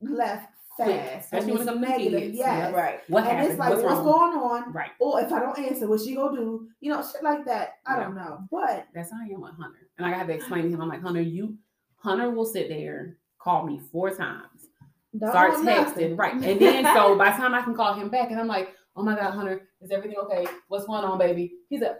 left 0.00 0.48
fast, 0.76 1.24
especially 1.26 1.52
and 1.52 1.60
it's 1.68 1.80
negative. 1.80 2.34
Yes, 2.34 2.74
Right. 2.74 3.00
What 3.08 3.24
and 3.24 3.32
happened? 3.32 3.50
it's 3.50 3.58
like, 3.58 3.70
What's 3.70 3.82
what's, 3.82 4.00
going 4.00 4.38
on? 4.38 4.72
Right. 4.72 4.90
Or 5.00 5.20
if 5.20 5.32
I 5.32 5.40
don't 5.40 5.58
answer, 5.58 5.86
what 5.86 6.00
she 6.00 6.14
gonna 6.14 6.36
do? 6.36 6.68
You 6.80 6.92
know, 6.92 7.02
shit 7.02 7.22
like 7.22 7.44
that. 7.46 7.74
I 7.86 7.98
don't 7.98 8.14
know, 8.14 8.38
but 8.50 8.86
That's 8.94 9.10
how 9.10 9.18
I 9.20 9.26
am 9.32 9.40
with 9.40 9.54
Hunter. 9.54 9.88
And 9.98 10.06
I 10.06 10.10
had 10.12 10.26
to 10.28 10.32
explain 10.32 10.62
to 10.64 10.68
him, 10.70 10.80
I'm 10.80 10.88
like, 10.88 11.02
Hunter, 11.02 11.20
you 11.20 11.56
Hunter 11.96 12.30
will 12.30 12.46
sit 12.46 12.68
there, 12.68 13.18
call 13.38 13.64
me 13.66 13.80
four 13.92 14.10
times, 14.10 14.68
don't 15.16 15.30
start 15.30 15.54
texting, 15.54 15.64
nothing. 15.64 16.16
right. 16.16 16.34
And 16.34 16.60
then 16.60 16.84
so 16.94 17.16
by 17.16 17.30
the 17.30 17.36
time 17.36 17.54
I 17.54 17.62
can 17.62 17.74
call 17.74 17.94
him 17.94 18.08
back, 18.08 18.30
and 18.30 18.40
I'm 18.40 18.48
like, 18.48 18.74
oh 18.96 19.02
my 19.02 19.14
God, 19.16 19.32
Hunter, 19.34 19.68
is 19.80 19.90
everything 19.90 20.18
okay? 20.24 20.46
What's 20.68 20.86
going 20.86 21.04
on, 21.04 21.18
baby? 21.18 21.52
He's 21.68 21.80
like, 21.80 21.96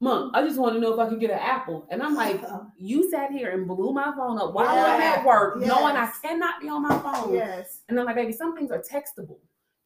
Mom, 0.00 0.32
I 0.34 0.42
just 0.42 0.58
want 0.58 0.74
to 0.74 0.80
know 0.80 0.92
if 0.92 0.98
I 0.98 1.08
can 1.08 1.18
get 1.18 1.30
an 1.30 1.38
apple. 1.38 1.86
And 1.90 2.02
I'm 2.02 2.14
like, 2.14 2.40
you 2.78 3.08
sat 3.10 3.30
here 3.30 3.52
and 3.52 3.66
blew 3.66 3.92
my 3.92 4.12
phone 4.16 4.38
up 4.38 4.52
while 4.52 4.66
I'm 4.68 5.00
Yes. 5.00 5.18
at 5.18 5.24
work, 5.26 5.58
knowing 5.58 5.96
I 5.96 6.10
cannot 6.22 6.60
be 6.60 6.68
on 6.68 6.82
my 6.82 6.98
phone. 6.98 7.32
yes. 7.32 7.80
And 7.88 7.98
I'm 7.98 8.04
like, 8.04 8.16
baby, 8.16 8.32
some 8.32 8.56
things 8.56 8.70
are 8.70 8.82
textable. 8.82 9.38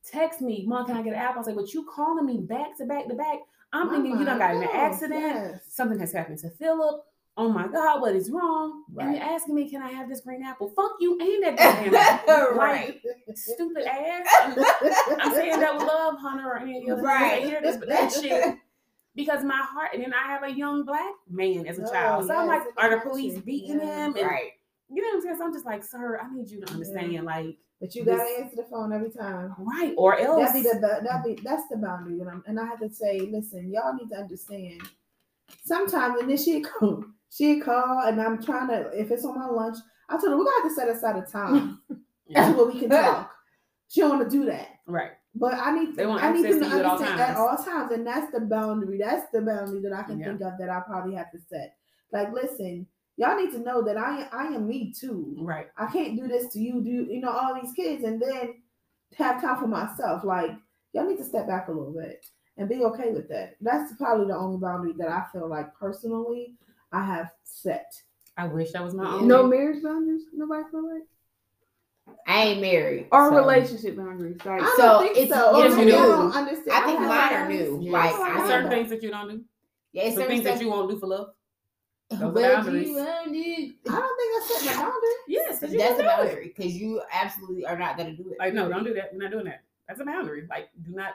Text 0.05 0.41
me, 0.41 0.65
Mom, 0.67 0.87
can 0.87 0.97
I 0.97 1.03
get 1.03 1.13
an 1.13 1.19
apple? 1.19 1.43
I 1.43 1.45
say, 1.45 1.55
but 1.55 1.73
you 1.75 1.85
calling 1.95 2.25
me 2.25 2.39
back 2.39 2.77
to 2.79 2.87
back 2.87 3.07
to 3.09 3.15
back. 3.15 3.39
I'm 3.73 3.91
thinking 3.91 4.19
you 4.19 4.25
done 4.25 4.39
got 4.39 4.55
an 4.55 4.63
accident. 4.65 5.21
yes. 5.21 5.61
Something 5.69 5.99
has 6.01 6.13
happened 6.13 6.39
to 6.39 6.51
Philip. 6.51 7.03
Oh 7.41 7.49
my 7.49 7.69
God, 7.69 8.01
what 8.01 8.17
is 8.17 8.33
wrong? 8.33 8.83
And 8.99 9.15
you're 9.15 9.23
asking 9.23 9.55
me, 9.55 9.71
can 9.71 9.81
I 9.81 9.91
have 9.93 10.09
this 10.09 10.23
green 10.23 10.43
apple? 10.43 10.71
Fuck 10.75 10.93
you, 10.99 11.17
ain't 11.23 11.45
that 11.45 11.57
goddamn 11.87 11.95
apple. 11.95 12.57
Right. 12.59 13.01
Like, 13.29 13.37
stupid 13.37 13.85
ass. 13.87 14.27
I'm 15.21 15.31
saying 15.33 15.61
that 15.61 15.75
with 15.75 15.85
love, 15.85 16.17
Hunter, 16.19 16.49
or 16.49 16.59
any 16.59 16.89
of 16.89 16.99
friends 16.99 17.05
Right. 17.05 17.43
hear 17.45 17.61
this, 17.63 17.77
but 17.77 17.89
that 17.89 18.13
shit. 18.21 18.57
Because 19.15 19.45
my 19.45 19.57
heart, 19.57 19.91
and 19.95 20.03
then 20.03 20.13
I 20.13 20.27
have 20.27 20.43
a 20.43 20.51
young 20.53 20.85
black 20.85 21.13
man 21.31 21.67
as 21.69 21.79
a 21.79 21.87
Oh, 21.87 21.93
child. 21.93 22.27
So 22.27 22.35
I'm 22.35 22.49
like, 22.49 22.63
are 22.77 22.91
the 22.91 23.01
police 23.09 23.35
you. 23.37 23.43
beating 23.43 23.79
Yes. 23.79 23.83
him? 23.89 24.17
And 24.17 24.27
Right. 24.27 24.51
you 24.91 25.01
know 25.01 25.09
what 25.09 25.15
I'm 25.17 25.23
saying? 25.23 25.37
So 25.39 25.45
I'm 25.45 25.53
just 25.53 25.65
like, 25.67 25.85
sir, 25.85 26.21
I 26.21 26.35
need 26.35 26.51
you 26.51 26.61
to 26.61 26.73
understand, 26.73 27.25
like, 27.25 27.57
But 27.81 27.95
you 27.95 28.05
gotta 28.05 28.29
answer 28.41 28.57
the 28.57 28.65
phone 28.65 28.93
every 28.93 29.11
time. 29.11 29.55
right, 29.59 29.95
or 29.97 30.19
else. 30.19 30.45
That 30.53 30.55
be 30.55 30.63
the 30.63 30.81
that 30.81 31.25
be 31.25 31.39
that's 31.45 31.69
the 31.71 31.77
boundary, 31.77 32.19
and, 32.21 32.29
I'm, 32.29 32.43
and 32.49 32.59
I 32.59 32.67
have 32.67 32.81
to 32.81 32.91
say, 32.91 33.21
listen, 33.21 33.71
y'all 33.73 33.95
need 33.95 34.09
to 34.09 34.17
understand. 34.17 34.83
Sometimes, 35.65 36.17
when 36.19 36.29
this 36.29 36.45
shit 36.45 36.65
call, 36.65 37.05
she 37.31 37.61
call, 37.61 38.01
and 38.07 38.21
I'm 38.21 38.43
trying 38.43 38.69
to. 38.69 38.91
If 38.99 39.11
it's 39.11 39.25
on 39.25 39.39
my 39.39 39.47
lunch, 39.47 39.77
I 40.09 40.15
told 40.17 40.31
her 40.31 40.37
we 40.39 40.45
got 40.45 40.51
to 40.57 40.63
have 40.63 40.71
to 40.71 40.75
set 40.75 40.89
aside 40.89 41.17
a 41.17 41.27
time 41.27 41.81
Yeah. 42.29 42.51
where 42.53 42.67
we 42.67 42.79
can 42.81 42.91
talk. 42.91 43.31
She 43.89 44.01
don't 44.01 44.19
want 44.19 44.31
to 44.31 44.37
do 44.37 44.45
that, 44.47 44.69
right. 44.87 45.13
but 45.35 45.55
I 45.55 45.73
need 45.73 45.97
want 45.97 46.23
I 46.23 46.31
need 46.33 46.45
them 46.45 46.61
to 46.61 46.67
at 46.67 46.85
all 46.85 46.97
understand 46.97 47.21
at 47.21 47.37
all 47.37 47.57
times, 47.57 47.93
and 47.93 48.07
that's 48.07 48.31
the 48.33 48.41
boundary. 48.41 48.99
That's 48.99 49.31
the 49.33 49.41
boundary 49.41 49.81
that 49.81 49.93
I 49.95 50.03
can 50.03 50.19
Yeah. 50.21 50.27
think 50.27 50.43
of 50.43 50.53
that 50.59 50.69
I 50.69 50.81
probably 50.81 51.15
have 51.15 51.31
to 51.33 51.39
set. 51.49 51.75
Like, 52.13 52.33
listen, 52.33 52.87
y'all 53.17 53.37
need 53.37 53.53
to 53.53 53.59
know 53.61 53.83
that 53.83 53.97
I 53.97 54.29
I 54.31 54.45
am 54.49 54.69
me 54.69 54.93
too. 54.93 55.37
Right. 55.41 55.69
I 55.79 55.87
can't 55.87 56.17
do 56.19 56.29
this 56.29 56.53
to 56.53 56.59
you, 56.59 56.83
do 56.83 56.91
you 56.91 57.21
know 57.21 57.31
all 57.31 57.59
these 57.61 57.73
kids, 57.73 58.05
and 58.05 58.21
then 58.21 58.57
have 59.17 59.41
time 59.41 59.59
for 59.59 59.67
myself. 59.67 60.23
Like 60.23 60.51
y'all 60.93 61.09
need 61.09 61.17
to 61.19 61.25
step 61.25 61.47
back 61.47 61.69
a 61.69 61.73
little 61.73 61.95
bit 61.95 62.27
and 62.59 62.69
be 62.69 62.85
okay 62.85 63.13
with 63.13 63.29
that. 63.31 63.57
That's 63.63 63.95
probably 63.97 64.27
the 64.27 64.37
only 64.37 64.59
boundary 64.59 64.93
that 64.99 65.09
I 65.09 65.25
feel 65.33 65.49
like 65.49 65.75
personally 65.75 66.57
I 66.93 67.05
have 67.05 67.31
set. 67.45 67.93
I 68.37 68.47
wish 68.47 68.73
that 68.73 68.83
was 68.85 68.95
my 68.95 69.05
own. 69.07 69.27
No 69.29 69.47
marriage 69.47 69.83
boundaries. 69.83 70.23
Nobody 70.33 70.65
feel 70.71 70.93
like 70.95 71.03
I 72.27 72.43
ain't 72.45 72.61
married. 72.61 73.09
or 73.13 73.29
so- 73.31 73.37
relationship 73.37 73.97
boundaries. 73.97 74.39
Like 74.45 74.63
I 74.63 74.75
So 74.77 74.83
don't 74.83 75.03
think 75.05 75.17
it's- 75.19 75.39
so. 75.39 75.57
Or 75.57 75.65
yes, 75.65 75.77
you 75.77 75.83
I 75.83 75.85
do. 75.85 76.31
I 76.73 76.81
think 76.87 76.99
have 77.01 77.09
mine 77.09 77.33
are 77.35 77.49
new. 77.49 77.79
Yes, 77.83 77.93
Like, 77.93 78.05
I 78.05 78.17
I 78.17 78.19
There's 78.19 78.39
have 78.39 78.47
certain 78.49 78.65
know. 78.71 78.77
things 78.77 78.91
that 78.91 79.03
you 79.03 79.11
don't 79.11 79.29
do. 79.29 79.45
Yeah, 79.93 80.03
it's 80.05 80.17
certain 80.17 80.31
things 80.31 80.45
that 80.45 80.61
you 80.61 80.69
won't 80.69 80.91
do 80.91 80.99
for 80.99 81.07
love. 81.09 81.31
Those 82.11 82.21
Well, 82.21 82.33
boundaries. 82.57 82.85
do 82.87 82.91
you 82.93 82.97
want 82.97 83.37
it? 83.37 83.75
I 83.87 83.91
don't 83.91 84.17
think 84.17 84.43
I 84.43 84.47
set 84.47 84.65
my 84.77 84.83
boundary. 84.83 85.11
Yes, 85.29 85.63
you 85.63 85.79
That's 85.79 86.01
a 86.01 86.05
boundary 86.05 86.53
because 86.57 86.75
you 86.75 87.03
absolutely 87.13 87.67
are 87.67 87.77
not 87.79 87.99
gonna 87.99 88.17
do 88.17 88.31
it. 88.33 88.39
Like, 88.39 88.55
no, 88.55 88.67
don't 88.69 88.85
do 88.85 88.95
that. 88.95 89.13
We're 89.13 89.23
not 89.23 89.31
doing 89.31 89.45
that. 89.45 89.63
That's 89.87 90.01
a 90.01 90.05
boundary. 90.05 90.47
Like, 90.49 90.71
do 90.83 90.93
not. 90.93 91.13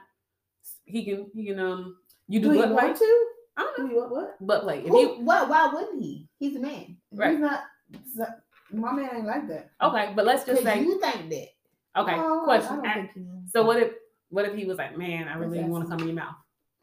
He 0.85 1.03
can. 1.03 1.31
He 1.33 1.45
can. 1.47 1.59
Um. 1.59 1.97
You 2.27 2.39
do 2.39 2.49
Do 2.49 2.55
you 2.55 2.61
butt 2.61 2.73
play. 2.73 2.85
want 2.87 2.97
to? 2.99 3.27
I 3.57 3.61
don't 3.61 3.75
Do 3.75 3.83
know. 3.83 3.89
you 3.89 3.97
want 3.97 4.11
what? 4.11 4.47
Butt 4.47 4.61
play. 4.63 4.79
If 4.79 4.87
Who, 4.89 4.99
you 4.99 5.07
what? 5.23 5.49
Why 5.49 5.67
wouldn't 5.73 6.01
he? 6.01 6.27
He's 6.39 6.55
a 6.55 6.59
man. 6.59 6.97
Right. 7.11 7.31
He's 7.31 7.39
not. 7.39 7.63
My 8.71 8.91
man 8.91 9.09
ain't 9.17 9.25
like 9.27 9.47
that. 9.49 9.69
okay, 9.81 10.13
but 10.15 10.25
let's 10.25 10.45
just 10.45 10.63
say 10.63 10.81
you 10.81 10.99
think 10.99 11.29
that. 11.29 12.01
okay. 12.01 12.15
Oh, 12.17 12.41
question. 12.43 12.71
I 12.71 12.75
don't 12.75 12.87
I- 12.87 12.93
think 12.93 13.11
he 13.13 13.21
so 13.51 13.63
what 13.63 13.77
if 13.77 13.91
what 14.29 14.45
if 14.45 14.55
he 14.55 14.65
was 14.65 14.77
like, 14.77 14.97
man, 14.97 15.27
I 15.27 15.35
really 15.37 15.59
want 15.63 15.85
to 15.85 15.89
come 15.91 15.99
in 15.99 16.07
your 16.07 16.15
mouth. 16.15 16.35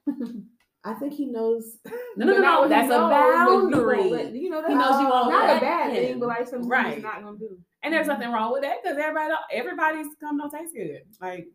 I 0.85 0.95
think 0.95 1.13
he 1.15 1.27
knows. 1.27 1.77
No, 2.17 2.27
no, 2.27 2.33
no, 2.35 2.41
no. 2.41 2.61
what 2.63 2.71
That's 2.71 2.91
a 2.91 2.95
you 2.95 3.71
boundary. 3.71 4.11
let- 4.11 4.35
You 4.35 4.51
know, 4.51 4.61
that's 4.61 4.73
He 4.73 4.79
knows 4.79 5.01
you 5.01 5.07
oh, 5.07 5.11
won't 5.11 5.31
not 5.31 5.57
a 5.57 5.61
bad 5.61 5.91
him. 5.93 5.95
thing, 6.05 6.21
but 6.21 6.29
like 6.29 6.49
something 6.49 6.69
Right. 6.69 6.95
he's 6.95 7.03
not 7.05 7.23
gonna 7.23 7.39
do. 7.39 7.59
And 7.83 7.95
there's 7.95 8.09
mm-hmm. 8.09 8.19
nothing 8.21 8.33
wrong 8.35 8.53
with 8.53 8.63
that 8.63 8.83
because 8.83 8.99
everybody, 8.99 9.35
everybody's 9.53 10.07
come 10.21 10.39
don't 10.39 10.51
taste 10.51 10.75
good. 10.75 11.03
Like 11.21 11.49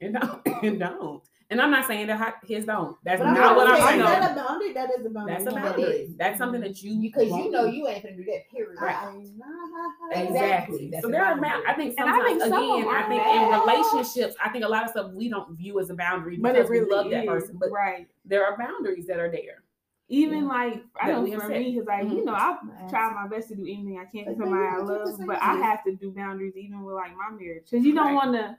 it 0.00 0.12
don't, 0.12 0.40
it 0.64 0.78
don't. 0.78 1.22
And 1.48 1.60
I'm 1.60 1.70
not 1.70 1.86
saying 1.86 2.08
that 2.08 2.34
his 2.44 2.64
don't. 2.64 2.96
That's 3.04 3.20
But 3.20 3.32
not 3.32 3.54
what 3.54 3.68
I'm 3.68 3.76
saying, 3.76 4.00
saying. 4.00 4.22
Is 4.22 4.30
a 4.30 4.34
boundary? 4.34 4.72
That 4.72 4.90
is 4.98 5.06
a 5.06 5.10
boundary. 5.10 5.34
That's 5.34 5.46
a 5.46 5.50
boundary. 5.54 6.08
That's 6.18 6.38
something 6.38 6.60
that 6.60 6.82
you 6.82 7.00
Because 7.00 7.28
you 7.28 7.50
know 7.52 7.66
you 7.66 7.86
ain't 7.86 8.02
gonna 8.02 8.16
do 8.16 8.24
that. 8.24 8.50
Period. 8.50 8.80
Right. 8.80 8.96
I- 8.96 10.22
Exactly. 10.22 10.90
That's 10.90 11.04
So 11.04 11.10
there 11.10 11.24
are, 11.24 11.40
boundary. 11.40 11.62
I 11.68 11.72
think 11.74 11.94
And 11.98 12.08
I 12.10 12.12
sometimes 12.14 12.42
think 12.42 12.54
some 12.54 12.70
of 12.70 12.78
again, 12.80 12.88
I 12.94 13.08
think 13.08 13.22
bad. 13.22 13.54
in 13.54 13.60
relationships, 13.60 14.34
I 14.44 14.48
think 14.48 14.64
a 14.64 14.68
lot 14.68 14.84
of 14.84 14.90
stuff 14.90 15.12
we 15.12 15.28
don't 15.28 15.56
view 15.56 15.78
as 15.78 15.90
a 15.90 15.94
boundary 15.94 16.36
But 16.36 16.54
because 16.54 16.68
it 16.68 16.72
really 16.72 16.84
we 16.86 16.90
love 16.94 17.10
that 17.10 17.26
person. 17.26 17.56
But 17.60 17.70
right. 17.70 18.08
there 18.24 18.44
are 18.44 18.58
boundaries 18.58 19.06
that 19.06 19.20
are 19.20 19.30
there. 19.30 19.62
Even 20.08 20.42
Yeah. 20.44 20.48
like 20.48 20.84
I 21.00 21.06
That 21.08 21.12
know 21.16 21.22
we 21.22 21.30
have 21.32 21.42
for 21.42 21.48
me, 21.48 21.72
because 21.74 21.86
like 21.86 22.04
you 22.04 22.22
Mhm. 22.22 22.24
know 22.26 22.34
I 22.34 22.56
try 22.88 23.12
my 23.12 23.28
best 23.28 23.48
to 23.48 23.56
do 23.56 23.62
anything 23.62 23.98
I 24.00 24.04
can 24.04 24.24
for 24.24 24.30
But 24.34 24.38
somebody 24.44 24.62
I 24.62 24.72
you 24.72 24.78
get 24.78 24.86
the 24.86 24.92
love, 25.10 25.26
but 25.26 25.42
I 25.42 25.56
have 25.56 25.84
to 25.84 25.94
do 25.94 26.10
boundaries 26.12 26.56
even 26.56 26.82
with 26.82 26.94
like 26.96 27.16
my 27.16 27.30
marriage 27.30 27.64
because 27.70 27.84
you 27.84 27.94
don't 27.94 28.14
want 28.14 28.32
to 28.34 28.56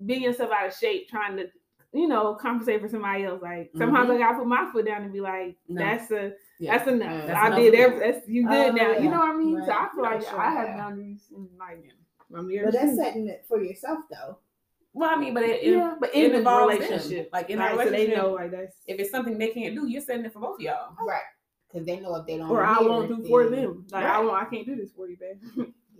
bend 0.00 0.22
yourself 0.22 0.50
out 0.50 0.66
of 0.66 0.74
shape 0.74 1.08
trying 1.08 1.36
to 1.36 1.50
you 1.92 2.06
know 2.08 2.34
compensate 2.34 2.80
for 2.80 2.88
somebody 2.88 3.24
else. 3.24 3.40
Like 3.42 3.70
sometimes 3.76 4.10
Mhm. 4.10 4.14
I 4.16 4.18
gotta 4.18 4.38
put 4.38 4.46
my 4.46 4.70
foot 4.72 4.86
down 4.86 5.02
and 5.02 5.12
be 5.12 5.20
like, 5.20 5.56
No. 5.68 5.82
that's 5.82 6.10
a 6.10 6.32
Yeah. 6.58 6.76
that's 6.78 6.88
enough. 6.90 7.26
That's 7.26 7.38
I 7.38 7.46
enough 7.48 7.58
did 7.58 7.70
for 7.72 7.76
you. 7.78 7.84
every 7.84 7.98
that's 8.12 8.28
you 8.28 8.48
good 8.48 8.68
Oh, 8.70 8.72
now. 8.72 8.92
You 8.98 9.10
know 9.10 9.18
what 9.18 9.30
I 9.30 9.36
mean? 9.36 9.62
So 9.64 9.72
I 9.72 9.88
feel 9.94 10.02
like 10.02 10.22
Sure, 10.22 10.38
I 10.40 10.50
have 10.50 10.68
yeah. 10.68 10.76
boundaries 10.76 11.28
in 11.34 11.48
like 11.58 11.84
my 12.30 12.42
But 12.64 12.72
that's 12.72 12.96
setting 12.96 13.28
it 13.28 13.44
for 13.48 13.62
yourself 13.62 14.00
though. 14.10 14.38
Well, 14.94 15.10
I 15.10 15.16
mean, 15.16 15.32
but 15.34 15.44
it, 15.44 15.62
it, 15.62 15.76
yeah, 15.76 15.94
but 16.00 16.10
it 16.14 16.24
in 16.24 16.32
the 16.32 16.38
involves 16.38 16.72
them. 16.78 16.82
relationship, 16.82 17.30
Like 17.32 17.50
in 17.50 17.58
a 17.58 17.62
like, 17.62 17.70
so 17.70 17.76
they 17.78 17.84
relationship, 17.84 18.16
know 18.16 18.32
like 18.32 18.50
that's 18.50 18.76
if 18.86 18.98
it's 18.98 19.10
something 19.10 19.38
they 19.38 19.48
can't 19.50 19.74
do, 19.74 19.86
you're 19.86 20.02
setting 20.02 20.24
it 20.24 20.32
for 20.32 20.40
both 20.40 20.56
of 20.56 20.60
y'all. 20.60 20.94
Right. 21.06 21.20
Because 21.70 21.86
they 21.86 22.00
know 22.00 22.14
if 22.16 22.26
they 22.26 22.38
don't. 22.38 22.50
or 22.50 22.64
I 22.64 22.80
won't 22.80 23.08
do 23.08 23.28
for 23.28 23.48
them. 23.48 23.86
Like 23.92 24.04
I 24.04 24.18
won't, 24.20 24.34
I 24.42 24.44
can't 24.46 24.66
do 24.66 24.74
this 24.76 24.90
for 24.92 25.08
you, 25.08 25.16
babe. 25.18 25.38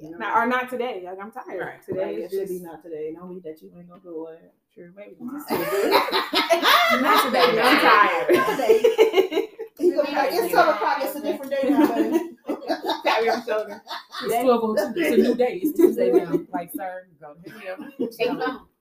Yeah. 0.00 0.10
Not, 0.16 0.36
or 0.36 0.46
not 0.46 0.70
today. 0.70 1.02
Like 1.04 1.18
I'm 1.20 1.30
tired. 1.32 1.60
Right. 1.60 1.82
Today 1.82 2.00
Right, 2.04 2.18
it 2.20 2.30
should 2.30 2.48
be 2.48 2.60
not 2.60 2.82
today. 2.82 3.12
No 3.18 3.26
week 3.26 3.42
that 3.42 3.60
you 3.60 3.70
ain't 3.76 3.88
gonna 3.88 4.00
do 4.00 4.28
it 4.28 4.54
true. 4.78 4.92
Maybe 4.96 5.16
not 5.20 5.48
today. 7.24 7.60
I'm 7.60 7.80
tired. 7.80 8.28
Today. 8.28 9.44
It's 9.80 10.52
twelve 10.52 10.74
o'clock. 10.74 10.98
It's 11.02 11.14
a 11.14 11.20
different 11.22 11.52
day 11.52 11.68
now, 11.70 11.86
buddy. 11.86 12.18
Tap 13.04 13.24
your 13.24 13.42
shoulder. 13.46 13.80
It's 14.24 14.42
twelve. 14.42 14.76
It's 14.96 15.14
a 15.14 15.16
new 15.16 15.34
day. 15.34 15.60
It's 15.62 15.76
Tuesday 15.76 16.10
now. 16.10 16.40
Like, 16.52 16.70
sir, 16.74 17.06
go. 17.20 17.36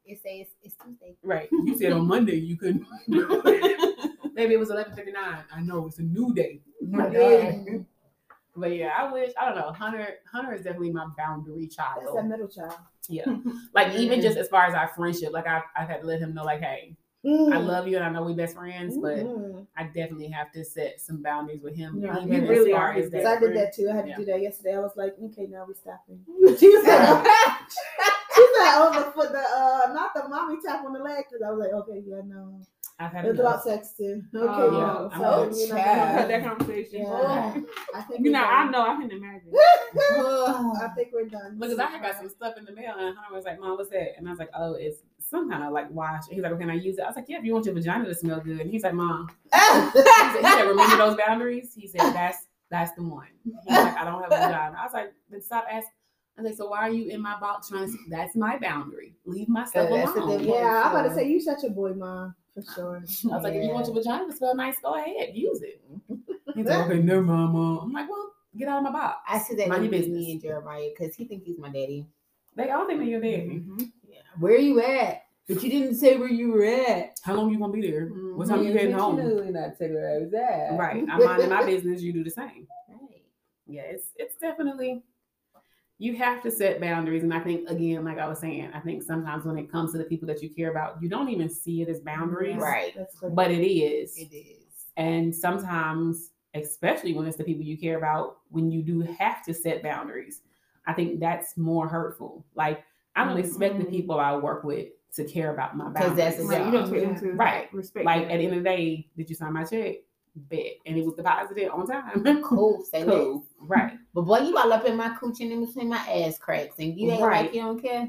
It 0.05 0.19
says 0.23 0.47
it's 0.63 0.75
Tuesday. 0.83 1.15
Right. 1.23 1.49
You 1.51 1.77
said 1.77 1.91
on 1.93 2.07
Monday 2.07 2.35
you 2.37 2.57
couldn't. 2.57 2.85
Maybe 4.33 4.53
it 4.53 4.59
was 4.59 4.71
eleven 4.71 4.95
fifty 4.95 5.11
nine. 5.11 5.43
I 5.53 5.61
know 5.61 5.85
it's 5.87 5.99
a 5.99 6.03
new 6.03 6.33
day. 6.33 6.61
New 6.81 7.09
day. 7.11 7.85
But 8.57 8.75
yeah, 8.75 8.91
I 8.97 9.11
wish 9.11 9.31
I 9.39 9.45
don't 9.45 9.55
know. 9.55 9.71
Hunter 9.71 10.15
Hunter 10.31 10.53
is 10.53 10.63
definitely 10.63 10.91
my 10.91 11.07
boundary 11.17 11.67
child. 11.67 12.01
That's 12.01 12.15
that 12.15 12.27
middle 12.27 12.47
child. 12.47 12.73
Yeah. 13.07 13.25
Like 13.73 13.95
even 13.95 14.21
just 14.21 14.37
as 14.37 14.47
far 14.49 14.65
as 14.65 14.73
our 14.73 14.87
friendship, 14.89 15.31
like 15.31 15.47
I've 15.47 15.63
I've 15.75 15.87
had 15.87 16.01
to 16.01 16.07
let 16.07 16.19
him 16.19 16.33
know, 16.33 16.43
like, 16.43 16.61
hey, 16.61 16.95
Mm. 17.25 17.51
I 17.51 17.57
love 17.57 17.87
you 17.87 17.97
and 17.97 18.05
I 18.05 18.09
know 18.09 18.23
we 18.23 18.33
best 18.33 18.55
friends, 18.55 18.95
but 18.97 19.17
Mhm. 19.17 19.65
I 19.75 19.83
definitely 19.85 20.27
have 20.29 20.51
to 20.53 20.63
set 20.63 21.01
some 21.01 21.21
boundaries 21.21 21.61
with 21.61 21.75
him. 21.75 21.99
Yeah, 21.99 22.21
even 22.21 22.43
you 22.43 22.49
really 22.49 22.71
are 22.71 22.93
his 22.93 23.07
as 23.07 23.11
So 23.11 23.17
that. 23.23 23.37
I 23.37 23.39
did 23.39 23.55
that 23.55 23.73
too. 23.73 23.89
I 23.89 23.95
had 23.95 24.03
to 24.03 24.09
Yeah. 24.11 24.15
do 24.17 24.25
that 24.25 24.41
yesterday. 24.41 24.75
I 24.75 24.79
was 24.79 24.95
like, 24.95 25.15
okay, 25.21 25.47
now 25.47 25.65
we 25.67 25.73
stopping. 25.73 26.23
She 26.57 26.71
said, 26.83 27.25
she 28.35 28.45
said, 28.53 28.73
oh, 28.77 29.11
the 29.15 29.27
the 29.29 29.39
uh, 29.39 29.93
not 29.93 30.13
the 30.13 30.29
mommy 30.29 30.57
tap 30.63 30.85
on 30.85 30.93
the 30.93 30.99
leg, 30.99 31.25
because 31.27 31.41
I 31.45 31.49
was 31.51 31.59
like, 31.59 31.73
okay, 31.73 32.03
yeah, 32.05 32.21
no, 32.25 32.61
I've 32.99 33.11
had 33.11 33.25
it's 33.25 33.39
enough. 33.39 33.63
about 33.63 33.83
sexting. 33.83 34.23
Oh, 34.33 34.39
okay, 34.39 34.53
Oh, 34.63 34.69
no, 34.71 35.09
yeah. 35.11 35.17
so, 35.19 35.23
Oh, 35.23 35.43
you 35.55 35.67
know, 35.69 35.75
child. 35.75 36.17
Cut 36.19 36.27
that 36.29 36.43
conversation. 36.43 37.01
Yeah. 37.01 37.07
Oh. 37.11 37.65
I 37.93 38.01
think 38.01 38.19
You 38.25 38.31
we're 38.31 38.37
know, 38.39 38.43
I 38.43 38.69
know, 38.71 38.81
I 38.81 38.95
can 38.95 39.11
imagine. 39.11 39.51
Oh. 40.11 40.73
I 40.83 40.87
think 40.89 41.09
we're 41.13 41.25
done. 41.25 41.57
Because 41.59 41.79
I 41.79 41.85
had 41.85 42.01
got 42.01 42.17
some 42.17 42.29
stuff 42.29 42.55
in 42.57 42.65
the 42.65 42.71
mail 42.71 42.93
and 42.97 43.15
Hunter 43.15 43.33
was 43.35 43.45
like, 43.45 43.59
Mom, 43.59 43.77
what's 43.77 43.89
that? 43.91 44.17
And 44.17 44.27
I 44.27 44.31
was 44.31 44.39
like, 44.39 44.49
Oh, 44.57 44.73
it's 44.73 44.99
some 45.19 45.49
kind 45.49 45.63
of 45.63 45.73
like 45.73 45.89
wash. 45.91 46.23
He's 46.29 46.41
like, 46.41 46.51
well, 46.51 46.59
Can 46.59 46.69
I 46.69 46.73
use 46.75 46.97
it? 46.97 47.01
I 47.03 47.07
was 47.07 47.15
like, 47.15 47.25
Yeah, 47.27 47.37
if 47.37 47.43
you 47.45 47.53
want 47.53 47.65
your 47.65 47.75
vagina 47.75 48.05
to 48.05 48.15
smell 48.15 48.39
good. 48.39 48.59
And 48.61 48.69
he's 48.71 48.83
like, 48.83 48.93
Mom, 48.93 49.29
he 49.53 49.59
said, 49.59 49.91
he 50.35 50.41
said, 50.43 50.63
remember 50.63 50.97
those 50.97 51.17
boundaries? 51.17 51.73
He 51.75 51.87
said, 51.87 52.01
That's 52.01 52.45
that's 52.69 52.91
the 52.93 53.03
one. 53.03 53.27
He's 53.45 53.53
like, 53.67 53.95
I 53.97 54.03
don't 54.03 54.21
have 54.23 54.31
a 54.31 54.35
vagina. 54.35 54.75
I 54.77 54.83
was 54.83 54.93
like, 54.93 55.13
then 55.29 55.41
stop 55.41 55.65
asking. 55.71 55.91
I 56.37 56.41
was 56.41 56.49
like, 56.51 56.57
so 56.57 56.67
why 56.67 56.79
are 56.79 56.89
you 56.91 57.09
in 57.09 57.21
my 57.21 57.39
box 57.39 57.69
trying 57.69 57.89
to? 57.91 57.97
That's 58.09 58.35
my 58.35 58.57
boundary. 58.59 59.15
Leave 59.25 59.47
my 59.49 59.65
stuff 59.65 59.89
alone. 59.89 60.43
yeah, 60.43 60.83
I'm 60.85 60.91
about 60.91 61.03
to 61.09 61.15
say 61.15 61.27
you 61.29 61.39
such 61.39 61.63
a 61.63 61.69
boy, 61.69 61.93
mom, 61.93 62.35
for 62.65 62.73
sure. 62.73 62.95
I 63.31 63.35
was 63.35 63.43
like, 63.43 63.53
if 63.53 63.63
you 63.63 63.69
want 63.69 63.85
your 63.87 63.95
vagina 63.95 64.25
to 64.25 64.33
smell 64.35 64.55
nice, 64.55 64.75
go 64.81 64.95
ahead, 64.95 65.29
use 65.33 65.61
it. 65.61 65.81
He's 66.55 66.65
like, 66.65 66.85
okay, 66.87 66.99
never 66.99 67.21
mind, 67.21 67.53
mom. 67.53 67.79
I'm 67.83 67.91
like, 67.93 68.09
well, 68.09 68.31
get 68.57 68.67
out 68.67 68.77
of 68.77 68.83
my 68.83 68.91
box. 68.91 69.17
I 69.27 69.37
see 69.39 69.55
that 69.55 69.67
Mind 69.67 69.83
with 69.83 69.91
your 69.93 70.01
me 70.01 70.07
business. 70.07 70.31
and 70.33 70.41
Jeremiah 70.41 70.89
because 70.97 71.15
he 71.15 71.25
thinks 71.25 71.45
he's 71.45 71.59
my 71.59 71.67
daddy. 71.69 72.07
They 72.55 72.71
all 72.71 72.87
think 72.87 72.99
that 72.99 73.05
you're 73.05 73.21
daddy. 73.21 73.63
Yeah. 74.09 74.17
Where 74.39 74.55
are 74.55 74.57
you 74.57 74.81
at? 74.81 75.23
But 75.47 75.63
you 75.63 75.69
didn't 75.69 75.95
say 75.95 76.17
where 76.17 76.27
you 76.29 76.51
were 76.51 76.65
at. 76.65 77.19
How 77.23 77.35
long 77.35 77.51
you 77.51 77.59
gonna 77.59 77.71
be 77.71 77.81
there? 77.89 78.07
What 78.07 78.47
Mhm. 78.47 78.49
time 78.49 78.63
you 78.65 78.73
heading 78.73 78.91
home? 78.93 79.19
Intentionally 79.19 79.51
not 79.51 79.77
say 79.77 79.91
where 79.91 80.15
I 80.15 80.17
was 80.23 80.33
at. 80.33 80.77
Right. 80.77 81.05
I'm 81.09 81.23
minding 81.23 81.49
my 81.49 81.63
business. 81.63 82.01
You 82.01 82.11
do 82.11 82.23
the 82.23 82.31
same. 82.31 82.67
Right. 82.89 83.23
Yeah, 83.67 83.83
it's 83.83 84.07
it's 84.15 84.35
definitely 84.37 85.03
you 85.99 86.15
have 86.15 86.43
to 86.43 86.51
set 86.51 86.79
boundaries. 86.79 87.23
And 87.23 87.33
I 87.33 87.39
think 87.39 87.67
again, 87.69 88.05
like 88.05 88.19
I 88.19 88.27
was 88.27 88.39
saying, 88.39 88.69
I 88.73 88.79
think 88.79 89.01
sometimes 89.03 89.45
when 89.45 89.57
it 89.57 89.71
comes 89.71 89.91
to 89.93 89.97
the 89.97 90.03
people 90.03 90.27
that 90.27 90.41
you 90.43 90.49
care 90.49 90.69
about, 90.69 91.01
you 91.01 91.09
don't 91.09 91.29
even 91.29 91.49
see 91.49 91.81
it 91.81 91.89
as 91.89 91.99
boundaries. 91.99 92.57
Right. 92.57 92.93
That's. 92.95 93.15
But 93.31 93.51
it 93.51 93.65
is. 93.65 94.15
It 94.17 94.33
is. 94.35 94.63
And 94.95 95.35
sometimes, 95.35 96.31
especially 96.53 97.13
when 97.13 97.25
it's 97.27 97.37
the 97.37 97.43
people 97.43 97.63
you 97.63 97.77
care 97.77 97.97
about, 97.97 98.37
when 98.49 98.71
you 98.71 98.81
do 98.81 99.01
have 99.01 99.43
to 99.45 99.53
set 99.53 99.81
boundaries, 99.83 100.41
I 100.85 100.93
think 100.93 101.19
that's 101.19 101.57
more 101.57 101.87
hurtful. 101.87 102.45
Like 102.55 102.83
I 103.15 103.25
don't 103.25 103.37
expect 103.37 103.79
the 103.79 103.85
Mhm. 103.85 103.89
people 103.89 104.19
I 104.19 104.35
work 104.37 104.63
with 104.63 104.89
to 105.15 105.23
care 105.23 105.51
about 105.51 105.75
my 105.75 105.85
boundaries. 105.89 106.15
that's 106.15 106.39
Right, 106.47 106.63
you 106.65 106.71
don't 106.71 106.93
Yeah. 106.93 107.15
to 107.15 107.31
Right. 107.33 107.73
respect 107.73 108.05
like 108.05 108.27
that. 108.27 108.33
at 108.33 108.37
the 108.37 108.43
end 108.45 108.53
of 108.57 108.63
the 108.63 108.69
day, 108.69 109.09
did 109.17 109.29
you 109.29 109.35
sign 109.35 109.53
my 109.53 109.63
check? 109.63 109.95
Bet. 110.49 110.73
And 110.85 110.97
it 110.97 111.05
was 111.05 111.15
deposited 111.15 111.69
on 111.69 111.87
time. 111.87 112.41
Cool. 112.43 112.83
Say 112.89 113.03
less. 113.03 113.15
cool. 113.17 113.45
Right. 113.61 113.93
But 114.13 114.21
boy, 114.21 114.39
you 114.39 114.57
all 114.57 114.71
up 114.71 114.85
in 114.85 114.95
my 114.95 115.09
cooch 115.19 115.39
and 115.41 115.51
in 115.51 115.65
between 115.65 115.89
my 115.89 115.97
ass 115.97 116.37
cracks, 116.37 116.75
and 116.79 116.97
you 116.97 117.11
ain't 117.11 117.21
Right. 117.21 117.45
like 117.45 117.53
you 117.55 117.61
don't 117.61 117.81
care. 117.81 118.07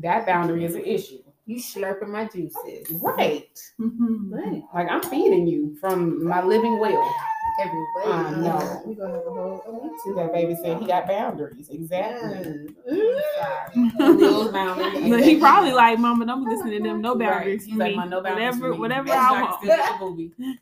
That 0.00 0.26
boundary 0.26 0.64
is 0.64 0.74
an 0.74 0.84
issue. 0.84 1.18
You 1.46 1.56
slurping 1.56 2.08
my 2.08 2.24
juices. 2.26 2.90
Right. 2.90 3.58
Mm-hmm. 3.80 4.32
Right. 4.34 4.62
Like 4.74 4.88
I'm 4.90 5.02
feeding 5.02 5.46
you 5.46 5.76
from 5.80 6.24
my 6.24 6.42
living 6.42 6.78
well. 6.78 7.14
Every 7.60 7.78
way. 7.78 8.02
I 8.06 8.30
know. 8.32 8.58
Yeah, 8.58 8.80
we 8.84 8.94
gonna 8.96 9.12
have 9.14 9.26
a 9.26 9.30
whole. 9.30 9.62
Oh, 9.64 9.96
too. 10.04 10.14
That 10.14 10.32
baby 10.32 10.56
said 10.56 10.80
he 10.80 10.86
got 10.86 11.06
boundaries. 11.06 11.68
Exactly. 11.70 12.66
Yes. 12.86 13.70
Those 13.96 14.50
boundaries. 14.50 15.08
But 15.08 15.22
he 15.22 15.38
probably 15.38 15.70
like, 15.72 16.00
Mama, 16.00 16.26
don't 16.26 16.44
be 16.44 16.50
listening 16.50 16.82
to 16.82 16.88
them. 16.88 17.00
No 17.00 17.14
Right. 17.14 17.30
boundaries. 17.30 17.64
He's 17.64 17.74
for 17.74 17.78
like, 17.84 17.94
my 17.94 18.06
no 18.06 18.22
boundaries. 18.22 18.56
Whatever, 18.56 18.58
for 18.68 18.72
me. 18.72 18.78
whatever 18.80 19.08
That's 19.08 19.32
I 19.32 19.40
like 19.40 20.00
want. 20.00 20.32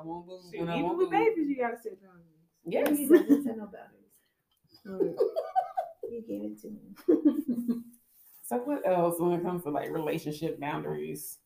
still 0.00 0.18
a 0.18 0.22
booby. 0.22 0.26
Like 0.26 0.26
I 0.26 0.26
won't 0.26 0.26
boo 0.26 0.38
Shoot, 0.50 0.58
when 0.60 0.68
I 0.68 0.74
Even 0.74 0.84
won't 0.86 0.98
with 0.98 1.10
boo. 1.10 1.16
babies, 1.16 1.48
you 1.48 1.56
gotta 1.56 1.76
set 1.82 1.92
boundaries. 2.02 2.26
Yes. 2.64 2.98
He 2.98 3.06
doesn't 3.06 3.44
say 3.44 3.50
no 3.56 3.68
boundaries. 3.68 5.16
You 6.10 6.22
gave 6.22 6.42
it 6.42 6.60
to 6.62 6.70
me. 6.70 7.82
So 8.42 8.56
what 8.56 8.84
else 8.84 9.20
when 9.20 9.30
it 9.38 9.44
comes 9.44 9.62
to 9.62 9.70
like 9.70 9.90
relationship 9.90 10.58
boundaries? 10.58 11.38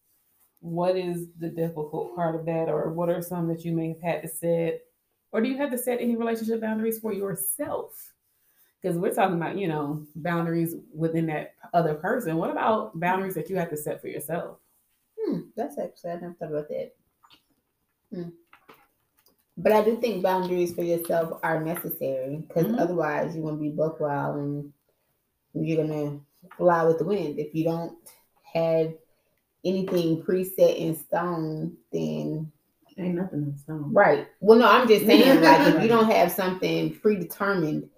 What 0.61 0.97
is 0.97 1.27
the 1.39 1.51
difficult 1.51 2.17
part 2.17 2.35
of 2.35 2.47
that, 2.47 2.71
or 2.71 2.91
what 2.95 3.11
are 3.11 3.21
some 3.21 3.47
that 3.49 3.63
you 3.63 3.73
may 3.73 3.89
have 3.89 4.01
had 4.01 4.23
to 4.23 4.29
set, 4.29 4.81
or 5.31 5.43
do 5.43 5.51
you 5.51 5.59
have 5.59 5.71
to 5.73 5.77
set 5.77 6.01
any 6.01 6.17
relationship 6.17 6.63
boundaries 6.63 6.99
for 6.99 7.13
yourself? 7.13 8.15
Because 8.81 8.97
we're 8.97 9.13
talking 9.13 9.37
about 9.37 9.59
you 9.59 9.69
know 9.69 10.07
boundaries 10.17 10.77
within 10.95 11.27
that 11.27 11.57
other 11.75 11.93
person. 11.93 12.37
What 12.39 12.51
about 12.51 12.99
boundaries 12.99 13.35
that 13.35 13.51
you 13.51 13.57
have 13.57 13.69
to 13.69 13.77
set 13.77 14.01
for 14.01 14.09
yourself? 14.09 14.57
Hmm, 15.21 15.41
that's 15.57 15.77
actually 15.77 16.13
I 16.13 16.15
never 16.21 16.33
thought 16.39 16.53
about 16.53 16.69
that. 16.69 16.93
Hmm. 18.15 18.29
But 19.57 19.73
I 19.73 19.85
do 19.85 19.97
think 20.01 20.23
boundaries 20.23 20.75
for 20.75 20.83
yourself 20.83 21.39
are 21.43 21.63
necessary 21.65 22.39
because 22.47 22.67
Mhm. 22.67 22.79
otherwise 22.81 23.35
you're 23.37 23.45
gonna 23.45 23.57
be 23.61 23.71
buck 23.71 24.01
wild 24.01 24.37
and 24.37 24.73
you're 25.55 25.85
gonna 25.87 26.21
fly 26.57 26.85
with 26.85 26.99
the 26.99 27.05
wind. 27.05 27.39
If 27.39 27.55
you 27.55 27.65
don't 27.65 27.97
have 28.53 28.93
anything 29.65 30.23
preset 30.23 30.77
in 30.77 30.97
stone, 30.97 31.77
then 31.93 32.51
Ain't 32.97 33.17
nothing 33.17 33.43
in 33.43 33.59
stone. 33.59 33.93
right. 33.93 34.29
Well, 34.41 34.59
no, 34.59 34.69
I'm 34.69 34.87
just 34.87 35.05
saying 35.07 35.41
like 35.43 35.67
if 35.75 35.83
you 35.83 35.89
don't 35.89 36.11
have 36.11 36.31
something 36.31 36.95
predetermined 37.01 37.89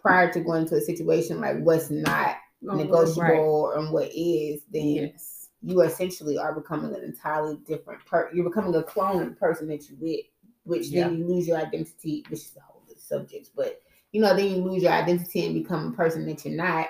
prior 0.00 0.32
to 0.32 0.40
going 0.40 0.62
into 0.62 0.76
a 0.76 0.80
situation, 0.80 1.40
like 1.40 1.58
what's 1.62 1.90
not 1.90 2.36
negotiable 2.60 3.72
and 3.72 3.92
what 3.92 4.10
is, 4.14 4.62
then 4.72 4.86
Yes. 4.86 5.50
you 5.62 5.80
essentially 5.82 6.38
are 6.38 6.54
becoming 6.54 6.94
an 6.94 7.02
entirely 7.02 7.56
different 7.66 8.04
person. 8.06 8.36
you're 8.36 8.48
becoming 8.48 8.74
a 8.76 8.82
clone 8.84 9.34
person 9.34 9.66
that 9.68 9.88
you 9.88 9.96
with, 10.00 10.20
which 10.66 10.90
then 10.90 11.16
you 11.18 11.26
lose 11.26 11.46
your 11.48 11.58
identity, 11.58 12.24
which 12.28 12.40
is 12.40 12.56
a 12.56 12.60
whole 12.60 12.82
other 12.86 12.98
subject, 12.98 13.50
but 13.56 13.80
you 14.12 14.20
know, 14.20 14.34
then 14.36 14.48
you 14.48 14.56
lose 14.56 14.82
your 14.82 14.92
identity 14.92 15.44
and 15.46 15.54
become 15.54 15.88
a 15.92 15.96
person 15.96 16.26
that 16.26 16.44
you're 16.44 16.54
not 16.56 16.86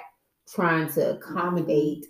trying 0.53 0.89
to 0.93 1.17
accommodate 1.17 2.07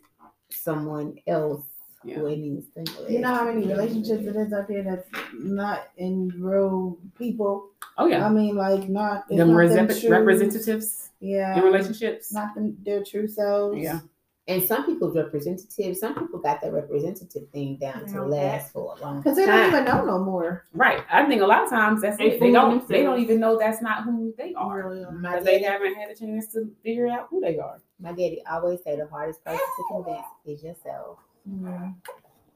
someone 0.50 1.18
else 1.26 1.64
Yeah. 2.04 2.16
who 2.16 2.26
it 2.26 2.38
needs 2.38 2.66
to 2.74 3.12
You 3.12 3.20
know 3.20 3.34
how 3.34 3.44
many 3.44 3.66
relationships 3.66 4.24
it 4.26 4.36
is 4.36 4.52
out 4.52 4.68
there 4.68 4.82
that's 4.84 5.08
not 5.34 5.88
in 5.96 6.28
real 6.38 6.98
people. 7.18 7.70
Oh 7.98 8.06
yeah. 8.06 8.26
I 8.26 8.28
mean, 8.30 8.54
like 8.56 8.88
not 8.88 9.24
it's 9.28 9.38
Them 9.38 9.48
not 9.52 9.56
resep- 9.56 9.88
them 9.88 10.00
true- 10.00 10.10
representatives 10.10 11.10
Yeah, 11.20 11.56
in 11.58 11.64
relationships. 11.64 12.32
not 12.32 12.54
them, 12.54 12.76
their 12.84 13.02
true 13.02 13.26
selves. 13.26 13.78
Yeah. 13.78 14.00
And 14.48 14.62
some 14.62 14.86
people's 14.86 15.16
representative, 15.16 15.96
some 15.96 16.14
people 16.14 16.38
got 16.38 16.60
that 16.60 16.72
representative 16.72 17.48
thing 17.50 17.78
down 17.78 18.06
to 18.06 18.22
last 18.22 18.72
for 18.72 18.94
a 18.96 19.00
long 19.02 19.14
time. 19.14 19.16
because 19.18 19.36
they 19.36 19.44
don't 19.44 19.66
even 19.68 19.84
know 19.84 20.04
no 20.04 20.18
more. 20.24 20.64
Right. 20.72 21.02
I 21.10 21.24
think 21.26 21.42
a 21.42 21.46
lot 21.46 21.64
of 21.64 21.70
times 21.70 22.00
that's 22.02 22.16
They. 22.16 22.38
They 22.38 22.52
don't. 22.52 22.86
They 22.86 23.02
don't 23.02 23.18
even 23.20 23.40
know 23.40 23.58
that's 23.58 23.82
not 23.82 24.04
who 24.04 24.32
they 24.38 24.54
are 24.54 24.88
Really 24.88 25.04
are. 25.04 25.10
My 25.10 25.30
because 25.32 25.44
they 25.46 25.62
haven't 25.62 25.94
had 25.96 26.10
a 26.10 26.14
chance 26.14 26.46
to 26.52 26.70
figure 26.84 27.08
out 27.08 27.26
who 27.28 27.40
they 27.40 27.58
are. 27.58 27.80
my 27.98 28.10
daddy 28.10 28.40
always 28.48 28.84
say 28.84 28.94
the 28.96 29.08
hardest 29.08 29.42
person 29.44 29.58
to 29.58 29.84
convince 29.90 30.26
is 30.44 30.62
yourself. 30.62 31.18
Yeah, 31.44 31.90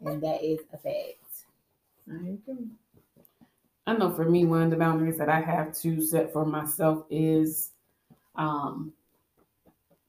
And 0.06 0.22
that 0.22 0.44
is 0.44 0.60
a 0.72 0.78
fact. 0.78 1.16
I 2.08 2.14
agree. 2.14 2.68
I 3.86 3.96
know 3.96 4.12
for 4.12 4.24
me, 4.30 4.44
one 4.46 4.62
of 4.62 4.70
the 4.70 4.76
boundaries 4.76 5.18
that 5.18 5.28
I 5.28 5.40
have 5.40 5.74
to 5.80 6.00
set 6.02 6.32
for 6.32 6.44
myself 6.46 7.04
is 7.10 7.70
um, 8.36 8.92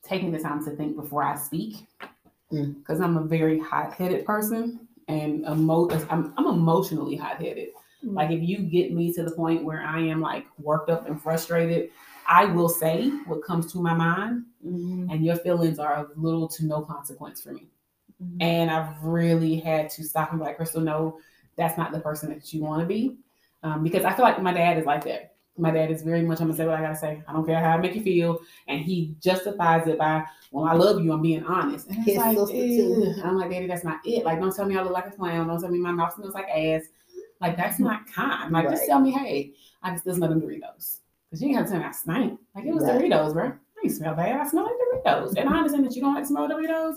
taking 0.04 0.32
the 0.32 0.40
time 0.40 0.64
to 0.66 0.72
think 0.72 0.96
before 0.96 1.24
I 1.24 1.36
speak. 1.36 1.88
Mm. 2.52 2.80
Because 2.80 3.00
I'm 3.00 3.18
a 3.18 3.24
very 3.24 3.60
hot 3.60 3.94
headed 3.94 4.26
person 4.26 4.88
and 5.08 5.46
emo- 5.46 5.90
I'm, 6.10 6.34
I'm 6.38 6.48
emotionally 6.48 7.16
hot 7.16 7.42
headed. 7.42 7.70
Mm. 8.04 8.14
Like, 8.14 8.32
if 8.32 8.42
you 8.42 8.60
get 8.60 8.94
me 8.94 9.14
to 9.14 9.24
the 9.24 9.32
point 9.32 9.64
where 9.64 9.82
I 9.82 10.00
am 10.00 10.22
like 10.22 10.46
worked 10.60 10.90
up 10.90 11.08
and 11.08 11.22
frustrated, 11.22 11.92
I 12.28 12.46
will 12.46 12.70
say 12.70 13.10
what 13.26 13.44
comes 13.44 13.72
to 13.74 13.80
my 13.80 13.94
mind, 13.94 14.46
Mhm. 14.66 15.12
and 15.12 15.26
your 15.26 15.36
feelings 15.38 15.80
are 15.80 15.96
of 15.96 16.12
little 16.16 16.48
to 16.50 16.66
no 16.66 16.82
consequence 16.82 17.42
for 17.42 17.52
me. 17.52 17.68
Mhm. 18.24 18.38
And 18.42 18.72
I've 18.72 19.04
really 19.04 19.56
had 19.56 19.90
to 19.92 20.04
stop 20.04 20.32
and 20.32 20.40
be 20.40 20.46
like, 20.46 20.58
Crystal, 20.58 20.82
no, 20.82 21.18
that's 21.56 21.78
not 21.78 21.92
the 21.92 22.00
person 22.00 22.30
that 22.30 22.54
you 22.54 22.62
want 22.62 22.82
to 22.82 22.86
be. 22.88 23.18
Um, 23.64 23.84
because 23.84 24.06
I 24.06 24.14
feel 24.14 24.24
like 24.24 24.42
my 24.42 24.54
dad 24.54 24.78
is 24.78 24.86
like 24.86 25.04
that. 25.06 25.31
My 25.58 25.70
dad 25.72 25.92
is 25.92 26.02
very 26.02 26.22
much, 26.22 26.40
I'm 26.40 26.50
to 26.50 26.56
say 26.56 26.66
what 26.66 26.76
I 26.76 26.82
got 26.82 26.90
to 26.90 26.96
say. 26.96 27.22
I 27.28 27.34
don't 27.34 27.46
care 27.46 27.60
how 27.60 27.72
I 27.72 27.78
make 27.78 27.94
you 27.94 28.02
feel. 28.02 28.40
And 28.68 28.80
he 28.80 29.16
justifies 29.20 29.86
it 29.88 29.98
by, 29.98 30.24
well, 30.52 30.66
I 30.66 30.74
love 30.74 31.04
you. 31.04 31.12
I'm 31.12 31.22
being 31.22 31.44
honest. 31.44 31.88
And 31.90 32.08
it's 32.08 32.18
like. 32.18 32.38
I'm 33.24 33.38
like, 33.38 33.52
Daddy, 33.52 33.68
that's 33.68 33.84
not 33.84 34.00
it. 34.06 34.24
Like, 34.26 34.40
don't 34.40 34.56
tell 34.56 34.66
me 34.66 34.78
I 34.78 34.82
look 34.82 34.94
like 34.94 35.08
a 35.08 35.12
clown. 35.12 35.48
Don't 35.48 35.60
tell 35.60 35.70
me 35.70 35.80
my 35.80 35.92
mouth 35.92 36.16
smells 36.16 36.34
like 36.34 36.48
ass. 36.50 36.84
Like, 37.42 37.58
that's 37.58 37.80
not 37.80 38.08
kind. 38.08 38.52
Like, 38.52 38.70
just 38.70 38.86
tell 38.86 39.00
me, 39.00 39.12
hey, 39.12 39.54
I 39.84 39.92
just, 39.92 40.06
there's 40.06 40.18
nothing 40.18 40.42
Doritos. 40.42 41.00
Because 41.30 41.42
you 41.42 41.50
ain't 41.50 41.58
got 41.58 41.64
to 41.66 41.72
tell 41.72 41.80
me 41.80 41.86
I 41.86 41.92
stink. 41.92 42.40
Like, 42.56 42.66
it 42.66 42.74
was 42.74 42.84
Right. 42.84 43.02
Doritos, 43.02 43.34
bro. 43.34 43.48
I 43.48 43.54
ain't 43.84 43.94
smell 43.94 44.16
bad. 44.16 44.40
I 44.40 44.48
smell 44.48 44.64
like 44.64 45.06
Doritos. 45.06 45.36
And 45.38 45.50
I 45.50 45.58
understand 45.58 45.86
that 45.86 45.96
you 45.96 46.02
don't 46.02 46.14
like 46.14 46.24
to 46.24 46.28
smell 46.28 46.48
Doritos, 46.48 46.96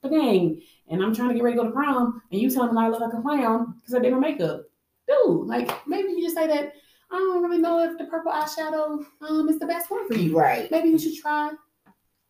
but 0.00 0.10
dang. 0.10 0.60
And 0.88 1.02
I'm 1.02 1.14
trying 1.14 1.28
to 1.28 1.34
get 1.34 1.42
ready 1.42 1.56
to 1.56 1.62
go 1.62 1.68
to 1.68 1.74
prom, 1.74 2.22
and 2.30 2.40
you 2.40 2.50
telling 2.50 2.74
me 2.74 2.80
I 2.80 2.88
look 2.88 3.00
like 3.00 3.12
a 3.12 3.22
clown 3.22 3.74
because 3.76 3.94
I 3.94 4.00
did 4.00 4.12
my 4.12 4.18
makeup. 4.18 4.62
Dude, 5.08 5.46
like 5.46 5.70
maybe 5.86 6.10
you 6.10 6.22
just 6.22 6.36
say 6.36 6.46
that 6.46 6.74
I 7.12 7.18
don't 7.18 7.42
really 7.42 7.58
know 7.58 7.84
if 7.84 7.98
the 7.98 8.04
purple 8.04 8.32
eyeshadow 8.32 9.04
um 9.20 9.48
is 9.48 9.58
the 9.58 9.66
best 9.66 9.90
one 9.90 10.08
for 10.08 10.14
you. 10.14 10.38
Right. 10.38 10.70
Maybe 10.70 10.88
you 10.88 10.98
should 10.98 11.14
try 11.14 11.50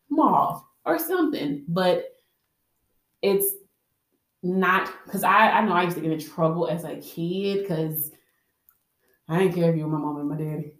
mauve 0.09 0.61
or 0.85 0.99
something. 0.99 1.63
But 1.67 2.15
it's 3.21 3.53
not 4.43 4.91
because 5.05 5.23
I, 5.23 5.49
I 5.51 5.65
know 5.65 5.73
I 5.73 5.83
used 5.83 5.95
to 5.95 6.01
get 6.01 6.11
in 6.11 6.19
trouble 6.19 6.67
as 6.67 6.83
a 6.83 6.97
kid 6.97 7.61
because 7.61 8.11
I 9.29 9.39
didn't 9.39 9.55
care 9.55 9.71
if 9.71 9.77
you 9.77 9.85
were 9.85 9.97
my 9.97 9.99
mom 9.99 10.17
and 10.17 10.29
my 10.29 10.35
daddy. 10.35 10.73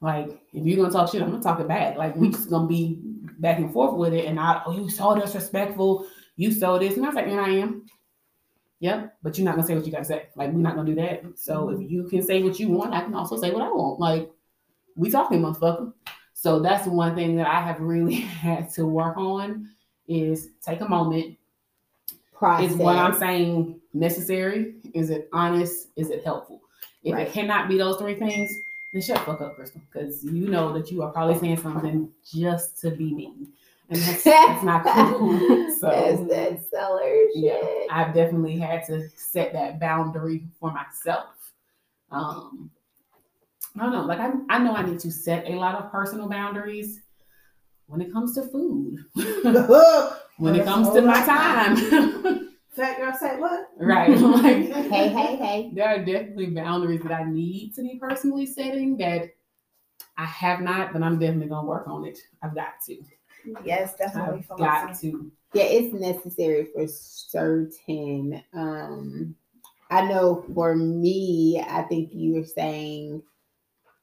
Like, 0.00 0.40
if 0.54 0.64
you're 0.64 0.76
gonna 0.76 0.90
talk 0.90 1.12
shit, 1.12 1.20
I'm 1.20 1.30
gonna 1.30 1.42
talk 1.42 1.60
it 1.60 1.68
back. 1.68 1.98
Like, 1.98 2.16
we 2.16 2.30
just 2.30 2.48
gonna 2.48 2.66
be 2.66 3.00
back 3.38 3.58
and 3.58 3.70
forth 3.70 3.94
with 3.94 4.14
it. 4.14 4.24
And 4.24 4.40
I, 4.40 4.62
oh, 4.64 4.72
you 4.72 4.88
so 4.88 5.14
disrespectful. 5.14 6.06
You 6.36 6.52
so 6.52 6.78
this, 6.78 6.96
and 6.96 7.04
I 7.04 7.08
was 7.08 7.16
like, 7.16 7.26
yeah, 7.26 7.44
I 7.44 7.50
am. 7.50 7.84
Yep, 8.80 9.14
but 9.22 9.36
you're 9.36 9.44
not 9.44 9.56
gonna 9.56 9.66
say 9.66 9.74
what 9.74 9.84
you 9.84 9.92
gotta 9.92 10.04
say. 10.04 10.28
Like, 10.36 10.52
we're 10.52 10.58
not 10.58 10.74
gonna 10.74 10.88
do 10.88 10.94
that. 10.96 11.22
So 11.38 11.68
if 11.68 11.78
mm-hmm. 11.78 11.88
you 11.88 12.04
can 12.04 12.22
say 12.22 12.42
what 12.42 12.58
you 12.58 12.68
want, 12.68 12.94
I 12.94 13.02
can 13.02 13.14
also 13.14 13.36
say 13.36 13.50
what 13.50 13.62
I 13.62 13.68
want. 13.68 14.00
Like, 14.00 14.30
we 14.96 15.10
talking, 15.10 15.42
motherfucker. 15.42 15.92
So 16.32 16.60
that's 16.60 16.86
one 16.86 17.14
thing 17.14 17.36
that 17.36 17.46
I 17.46 17.60
have 17.60 17.80
really 17.80 18.14
had 18.14 18.70
to 18.70 18.86
work 18.86 19.18
on 19.18 19.68
is 20.08 20.48
take 20.64 20.80
a 20.80 20.88
moment. 20.88 21.36
Process. 22.32 22.72
Is 22.72 22.76
what 22.78 22.96
I'm 22.96 23.18
saying 23.18 23.78
necessary? 23.92 24.76
Is 24.94 25.10
it 25.10 25.28
honest? 25.30 25.88
Is 25.96 26.08
it 26.08 26.24
helpful? 26.24 26.62
If 27.04 27.12
Right. 27.14 27.28
it 27.28 27.32
cannot 27.34 27.68
be 27.68 27.76
those 27.76 27.98
three 27.98 28.14
things, 28.14 28.50
then 28.94 29.02
shut 29.02 29.18
the 29.18 29.24
fuck 29.24 29.42
up, 29.42 29.56
Crystal. 29.56 29.82
Because 29.92 30.24
you 30.24 30.48
know 30.48 30.72
that 30.72 30.90
you 30.90 31.02
are 31.02 31.12
probably 31.12 31.38
saying 31.38 31.58
something 31.58 32.10
just 32.24 32.80
to 32.80 32.90
be 32.90 33.14
mean. 33.14 33.52
And 33.90 33.98
that's, 34.00 34.24
that's 34.24 34.62
not 34.64 34.84
cool. 34.84 35.66
So 35.80 35.88
That's 35.88 36.28
that 36.28 36.70
seller 36.70 37.24
yeah, 37.34 37.58
shit. 37.58 37.86
I've 37.90 38.12
definitely 38.12 38.58
had 38.58 38.84
to 38.88 39.08
set 39.16 39.54
that 39.54 39.80
boundary 39.80 40.44
for 40.60 40.70
myself. 40.70 41.52
Um, 42.10 42.70
I 43.78 43.84
don't 43.84 43.92
know, 43.92 44.04
like 44.04 44.18
I, 44.20 44.30
I 44.50 44.58
know 44.58 44.74
I 44.74 44.82
need 44.82 44.98
to 45.00 45.10
set 45.10 45.48
a 45.48 45.54
lot 45.54 45.76
of 45.76 45.90
personal 45.90 46.28
boundaries 46.28 47.00
when 47.86 48.02
it 48.02 48.12
comes 48.12 48.34
to 48.34 48.42
food, 48.42 48.98
when 50.36 50.54
it 50.54 50.64
comes 50.66 50.90
to 50.90 51.00
my 51.00 51.24
time. 51.24 51.76
Fat 52.76 52.98
girl 52.98 53.14
say 53.18 53.38
what? 53.38 53.68
right. 53.78 54.10
Like 54.10 54.70
Hey, 54.90 55.08
hey, 55.08 55.36
hey. 55.36 55.70
there 55.72 55.88
are 55.88 55.98
definitely 56.04 56.46
boundaries 56.48 57.00
that 57.02 57.12
I 57.12 57.24
need 57.24 57.74
to 57.76 57.82
be 57.82 57.98
personally 57.98 58.44
setting 58.44 58.98
that 58.98 59.30
I 60.18 60.26
have 60.26 60.60
not, 60.60 60.92
but 60.92 61.02
I'm 61.02 61.18
definitely 61.18 61.48
gonna 61.48 61.66
work 61.66 61.88
on 61.88 62.04
it. 62.04 62.18
I've 62.42 62.54
got 62.54 62.74
to. 62.86 62.98
Yes, 63.64 63.96
definitely. 63.96 64.44
I've 64.50 64.58
got 64.58 64.98
to. 65.00 65.30
Yeah, 65.52 65.64
it's 65.64 65.94
necessary 65.94 66.68
for 66.72 66.86
certain. 66.86 68.42
Um, 68.52 69.34
I 69.90 70.02
know 70.06 70.44
for 70.54 70.76
me, 70.76 71.62
I 71.66 71.82
think 71.82 72.10
you 72.12 72.34
were 72.34 72.46
saying, 72.46 73.22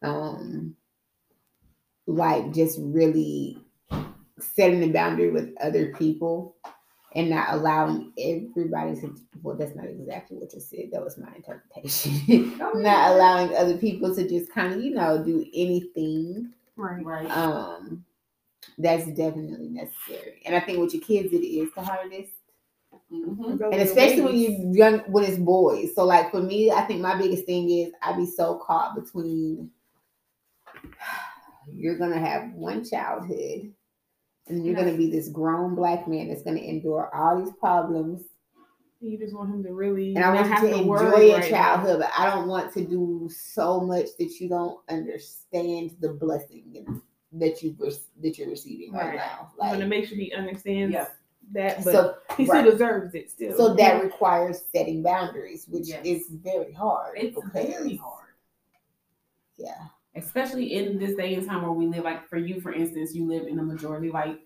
um, 0.04 0.76
like 2.06 2.54
just 2.54 2.80
really 2.82 3.58
setting 4.40 4.82
the 4.82 4.92
boundary 4.92 5.32
with 5.32 5.54
other 5.62 5.94
people 5.96 6.56
and 7.16 7.30
not 7.30 7.54
allowing 7.54 8.12
everybody 8.20 8.96
to. 9.02 9.16
Well, 9.42 9.56
that's 9.56 9.76
not 9.76 9.86
exactly 9.86 10.38
what 10.38 10.54
you 10.54 10.60
said. 10.60 10.90
That 10.92 11.04
was 11.04 11.18
my 11.18 11.34
interpretation. 11.36 12.58
not 12.60 13.12
allowing 13.12 13.56
other 13.56 13.78
people 13.78 14.14
to 14.14 14.28
just 14.28 14.52
kind 14.52 14.74
of, 14.74 14.82
you 14.82 14.94
know, 14.94 15.24
do 15.24 15.46
anything 15.54 16.54
Right. 16.78 17.04
Right. 17.04 17.30
um 17.32 18.06
that's 18.78 19.06
definitely 19.08 19.70
necessary. 19.70 20.42
And 20.46 20.56
i 20.56 20.60
think 20.60 20.80
with 20.80 20.94
your 20.94 21.04
kids 21.04 21.34
it 21.34 21.38
is 21.46 21.70
the 21.76 21.82
hardest. 21.82 22.32
Mhm. 23.12 23.62
and 23.72 23.82
especially 23.82 24.22
when 24.22 24.36
you're 24.38 24.76
young 24.76 25.00
when 25.12 25.24
it's 25.24 25.38
boys. 25.38 25.94
So 25.96 26.04
like 26.06 26.32
for 26.32 26.42
me 26.42 26.72
i 26.72 26.82
think 26.82 27.02
my 27.02 27.18
biggest 27.18 27.46
thing 27.46 27.70
is 27.70 27.92
I'd 28.02 28.18
be 28.18 28.26
so 28.26 28.56
caught 28.66 28.96
between 28.96 29.70
you're 31.74 31.98
gonna 31.98 32.20
have 32.20 32.54
one 32.54 32.84
childhood 32.84 33.74
and 34.48 34.66
you're 34.66 34.76
gonna 34.76 34.96
be 34.96 35.10
this 35.12 35.28
grown 35.30 35.76
black 35.76 36.08
man 36.08 36.30
that's 36.30 36.44
gonna 36.44 36.60
endure 36.60 37.14
all 37.14 37.44
these 37.44 37.54
problems. 37.60 38.22
You 39.00 39.18
just 39.20 39.36
want 39.36 39.54
him 39.54 39.64
to 39.64 39.74
really 39.74 40.16
and 40.16 40.24
i 40.24 40.34
want 40.34 40.48
have 40.48 40.64
you 40.64 40.70
to 40.70 40.74
to 40.76 40.80
enjoy 40.80 40.90
worry 40.90 41.28
your 41.28 41.38
right 41.40 41.52
now. 41.52 41.58
childhood 41.76 42.00
but 42.00 42.10
i 42.18 42.26
don't 42.26 42.48
want 42.48 42.74
to 42.74 42.84
do 42.84 43.30
so 43.32 43.80
much 43.82 44.08
that 44.18 44.40
you 44.40 44.50
don't 44.50 44.80
understand 44.90 45.92
the 46.00 46.14
blessing 46.14 46.64
and 46.88 47.02
that 47.40 47.62
you 47.64 47.76
that 48.22 48.38
you're 48.38 48.50
receiving 48.50 48.92
right, 48.94 49.08
Right. 49.08 49.16
now 49.16 49.52
I 49.62 49.68
want 49.70 49.80
to 49.82 49.88
make 49.88 50.06
sure 50.08 50.18
he 50.18 50.32
understands 50.34 50.94
Yeah. 50.94 51.08
that, 51.54 51.84
but 51.84 51.92
so 51.94 52.16
he 52.36 52.46
right. 52.46 52.62
still 52.62 52.72
deserves 52.72 53.16
it. 53.16 53.30
Still. 53.32 53.56
So 53.58 53.74
that 53.76 54.04
requires 54.04 54.64
setting 54.76 55.02
boundaries, 55.04 55.66
which 55.68 55.88
Yes. 55.90 56.06
is 56.06 56.28
very 56.30 56.72
hard. 56.74 57.18
It's 57.18 57.38
very 57.54 57.96
hard. 57.96 58.26
Yeah. 59.58 59.86
especially 60.16 60.74
in 60.74 60.98
this 60.98 61.16
day 61.16 61.36
and 61.36 61.46
time 61.48 61.62
where 61.62 61.72
we 61.72 61.86
live 61.86 62.04
like 62.04 62.28
for 62.28 62.38
you 62.38 62.60
for 62.60 62.72
instance 62.74 63.14
you 63.14 63.26
live 63.28 63.46
in 63.48 63.60
a 63.60 63.64
majority 63.64 64.10
white 64.10 64.40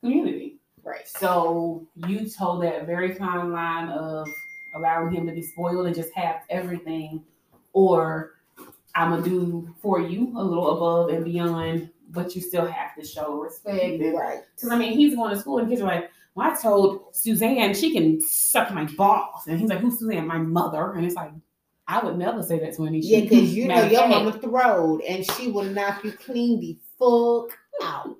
community 0.00 0.58
Right. 0.84 1.08
so 1.08 1.86
you 1.96 2.28
told 2.28 2.62
that 2.62 2.86
very 2.86 3.14
fine 3.14 3.52
line 3.52 3.88
of 3.88 4.28
allowing 4.76 5.12
him 5.12 5.26
to 5.26 5.32
be 5.32 5.42
spoiled 5.42 5.86
and 5.86 5.94
just 5.94 6.12
have 6.14 6.42
everything 6.50 7.24
or 7.72 8.34
i'm 8.94 9.10
gonna 9.10 9.22
do 9.22 9.74
for 9.82 10.00
you 10.00 10.32
a 10.36 10.42
little 10.42 10.70
above 10.76 11.10
and 11.10 11.24
beyond 11.24 11.90
but 12.10 12.34
you 12.34 12.40
still 12.40 12.66
have 12.66 12.94
to 12.96 13.04
show 13.04 13.34
respect 13.38 14.02
Right. 14.14 14.40
because 14.54 14.70
I 14.70 14.76
mean, 14.78 14.92
he's 14.96 15.14
going 15.14 15.30
to 15.34 15.38
school 15.40 15.58
and 15.58 15.68
kids 15.68 15.80
are 15.82 15.84
like, 15.86 16.10
well, 16.34 16.50
I 16.50 16.54
told 16.54 17.14
Suzanne 17.16 17.74
she 17.74 17.92
can 17.92 18.20
suck 18.20 18.72
my 18.72 18.84
balls. 18.96 19.46
And 19.48 19.58
he's 19.58 19.68
like, 19.68 19.80
who's 19.80 19.98
Suzanne? 19.98 20.26
My 20.26 20.38
mother. 20.38 20.92
And 20.92 21.04
it's 21.04 21.16
like, 21.16 21.32
I 21.86 22.04
would 22.04 22.16
never 22.18 22.42
say 22.42 22.58
that 22.60 22.74
to 22.76 22.86
any 22.86 23.00
Yeah, 23.00 23.20
shit. 23.20 23.30
because 23.30 23.54
you 23.56 23.66
know 23.66 23.74
Matter 23.74 23.86
of 23.86 23.92
your 23.92 24.00
fact, 24.02 24.10
mama 24.10 24.38
throwed 24.38 25.00
and 25.02 25.24
she 25.32 25.50
will 25.50 25.64
knock 25.64 26.04
you 26.04 26.12
clean 26.12 26.60
the 26.60 26.78
fuck 26.98 27.58
out. 27.82 28.14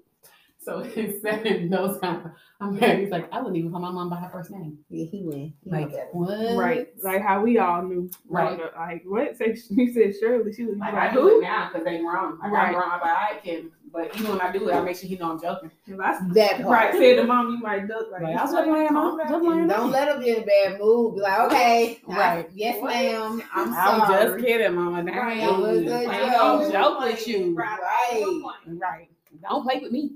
So 0.61 0.81
instead 0.81 1.47
of 1.47 1.71
those 1.71 1.99
kind 2.01 2.27
of, 2.27 2.33
I'm 2.61 2.75
mad. 2.79 2.99
He's 2.99 3.09
like, 3.11 3.33
I 3.33 3.39
wouldn't 3.39 3.57
even 3.57 3.71
call 3.71 3.81
my 3.81 3.91
mom 3.91 4.11
by 4.11 4.17
her 4.17 4.29
first 4.31 4.51
name. 4.51 4.77
Yeah, 4.91 5.07
he 5.07 5.23
win. 5.23 5.55
He 5.63 5.71
Like, 5.71 5.93
what? 6.13 6.57
right, 6.59 6.89
like 7.03 7.23
how 7.23 7.41
we 7.41 7.57
all 7.59 7.83
knew. 7.83 8.11
Right. 8.29 8.59
Like 8.77 9.03
what? 9.07 9.37
Say 9.37 9.57
you 9.71 9.93
said 9.95 10.15
Shirley. 10.21 10.53
She 10.53 10.65
was 10.65 10.77
Like, 10.77 10.93
like, 10.93 11.11
I 11.11 11.15
do 11.15 11.21
who? 11.23 11.39
it 11.39 11.43
now 11.43 11.71
because 11.73 11.85
they 11.87 12.03
wrong. 12.03 12.39
Like, 12.43 12.53
Right. 12.53 12.69
I'm 12.69 12.75
wrong, 12.75 12.99
but 13.01 13.09
I 13.11 13.39
can. 13.43 13.71
But 13.93 14.15
even 14.17 14.31
when 14.33 14.41
I 14.41 14.51
do 14.53 14.69
it, 14.69 14.75
I 14.75 14.81
make 14.81 14.97
sure 14.97 15.09
he 15.09 15.17
know 15.17 15.31
I'm 15.33 15.41
joking. 15.41 15.71
If 15.87 15.99
I 16.01 16.19
That 16.35 16.57
part. 16.63 16.69
right 16.69 16.93
said 16.93 17.17
to 17.17 17.25
mom, 17.25 17.51
you 17.53 17.59
might 17.59 17.87
duck. 17.89 18.07
Like, 18.11 18.23
Like, 18.23 18.37
I 18.37 18.43
was 18.45 18.53
playing, 18.53 18.93
mom. 18.93 19.19
Playing. 19.41 19.69
Don't 19.69 19.91
let 19.91 20.09
him 20.15 20.21
be 20.21 20.31
in 20.31 20.43
a 20.43 20.47
bad 20.47 20.79
mood. 20.81 21.15
Be 21.17 21.21
like, 21.23 21.41
okay, 21.53 22.01
I- 22.09 22.17
Right. 22.37 22.51
yes, 22.55 22.81
What? 22.83 22.95
ma'am. 22.95 23.43
I'm 23.55 23.75
I 23.75 23.99
was 23.99 24.09
sorry. 24.09 24.27
just 24.27 24.39
kidding, 24.47 24.75
mama. 24.75 25.03
Now 25.03 25.23
Right, 25.23 25.43
I 25.43 25.55
it 25.55 25.61
was 25.61 25.79
ain't 25.79 25.89
a 26.13 26.29
joke. 26.29 26.73
joke 26.73 27.01
with 27.01 27.29
you. 27.29 27.55
Right. 27.55 27.79
Right. 27.81 28.43
Right. 28.67 29.09
Don't 29.43 29.63
play 29.63 29.79
with 29.81 29.93
me. 29.93 30.13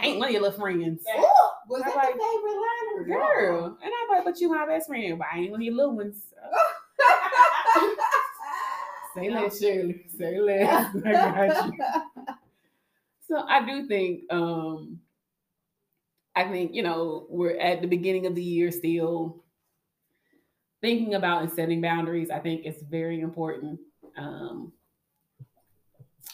I 0.00 0.06
ain't 0.06 0.18
one 0.18 0.28
of 0.28 0.32
your 0.32 0.42
little 0.42 0.58
friends. 0.58 1.04
Ooh, 1.18 1.24
was 1.68 1.82
that 1.82 1.96
like, 1.96 2.12
favorite 2.12 2.54
line 2.54 3.04
Girl. 3.06 3.66
And 3.82 3.92
I'm 4.02 4.08
like, 4.16 4.24
but 4.24 4.40
you 4.40 4.48
my 4.48 4.64
best 4.66 4.86
friend, 4.88 5.18
but 5.18 5.26
I 5.32 5.38
ain't 5.40 5.50
one 5.50 5.60
of 5.60 5.64
your 5.64 5.74
little 5.74 5.96
ones. 5.96 6.16
Say 9.14 9.28
less, 9.30 9.60
Shirley. 9.60 10.06
Say 10.16 10.40
less. 10.40 10.96
I 11.04 11.12
got 11.12 11.66
you. 11.66 11.72
So 13.28 13.38
I 13.38 13.64
do 13.64 13.86
think, 13.86 14.22
um, 14.30 15.00
I 16.34 16.44
think, 16.44 16.74
you 16.74 16.82
know, 16.82 17.26
we're 17.28 17.58
at 17.58 17.80
the 17.80 17.86
beginning 17.86 18.26
of 18.26 18.34
the 18.34 18.42
year 18.42 18.70
still 18.72 19.44
thinking 20.80 21.14
about 21.14 21.42
and 21.42 21.52
setting 21.52 21.80
boundaries. 21.80 22.30
I 22.30 22.40
think 22.40 22.62
it's 22.64 22.82
very 22.82 23.20
important. 23.20 23.78
Um, 24.16 24.72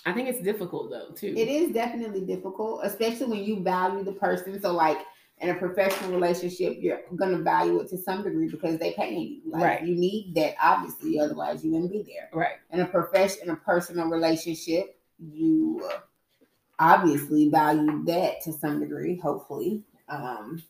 I 0.07 0.13
think 0.13 0.29
it's 0.29 0.41
difficult 0.43 0.91
though, 0.91 1.11
too. 1.15 1.35
It 1.37 1.49
is 1.49 1.73
definitely 1.73 2.25
difficult, 2.25 2.81
especially 2.85 3.27
when 3.27 3.45
you 3.45 3.61
value 3.63 4.05
the 4.05 4.13
person. 4.13 4.61
So, 4.61 4.73
like 4.73 4.99
in 5.41 5.51
a 5.51 5.55
professional 5.55 6.11
relationship, 6.13 6.79
you're 6.81 7.01
gonna 7.17 7.39
value 7.39 7.79
it 7.81 7.89
to 7.91 7.99
some 7.99 8.23
degree 8.23 8.49
because 8.49 8.79
they 8.79 8.93
pay 8.93 9.15
you. 9.15 9.43
Like, 9.47 9.63
Right. 9.63 9.83
You 9.83 9.95
need 9.95 10.35
that, 10.37 10.55
obviously, 10.63 11.21
otherwise 11.21 11.65
you 11.65 11.73
wouldn't 11.73 11.93
be 11.93 12.03
there. 12.03 12.31
Right. 12.33 12.57
In 12.73 12.81
a 12.81 12.87
profession, 12.87 13.41
in 13.45 13.51
a 13.51 13.57
personal 13.57 14.09
relationship, 14.09 14.99
you 15.19 15.87
uh, 15.93 15.99
obviously 16.79 17.49
value 17.49 18.05
that 18.05 18.41
to 18.43 18.53
some 18.53 18.81
degree. 18.81 19.17
Hopefully, 19.19 19.83
um, 20.09 20.63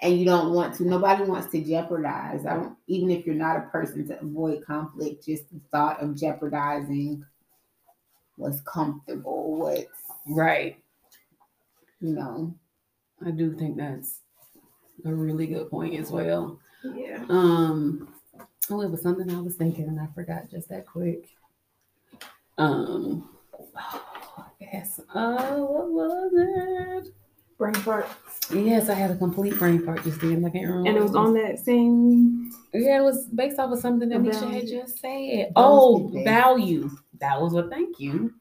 and 0.00 0.18
you 0.18 0.24
don't 0.24 0.52
want 0.52 0.74
to. 0.76 0.84
Nobody 0.84 1.24
wants 1.24 1.50
to 1.52 1.62
jeopardize. 1.64 2.44
I 2.46 2.54
don't. 2.54 2.76
Even 2.86 3.10
if 3.10 3.24
you're 3.24 3.34
not 3.34 3.56
a 3.56 3.68
person 3.70 4.06
to 4.08 4.20
avoid 4.20 4.64
conflict, 4.64 5.24
just 5.24 5.48
the 5.50 5.60
thought 5.70 6.02
of 6.02 6.16
jeopardizing 6.16 7.24
what's 8.36 8.60
comfortable, 8.62 9.58
what's 9.58 9.86
Right. 10.26 10.82
you 12.00 12.14
know. 12.14 12.54
I 13.24 13.30
do 13.30 13.54
think 13.54 13.76
that's 13.76 14.20
a 15.04 15.14
really 15.14 15.46
good 15.46 15.70
point 15.70 15.98
as 15.98 16.10
well. 16.10 16.58
Yeah. 16.82 17.24
Um, 17.28 18.12
oh, 18.70 18.80
it 18.82 18.90
was 18.90 19.02
something 19.02 19.30
I 19.30 19.40
was 19.40 19.54
thinking 19.54 19.86
and 19.86 20.00
I 20.00 20.06
forgot 20.14 20.50
just 20.50 20.68
that 20.68 20.86
quick. 20.86 21.28
Um, 22.58 23.28
Yes. 24.72 25.00
Uh, 25.14 25.56
what 25.56 25.90
was 25.90 26.32
it? 26.34 27.14
Brain 27.58 27.74
fart. 27.74 28.08
Yes, 28.52 28.88
I 28.88 28.94
had 28.94 29.10
a 29.10 29.16
complete 29.16 29.56
brain 29.58 29.84
fart 29.84 30.02
just 30.04 30.20
then. 30.20 30.44
I 30.44 30.50
can't 30.50 30.66
remember. 30.66 30.88
And 30.88 30.98
it 30.98 31.02
was 31.02 31.14
on 31.14 31.34
that 31.34 31.58
same. 31.60 32.50
Yeah, 32.72 33.00
it 33.00 33.04
was 33.04 33.26
based 33.26 33.58
off 33.58 33.72
of 33.72 33.78
something 33.78 34.08
that 34.08 34.22
The 34.22 34.30
Nisha 34.30 34.50
had 34.52 34.66
just 34.66 34.98
said. 34.98 35.52
Oh, 35.56 36.10
value. 36.24 36.90
That 37.20 37.40
was 37.40 37.52
what. 37.52 37.70
Thank 37.70 38.00
you. 38.00 38.34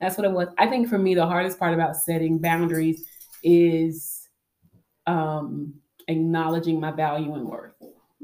That's 0.00 0.16
what 0.16 0.26
it 0.26 0.32
was. 0.32 0.48
I 0.58 0.66
think 0.66 0.88
for 0.88 0.98
me, 0.98 1.14
the 1.14 1.26
hardest 1.26 1.58
part 1.58 1.74
about 1.74 1.96
setting 1.96 2.38
boundaries 2.38 3.04
is 3.42 4.28
um, 5.06 5.74
acknowledging 6.06 6.78
my 6.78 6.90
value 6.92 7.34
and 7.34 7.48
worth. 7.48 7.72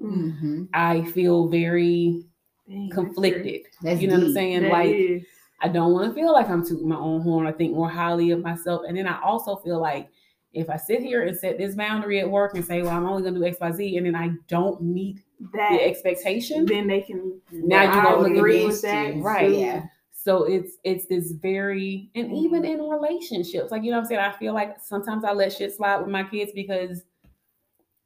Mm, 0.01 0.41
Mhm. 0.41 0.69
I 0.73 1.05
feel 1.05 1.49
very 1.49 2.25
dang, 2.69 2.91
conflicted. 2.91 3.63
That's 3.83 4.01
you 4.01 4.09
know 4.09 4.19
what 4.19 4.25
I'm 4.27 4.33
saying? 4.35 4.63
That 4.63 4.73
like 4.73 4.95
is. 4.95 5.23
I 5.65 5.69
don't 5.69 5.95
want 5.95 6.09
to 6.09 6.15
feel 6.15 6.33
like 6.33 6.51
I'm 6.51 6.65
tooting 6.65 6.89
my 6.89 6.99
own 6.99 7.23
horn. 7.23 7.47
I 7.47 7.53
think 7.53 7.75
more 7.75 7.89
highly 7.89 8.31
of 8.33 8.43
myself. 8.43 8.83
And 8.87 8.97
then 8.97 9.07
I 9.07 9.19
also 9.23 9.57
feel 9.57 9.81
like 9.81 10.11
if 10.53 10.69
I 10.69 10.77
sit 10.77 11.01
here 11.01 11.23
and 11.23 11.37
set 11.37 11.57
this 11.57 11.75
boundary 11.75 12.21
at 12.21 12.31
work 12.31 12.55
and 12.55 12.63
say, 12.63 12.83
well, 12.83 12.91
I'm 12.91 13.07
only 13.07 13.23
going 13.23 13.35
to 13.35 13.41
do 13.41 13.47
X, 13.47 13.57
Y, 13.61 13.73
Z, 13.73 13.97
and 13.97 14.07
then 14.07 14.15
I 14.15 14.33
don't 14.47 14.83
meet 14.83 15.21
that 15.53 15.71
the 15.71 15.83
expectation, 15.83 16.67
then 16.67 16.87
they 16.87 17.01
can 17.01 17.41
Now 17.51 17.83
you 17.83 17.89
I 17.89 18.05
gonna 18.05 18.35
agree 18.35 18.67
with 18.67 18.83
that 18.83 19.17
you. 19.17 19.23
Right. 19.23 19.51
Yeah. 19.51 19.85
so 20.13 20.45
it's 20.45 20.77
it's 20.85 21.07
this 21.07 21.33
very 21.33 22.11
and 22.15 22.33
even 22.33 22.65
in 22.65 22.81
relationships, 22.81 23.71
like 23.71 23.83
you 23.83 23.91
know 23.91 23.99
what 23.99 24.05
I'm 24.05 24.09
saying, 24.09 24.21
I 24.21 24.33
feel 24.33 24.55
like 24.55 24.77
sometimes 24.83 25.25
I 25.25 25.33
let 25.33 25.53
shit 25.53 25.75
slide 25.75 25.99
with 26.01 26.09
my 26.09 26.25
kids 26.25 26.53
because 26.55 27.03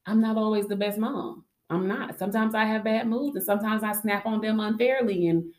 I'm 0.07 0.21
not 0.21 0.37
always 0.37 0.67
the 0.69 0.77
best 0.77 0.99
mom. 0.99 1.45
I'm 1.71 1.87
not. 1.87 2.19
Sometimes 2.19 2.55
I 2.55 2.65
have 2.65 2.85
bad 2.85 3.07
moods 3.07 3.37
and 3.37 3.45
sometimes 3.45 3.83
I 3.83 3.93
snap 3.93 4.25
on 4.25 4.41
them 4.41 4.59
unfairly 4.59 5.29
and 5.29 5.53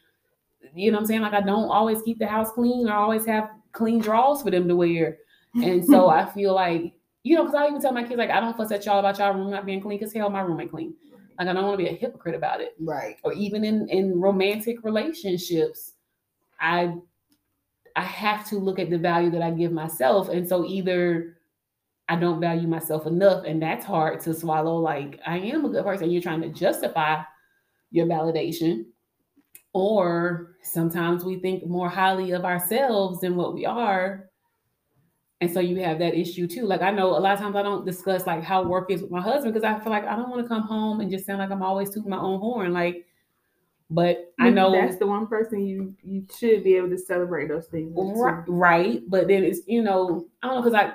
you 0.76 0.92
know 0.92 0.98
what 0.98 1.02
I'm 1.02 1.08
saying? 1.08 1.22
Like 1.22 1.34
I 1.34 1.42
don't 1.42 1.70
always 1.70 2.02
keep 2.02 2.20
the 2.20 2.28
house 2.28 2.52
clean 2.52 2.88
or 2.88 2.94
always 2.94 3.26
have 3.26 3.50
clean 3.72 4.00
drawers 4.00 4.42
for 4.42 4.52
them 4.52 4.68
to 4.68 4.76
wear. 4.76 5.18
And 5.56 5.86
so 5.86 6.10
I 6.10 6.26
feel 6.26 6.54
like, 6.54 6.94
you 7.24 7.36
know, 7.36 7.46
because 7.46 7.56
I 7.56 7.68
even 7.68 7.82
tell 7.82 7.92
my 7.92 8.04
kids, 8.04 8.18
like, 8.18 8.30
I 8.30 8.40
don't 8.40 8.56
fuss 8.56 8.72
at 8.72 8.86
y'all 8.86 9.00
about 9.00 9.18
y'all 9.20 9.34
room 9.34 9.52
not 9.52 9.66
being 9.66 9.82
clean 9.82 10.00
because 10.00 10.14
hell, 10.14 10.30
my 10.30 10.42
room 10.42 10.60
ain't 10.62 10.72
clean. 10.72 10.94
Like 11.38 11.48
I 11.48 11.54
don't 11.54 11.64
want 11.64 11.80
to 11.80 11.84
be 11.86 11.90
a 11.90 11.96
hypocrite 11.96 12.36
about 12.36 12.60
it. 12.60 12.76
Right. 12.80 13.18
Or 13.24 13.32
even 13.34 13.64
in 13.64 13.88
in 13.88 14.20
romantic 14.20 14.84
relationships, 14.84 15.94
I 16.60 16.96
I 17.96 18.04
have 18.04 18.48
to 18.50 18.58
look 18.58 18.78
at 18.78 18.90
the 18.90 18.98
value 18.98 19.32
that 19.32 19.42
I 19.42 19.52
give 19.52 19.72
myself. 19.72 20.30
And 20.30 20.48
so 20.48 20.66
either 20.66 21.38
I 22.10 22.18
don't 22.18 22.42
value 22.42 22.68
myself 22.68 23.06
enough, 23.06 23.46
and 23.46 23.62
that's 23.62 23.86
hard 23.86 24.20
to 24.22 24.34
swallow. 24.34 24.78
Like 24.78 25.20
I 25.26 25.38
am 25.38 25.64
a 25.64 25.70
good 25.70 25.86
person. 25.86 26.12
You're 26.12 26.22
trying 26.22 26.42
to 26.42 26.50
justify 26.50 27.22
your 27.92 28.06
validation. 28.06 28.86
Or 29.74 30.56
sometimes 30.64 31.24
we 31.24 31.40
think 31.40 31.66
more 31.66 31.90
highly 31.90 32.32
of 32.32 32.44
ourselves 32.44 33.22
than 33.22 33.36
what 33.36 33.54
we 33.54 33.66
are. 33.66 34.30
And 35.42 35.52
so 35.52 35.60
you 35.60 35.78
have 35.78 36.00
that 36.00 36.16
issue 36.16 36.48
too. 36.48 36.66
Like 36.66 36.82
I 36.82 36.92
know 36.92 37.12
a 37.12 37.20
lot 37.20 37.34
of 37.34 37.40
times 37.40 37.56
I 37.56 37.62
don't 37.62 37.86
discuss 37.86 38.28
like 38.28 38.44
how 38.44 38.64
work 38.64 38.92
is 38.92 39.02
with 39.02 39.12
my 39.12 39.22
husband 39.22 39.54
because 39.54 39.64
I 39.64 39.80
feel 39.80 39.92
like 39.92 40.06
I 40.06 40.16
don't 40.16 40.30
want 40.30 40.42
to 40.42 40.48
come 40.48 40.64
home 40.64 41.00
and 41.00 41.10
just 41.10 41.26
sound 41.26 41.40
like 41.40 41.52
I'm 41.52 41.64
always 41.64 41.90
tooting 41.90 42.10
my 42.10 42.18
own 42.18 42.40
horn. 42.40 42.74
Like, 42.74 43.06
but 43.90 44.34
I 44.40 44.50
know 44.50 44.72
that's 44.72 44.98
the 44.98 45.08
one 45.08 45.28
person 45.28 45.66
you 45.66 45.96
you 46.04 46.26
should 46.38 46.64
be 46.64 46.76
able 46.76 46.90
to 46.90 46.98
celebrate 46.98 47.48
those 47.48 47.68
things. 47.68 47.92
with. 47.96 48.18
Right, 48.18 48.44
right. 48.48 49.02
But 49.08 49.28
then 49.28 49.44
it's 49.44 49.62
you 49.66 49.82
know 49.82 50.28
I 50.44 50.48
don't 50.48 50.58
know 50.58 50.62
because 50.62 50.76
I 50.76 50.94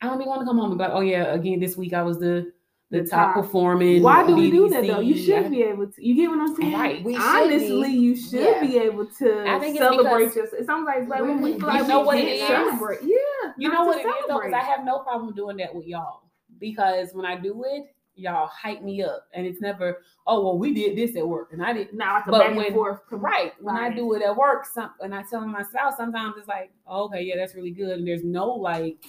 I 0.00 0.06
don't 0.06 0.16
even 0.20 0.28
want 0.28 0.42
to 0.42 0.46
come 0.46 0.58
home 0.58 0.70
and 0.70 0.78
be 0.78 0.84
like 0.84 0.92
oh 0.92 1.00
yeah 1.00 1.32
again 1.32 1.58
this 1.58 1.76
week 1.76 1.94
I 1.94 2.02
was 2.02 2.18
the 2.18 2.52
the, 2.90 3.02
The 3.02 3.06
top, 3.08 3.34
top. 3.34 3.44
performing. 3.44 4.02
Why 4.02 4.26
do 4.26 4.34
we 4.34 4.50
do 4.50 4.68
that 4.70 4.86
though? 4.86 5.00
You 5.00 5.16
should 5.16 5.44
I- 5.44 5.48
be 5.48 5.62
able 5.62 5.88
to. 5.88 6.06
You 6.06 6.14
get 6.14 6.30
what 6.30 6.40
I'm 6.40 6.56
saying? 6.56 6.72
Right. 6.72 7.04
We 7.04 7.16
Honestly, 7.16 7.82
be. 7.90 7.96
you 7.96 8.16
should 8.16 8.40
Yeah. 8.40 8.60
be 8.60 8.78
able 8.78 9.06
to 9.06 9.44
I 9.46 9.58
think 9.58 9.76
it's 9.76 9.84
celebrate 9.84 10.34
yourself. 10.34 10.54
It 10.58 10.66
sounds 10.66 10.86
like, 10.86 11.06
like 11.08 11.20
when 11.20 11.40
we 11.42 11.58
feel 11.58 11.66
like 11.66 11.86
know 11.86 12.00
we 12.00 12.06
what 12.06 12.18
it 12.18 12.22
can't 12.38 12.40
is? 12.40 12.46
celebrate. 12.48 13.00
Yeah. 13.02 13.52
You 13.58 13.68
know 13.70 13.82
to 13.84 13.88
what 13.90 13.98
it 13.98 14.06
is 14.08 14.14
though, 14.28 14.38
because 14.38 14.54
I 14.54 14.60
have 14.60 14.84
no 14.84 15.00
problem 15.00 15.34
doing 15.34 15.58
that 15.58 15.74
with 15.74 15.86
y'all 15.86 16.22
because 16.58 17.10
when 17.12 17.26
I 17.26 17.36
do 17.36 17.62
it, 17.66 17.94
y'all 18.14 18.48
hype 18.48 18.82
me 18.82 19.02
up, 19.02 19.28
and 19.34 19.46
it's 19.46 19.60
never 19.60 20.02
oh 20.26 20.42
well 20.42 20.58
we 20.58 20.72
did 20.74 20.96
this 20.96 21.14
at 21.16 21.26
work 21.28 21.52
and 21.52 21.62
I 21.64 21.72
did 21.72 21.92
not 21.94 22.14
like 22.14 22.26
a 22.26 22.30
but 22.30 22.38
back 22.38 22.56
when- 22.56 22.66
and 22.66 22.74
forth. 22.74 23.00
com- 23.08 23.20
right 23.20 23.52
when 23.60 23.76
I 23.76 23.90
do 23.94 24.14
it 24.14 24.22
at 24.22 24.34
work. 24.34 24.64
Some 24.64 24.90
and 25.00 25.14
I 25.14 25.22
tell 25.30 25.46
my 25.46 25.62
spouse 25.62 25.96
sometimes 25.98 26.34
it's 26.38 26.48
like 26.48 26.72
oh, 26.86 27.04
okay 27.04 27.20
yeah 27.22 27.36
that's 27.36 27.54
really 27.54 27.70
good, 27.70 27.98
and 27.98 28.08
there's 28.08 28.24
no 28.24 28.46
like 28.48 29.04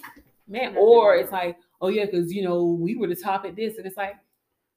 man, 0.50 0.76
or 0.78 1.16
it's 1.16 1.32
like 1.32 1.56
oh 1.82 1.88
yeah 1.90 2.06
because 2.06 2.32
you 2.34 2.44
know 2.44 2.64
we 2.64 2.96
were 2.96 3.08
the 3.08 3.16
top 3.16 3.46
at 3.46 3.56
this, 3.56 3.78
and 3.78 3.86
it's 3.86 3.98
like 3.98 4.16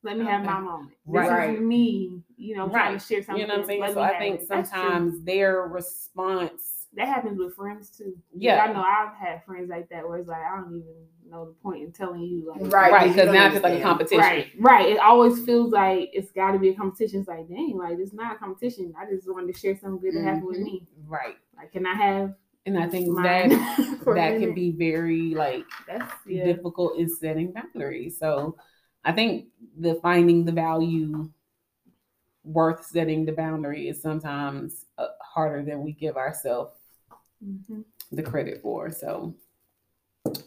Let 0.05 0.19
me 0.19 0.25
have 0.25 0.45
my 0.45 0.59
moment. 0.59 0.91
This 1.07 1.15
Right. 1.29 1.55
is 1.55 1.61
me. 1.61 2.23
You 2.37 2.57
know, 2.57 2.69
trying 2.69 2.93
Right. 2.93 3.01
to 3.01 3.07
share 3.07 3.23
something. 3.23 3.41
you 3.41 3.47
know 3.47 3.55
what 3.55 3.61
I'm 3.61 3.67
saying. 3.67 3.93
So 3.95 4.01
I 4.01 4.19
think 4.19 4.41
it. 4.41 4.49
Sometimes 4.49 5.23
their 5.23 5.63
response 5.69 6.89
that 6.95 7.07
happens 7.09 7.39
with 7.39 7.55
friends 7.55 7.89
too. 7.97 8.17
Yeah. 8.37 8.65
I 8.65 8.73
know 8.73 8.83
I've 8.83 9.15
had 9.15 9.45
friends 9.45 9.71
like 9.71 9.89
that 9.91 10.07
where 10.07 10.19
it's 10.19 10.29
like 10.29 10.43
I 10.43 10.57
don't 10.57 10.75
even 10.77 11.07
know 11.31 11.47
the 11.47 11.53
point 11.53 11.83
in 11.85 11.93
telling 11.93 12.21
you 12.21 12.47
like 12.49 12.71
Right. 12.73 12.93
right 12.93 13.09
because 13.15 13.33
now 13.33 13.47
it's 13.47 13.55
just 13.55 13.63
like 13.65 13.79
a 13.79 13.83
competition. 13.83 14.19
Right, 14.19 14.49
right. 14.59 14.89
It 14.91 14.99
always 14.99 15.43
feels 15.47 15.73
like 15.73 16.11
it's 16.13 16.33
got 16.33 16.51
to 16.53 16.59
be 16.59 16.71
a 16.71 16.75
competition. 16.75 17.21
It's 17.21 17.29
like, 17.29 17.49
dang, 17.49 17.79
like 17.79 17.99
it's 17.99 18.13
not 18.13 18.35
a 18.35 18.39
competition. 18.39 18.93
I 18.99 19.07
just 19.09 19.27
wanted 19.31 19.55
to 19.55 19.59
share 19.59 19.77
something 19.79 20.01
good 20.01 20.17
that 20.17 20.25
happened 20.25 20.47
with 20.47 20.59
Mhm. 20.59 20.65
me. 20.65 20.87
Right. 21.07 21.37
Like, 21.57 21.71
can 21.73 21.87
I 21.87 21.95
have 21.95 22.35
And 22.65 22.79
I 22.79 22.89
think 22.89 23.09
mine 23.09 23.49
that 23.51 24.05
that 24.15 24.39
can 24.39 24.55
be 24.55 24.71
very 24.71 25.35
like 25.35 25.65
That's 25.87 26.13
yeah. 26.27 26.45
difficult 26.45 26.97
in 26.99 27.09
setting 27.09 27.53
boundaries. 27.53 28.19
So 28.19 28.57
I 29.05 29.13
think 29.13 29.47
the 29.79 29.97
finding 29.97 30.45
the 30.45 30.53
value 30.53 31.29
worth 32.45 32.85
setting 32.87 33.25
the 33.25 33.33
boundary 33.33 33.89
is 33.89 34.01
sometimes 34.01 34.87
uh, 34.99 35.09
harder 35.23 35.63
than 35.63 35.83
we 35.83 35.93
give 35.93 36.17
ourselves 36.17 36.75
Mhm. 37.45 37.85
the 38.13 38.23
credit 38.23 38.63
for. 38.63 38.91
So 38.93 39.35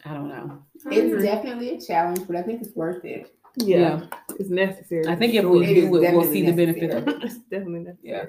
I 0.05 0.13
don't 0.13 0.29
know. 0.29 0.63
I 0.85 0.93
It's 0.95 1.13
agree. 1.13 1.23
definitely 1.23 1.69
a 1.75 1.81
challenge, 1.81 2.25
but 2.27 2.37
I 2.37 2.43
think 2.43 2.61
it's 2.61 2.73
worth 2.75 3.03
it. 3.03 3.35
yeah, 3.57 4.01
it's 4.39 4.49
necessary. 4.49 5.05
I 5.07 5.15
think 5.15 5.33
if 5.33 5.43
we 5.45 5.65
It 5.65 5.75
do 5.75 5.85
it, 5.85 5.89
we'll 5.89 6.01
definitely 6.01 6.31
see 6.33 6.45
the 6.45 6.53
benefit 6.53 6.91
of 6.91 7.07
it. 7.07 7.15
it's 7.23 7.37
definitely 7.39 7.79
necessary. 7.81 8.09
Yeah. 8.09 8.25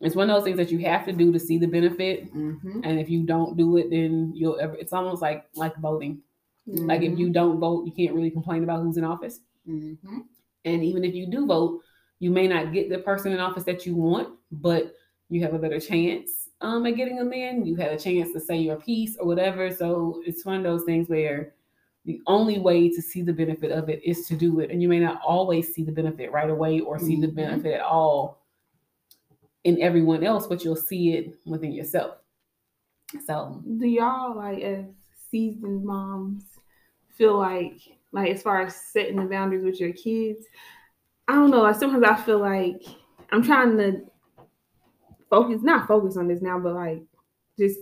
It's 0.00 0.14
one 0.14 0.30
of 0.30 0.36
those 0.36 0.44
things 0.44 0.56
that 0.58 0.70
you 0.70 0.78
have 0.86 1.04
to 1.06 1.12
do 1.12 1.32
to 1.32 1.38
see 1.40 1.58
the 1.58 1.66
benefit. 1.66 2.32
Mm-hmm. 2.34 2.80
And 2.84 3.00
if 3.00 3.08
you 3.08 3.24
don't 3.24 3.56
do 3.56 3.76
it, 3.78 3.90
then 3.90 4.32
you'll 4.34 4.58
ever 4.60 4.74
it's 4.76 4.92
almost 4.92 5.22
like 5.22 5.46
like 5.54 5.76
voting. 5.78 6.20
Like 6.66 7.00
Mm-hmm. 7.00 7.12
if 7.14 7.18
you 7.18 7.30
don't 7.30 7.58
vote, 7.58 7.86
you 7.86 7.92
can't 7.92 8.14
really 8.14 8.30
complain 8.30 8.62
about 8.62 8.82
who's 8.82 8.96
in 8.98 9.04
office. 9.04 9.40
Mm-hmm. 9.68 10.18
And 10.66 10.84
even 10.84 11.02
if 11.04 11.14
you 11.14 11.26
do 11.26 11.46
vote, 11.46 11.80
you 12.20 12.30
may 12.30 12.46
not 12.46 12.72
get 12.72 12.90
the 12.90 12.98
person 12.98 13.32
in 13.32 13.40
office 13.40 13.64
that 13.64 13.86
you 13.86 13.94
want, 13.94 14.28
but 14.52 14.94
you 15.30 15.40
have 15.42 15.54
a 15.54 15.58
better 15.58 15.80
chance 15.80 16.48
um, 16.60 16.84
at 16.86 16.96
getting 16.96 17.16
them 17.16 17.32
in. 17.32 17.64
You 17.64 17.74
had 17.76 17.92
a 17.92 17.98
chance 17.98 18.32
to 18.32 18.40
say 18.40 18.56
your 18.58 18.76
piece 18.76 19.16
or 19.18 19.26
whatever. 19.26 19.70
So 19.70 20.22
it's 20.26 20.44
one 20.44 20.56
of 20.56 20.62
those 20.62 20.84
things 20.84 21.08
where 21.08 21.54
the 22.04 22.20
only 22.26 22.58
way 22.58 22.88
to 22.88 23.00
see 23.00 23.22
the 23.22 23.32
benefit 23.32 23.70
of 23.70 23.88
it 23.88 24.02
is 24.04 24.26
to 24.26 24.36
do 24.36 24.60
it. 24.60 24.70
And 24.70 24.82
you 24.82 24.88
may 24.88 24.98
not 24.98 25.20
always 25.26 25.72
see 25.74 25.84
the 25.84 25.92
benefit 25.92 26.32
right 26.32 26.50
away 26.50 26.80
or 26.80 26.98
see 26.98 27.20
the 27.20 27.28
Mhm. 27.28 27.34
benefit 27.34 27.74
at 27.74 27.82
all 27.82 28.37
in 29.68 29.82
everyone 29.82 30.24
else, 30.24 30.46
but 30.46 30.64
you'll 30.64 30.76
see 30.76 31.12
it 31.12 31.34
within 31.44 31.72
yourself. 31.72 32.16
So 33.26 33.62
Do 33.78 33.86
y'all 33.86 34.34
like 34.34 34.62
as 34.62 34.86
seasoned 35.30 35.84
moms 35.84 36.44
feel 37.16 37.38
like 37.38 37.80
like 38.12 38.30
as 38.30 38.42
far 38.42 38.62
as 38.62 38.74
setting 38.74 39.16
the 39.16 39.24
boundaries 39.24 39.64
with 39.64 39.78
your 39.78 39.92
kids? 39.92 40.46
I 41.26 41.34
don't 41.34 41.50
know. 41.50 41.62
Like 41.62 41.76
sometimes 41.76 42.04
I 42.04 42.16
feel 42.16 42.38
like 42.38 42.82
I'm 43.30 43.42
trying 43.42 43.76
to 43.76 44.00
focus, 45.28 45.60
not 45.62 45.86
focus 45.86 46.16
on 46.16 46.28
this 46.28 46.40
now, 46.40 46.58
but 46.58 46.74
like 46.74 47.02
just 47.58 47.80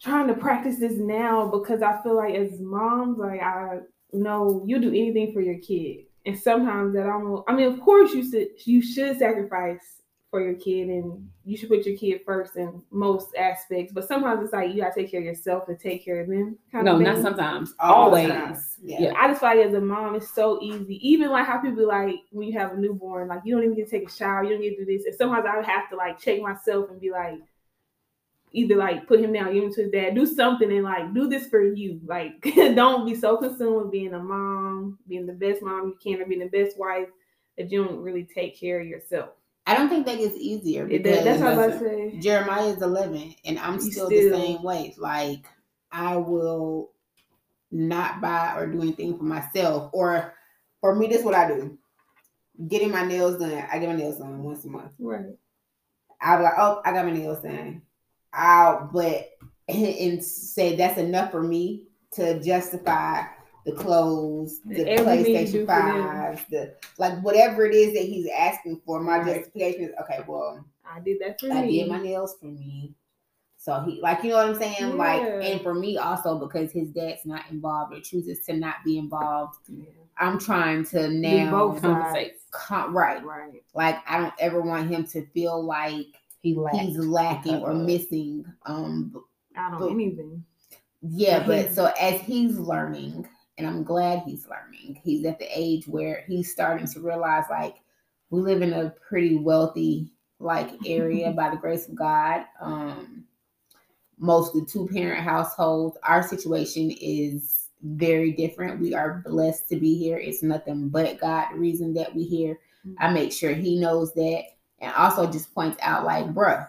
trying 0.00 0.28
to 0.28 0.34
practice 0.34 0.78
this 0.78 0.96
now 0.96 1.48
because 1.48 1.82
I 1.82 2.00
feel 2.02 2.16
like 2.16 2.34
as 2.34 2.58
moms, 2.58 3.18
like 3.18 3.42
I 3.42 3.80
know 4.14 4.62
you 4.66 4.78
do 4.78 4.88
anything 4.88 5.34
for 5.34 5.42
your 5.42 5.58
kid, 5.58 6.06
and 6.24 6.38
sometimes 6.38 6.94
that 6.94 7.06
almost. 7.06 7.44
I 7.48 7.54
mean, 7.54 7.70
of 7.70 7.80
course 7.80 8.14
you 8.14 8.30
should 8.30 8.48
you 8.64 8.80
should 8.80 9.18
sacrifice 9.18 9.96
for 10.30 10.40
your 10.40 10.54
kid 10.54 10.88
and 10.88 11.28
you 11.44 11.56
should 11.56 11.68
put 11.68 11.86
your 11.86 11.96
kid 11.96 12.20
first 12.24 12.56
in 12.56 12.82
most 12.90 13.34
aspects. 13.36 13.92
But 13.92 14.08
sometimes 14.08 14.42
it's 14.42 14.52
like 14.52 14.70
you 14.70 14.82
gotta 14.82 14.94
take 14.94 15.10
care 15.10 15.20
of 15.20 15.26
yourself 15.26 15.68
and 15.68 15.78
take 15.78 16.04
care 16.04 16.20
of 16.20 16.28
them. 16.28 16.58
Kind 16.72 16.84
no, 16.84 16.96
of 16.96 17.02
not 17.02 17.22
sometimes. 17.22 17.74
All 17.78 18.06
Always. 18.06 18.28
time. 18.28 18.56
Yeah. 18.82 19.02
Yeah. 19.02 19.12
I 19.16 19.28
just 19.28 19.40
feel 19.40 19.50
like 19.50 19.66
as 19.66 19.74
a 19.74 19.80
mom, 19.80 20.16
it's 20.16 20.34
so 20.34 20.58
easy. 20.62 20.98
Even 21.08 21.30
like 21.30 21.46
how 21.46 21.58
people 21.58 21.86
like 21.86 22.16
when 22.32 22.48
you 22.48 22.58
have 22.58 22.72
a 22.72 22.76
newborn, 22.76 23.28
like 23.28 23.42
you 23.44 23.54
don't 23.54 23.64
even 23.64 23.76
get 23.76 23.88
to 23.88 23.98
take 23.98 24.08
a 24.08 24.12
shower, 24.12 24.42
you 24.42 24.50
don't 24.50 24.62
get 24.62 24.76
to 24.76 24.84
do 24.84 24.96
this. 24.96 25.06
And 25.06 25.14
sometimes 25.14 25.46
I 25.48 25.56
would 25.56 25.66
have 25.66 25.88
to 25.90 25.96
like 25.96 26.18
check 26.18 26.40
myself 26.40 26.90
and 26.90 27.00
be 27.00 27.10
like, 27.10 27.38
either 28.52 28.76
like 28.76 29.06
put 29.06 29.20
him 29.20 29.32
down, 29.32 29.52
give 29.52 29.64
him 29.64 29.72
to 29.74 29.82
his 29.82 29.92
dad, 29.92 30.14
do 30.14 30.26
something 30.26 30.72
and 30.72 30.84
like 30.84 31.14
do 31.14 31.28
this 31.28 31.46
for 31.46 31.62
you. 31.62 32.00
Like 32.04 32.42
don't 32.56 33.06
be 33.06 33.14
so 33.14 33.36
consumed 33.36 33.84
with 33.84 33.92
being 33.92 34.14
a 34.14 34.18
mom, 34.18 34.98
being 35.08 35.26
the 35.26 35.32
best 35.32 35.62
mom 35.62 35.88
you 35.88 35.98
can, 36.02 36.20
or 36.20 36.26
being 36.26 36.40
the 36.40 36.46
best 36.46 36.76
wife 36.78 37.08
that 37.56 37.70
you 37.70 37.84
don't 37.84 38.00
really 38.00 38.24
take 38.24 38.58
care 38.58 38.80
of 38.80 38.86
yourself. 38.86 39.30
I 39.66 39.74
don't 39.74 39.88
think 39.88 40.06
that 40.06 40.18
gets 40.18 40.36
easier 40.36 40.86
because 40.86 41.24
that's 41.24 41.40
what 41.40 41.48
I 41.48 41.56
was 41.56 41.66
about 41.66 41.78
to 41.80 42.12
say. 42.12 42.18
Jeremiah 42.20 42.68
is 42.68 42.82
11 42.82 43.34
and 43.44 43.58
I'm 43.58 43.80
still, 43.80 44.06
still- 44.06 44.10
the 44.10 44.30
same 44.30 44.62
way. 44.62 44.94
Like 44.96 45.44
I 45.90 46.16
will 46.16 46.92
not 47.72 48.20
buy 48.20 48.54
or 48.56 48.66
do 48.68 48.80
anything 48.80 49.18
for 49.18 49.24
myself 49.24 49.90
or 49.92 50.34
for 50.80 50.94
me 50.94 51.08
this 51.08 51.18
is 51.18 51.24
what 51.24 51.34
I 51.34 51.48
do. 51.48 51.78
Getting 52.68 52.90
my 52.90 53.04
nails 53.04 53.38
done. 53.38 53.66
I 53.70 53.78
get 53.78 53.88
my 53.88 53.96
nails 53.96 54.18
done 54.18 54.42
once 54.42 54.64
a 54.64 54.68
month. 54.68 54.92
Right. 54.98 55.36
I'll 56.20 56.38
be 56.38 56.44
like, 56.44 56.54
oh, 56.56 56.80
I 56.84 56.92
got 56.92 57.04
my 57.04 57.12
nails 57.12 57.42
done. 57.42 57.82
I'll 58.32 58.88
but 58.92 59.30
and 59.68 60.22
say 60.22 60.76
that's 60.76 60.98
enough 60.98 61.32
for 61.32 61.42
me 61.42 61.88
to 62.12 62.40
justify 62.40 63.24
the 63.66 63.72
clothes, 63.72 64.60
the 64.64 64.84
PlayStation 64.84 65.66
fives, 65.66 66.40
the 66.50 66.74
like 66.98 67.20
whatever 67.20 67.66
it 67.66 67.74
is 67.74 67.92
that 67.94 68.04
he's 68.04 68.28
asking 68.34 68.80
for. 68.86 69.00
My 69.00 69.18
Right. 69.18 69.36
justification 69.36 69.84
is 69.86 69.90
okay. 70.02 70.20
Well, 70.26 70.64
I 70.84 71.00
did 71.00 71.18
that 71.20 71.38
for 71.40 71.52
I 71.52 71.62
me. 71.62 71.80
did 71.80 71.88
my 71.90 72.00
nails 72.00 72.36
for 72.40 72.46
me. 72.46 72.94
So 73.58 73.80
he 73.80 74.00
like 74.00 74.22
you 74.22 74.30
know 74.30 74.36
what 74.36 74.46
I'm 74.50 74.54
saying? 74.54 74.96
Like 74.96 75.20
and 75.22 75.60
for 75.60 75.74
me 75.74 75.98
also 75.98 76.38
because 76.38 76.70
his 76.70 76.90
dad's 76.90 77.26
not 77.26 77.42
involved 77.50 77.92
or 77.92 78.00
chooses 78.00 78.38
to 78.46 78.52
not 78.54 78.76
be 78.84 78.96
involved. 78.98 79.56
Yeah. 79.68 79.84
I'm 80.18 80.38
trying 80.38 80.84
to 80.86 81.08
now 81.08 81.50
both 81.50 81.82
Compensate. 81.82 82.34
com- 82.52 82.96
right. 82.96 83.22
Right. 83.24 83.62
Like 83.74 83.98
I 84.08 84.18
don't 84.18 84.32
ever 84.38 84.62
want 84.62 84.88
him 84.88 85.04
to 85.08 85.26
feel 85.34 85.62
like 85.62 86.06
He 86.40 86.54
lacked. 86.54 86.76
he's 86.76 86.96
lacking 86.98 87.56
or 87.56 87.74
missing. 87.74 88.44
Um 88.64 89.24
I 89.56 89.70
don't 89.70 89.80
But- 89.80 89.90
anything. 89.90 90.44
yeah, 91.02 91.44
but 91.44 91.72
so 91.72 91.86
as 92.00 92.20
he's 92.20 92.56
learning, 92.58 93.26
and 93.58 93.66
I'm 93.66 93.82
glad 93.82 94.22
he's 94.26 94.46
learning, 94.48 95.00
he's 95.02 95.24
at 95.24 95.38
the 95.38 95.48
age 95.52 95.86
where 95.86 96.24
he's 96.26 96.52
starting 96.52 96.86
to 96.88 97.00
realize 97.00 97.44
like 97.50 97.76
we 98.30 98.40
live 98.40 98.62
in 98.62 98.72
a 98.72 98.94
pretty 99.08 99.36
wealthy 99.36 100.12
like 100.38 100.70
area 100.86 101.30
by 101.36 101.50
the 101.50 101.56
grace 101.56 101.88
of 101.88 101.94
God. 101.94 102.44
Um 102.60 103.24
mostly 104.18 104.64
two 104.64 104.88
parent 104.92 105.22
households. 105.22 105.96
Our 106.02 106.22
situation 106.22 106.90
is 106.90 107.68
very 107.82 108.32
different. 108.32 108.80
We 108.80 108.94
are 108.94 109.22
blessed 109.26 109.68
to 109.68 109.76
be 109.76 109.96
here. 109.98 110.16
It's 110.16 110.42
nothing 110.42 110.88
but 110.88 111.20
God 111.20 111.48
the 111.52 111.58
reason 111.58 111.94
that 111.94 112.14
we 112.14 112.24
here. 112.24 112.58
I 112.98 113.10
make 113.10 113.32
sure 113.32 113.52
he 113.52 113.78
knows 113.78 114.12
that 114.14 114.44
and 114.78 114.92
also 114.94 115.30
just 115.30 115.52
points 115.54 115.78
out 115.82 116.04
like, 116.04 116.26
bruh, 116.32 116.68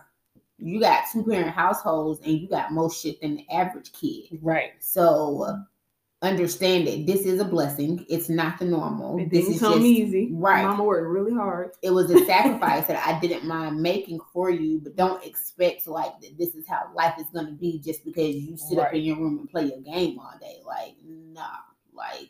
you 0.57 0.79
got 0.79 1.03
two 1.11 1.23
parent 1.23 1.51
households 1.51 2.19
and 2.21 2.39
you 2.39 2.47
got 2.47 2.71
more 2.71 2.91
shit 2.91 3.21
than 3.21 3.38
the 3.38 3.45
average 3.53 3.91
kid. 3.93 4.39
Right. 4.41 4.71
So 4.79 5.57
understand 6.28 6.88
that 6.88 7.05
this 7.05 7.21
is 7.21 7.39
a 7.39 7.45
blessing. 7.45 8.05
It's 8.09 8.30
not 8.30 8.59
the 8.59 8.65
normal. 8.65 9.19
It 9.19 9.30
this 9.30 9.47
is 9.47 9.59
come 9.59 9.73
just 9.73 9.86
easy. 9.86 10.30
right. 10.34 10.63
Mama 10.63 10.84
worked 10.84 11.07
really 11.07 11.34
hard. 11.34 11.71
it 11.82 11.91
was 11.91 12.11
a 12.11 12.25
sacrifice 12.25 12.86
that 12.88 13.05
I 13.05 13.19
didn't 13.19 13.45
mind 13.45 13.82
making 13.82 14.19
for 14.34 14.49
you, 14.49 14.80
but 14.80 14.95
don't 14.95 15.23
expect 15.25 15.88
like 15.88 16.19
that 16.21 16.38
this 16.38 16.55
is 16.55 16.67
how 16.67 16.91
life 16.95 17.15
is 17.19 17.28
gonna 17.34 17.51
be 17.51 17.80
just 17.80 18.05
because 18.05 18.36
you 18.36 18.57
sit 18.57 18.78
up 18.78 18.93
in 18.93 19.01
your 19.01 19.17
room 19.17 19.39
and 19.39 19.49
play 19.49 19.65
your 19.65 19.82
game 19.82 20.19
all 20.19 20.34
day. 20.39 20.59
Like, 20.65 20.95
nah, 21.05 21.41
like 21.93 22.30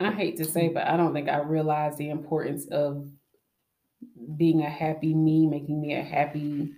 I 0.00 0.10
hate 0.10 0.36
to 0.38 0.44
say, 0.44 0.68
but 0.68 0.86
I 0.86 0.96
don't 0.96 1.12
think 1.12 1.28
I 1.28 1.38
realized 1.38 1.98
the 1.98 2.10
importance 2.10 2.66
of 2.66 3.08
being 4.36 4.62
a 4.62 4.70
happy 4.70 5.14
me, 5.14 5.46
making 5.46 5.80
me 5.80 5.94
a 5.94 6.02
happy 6.02 6.72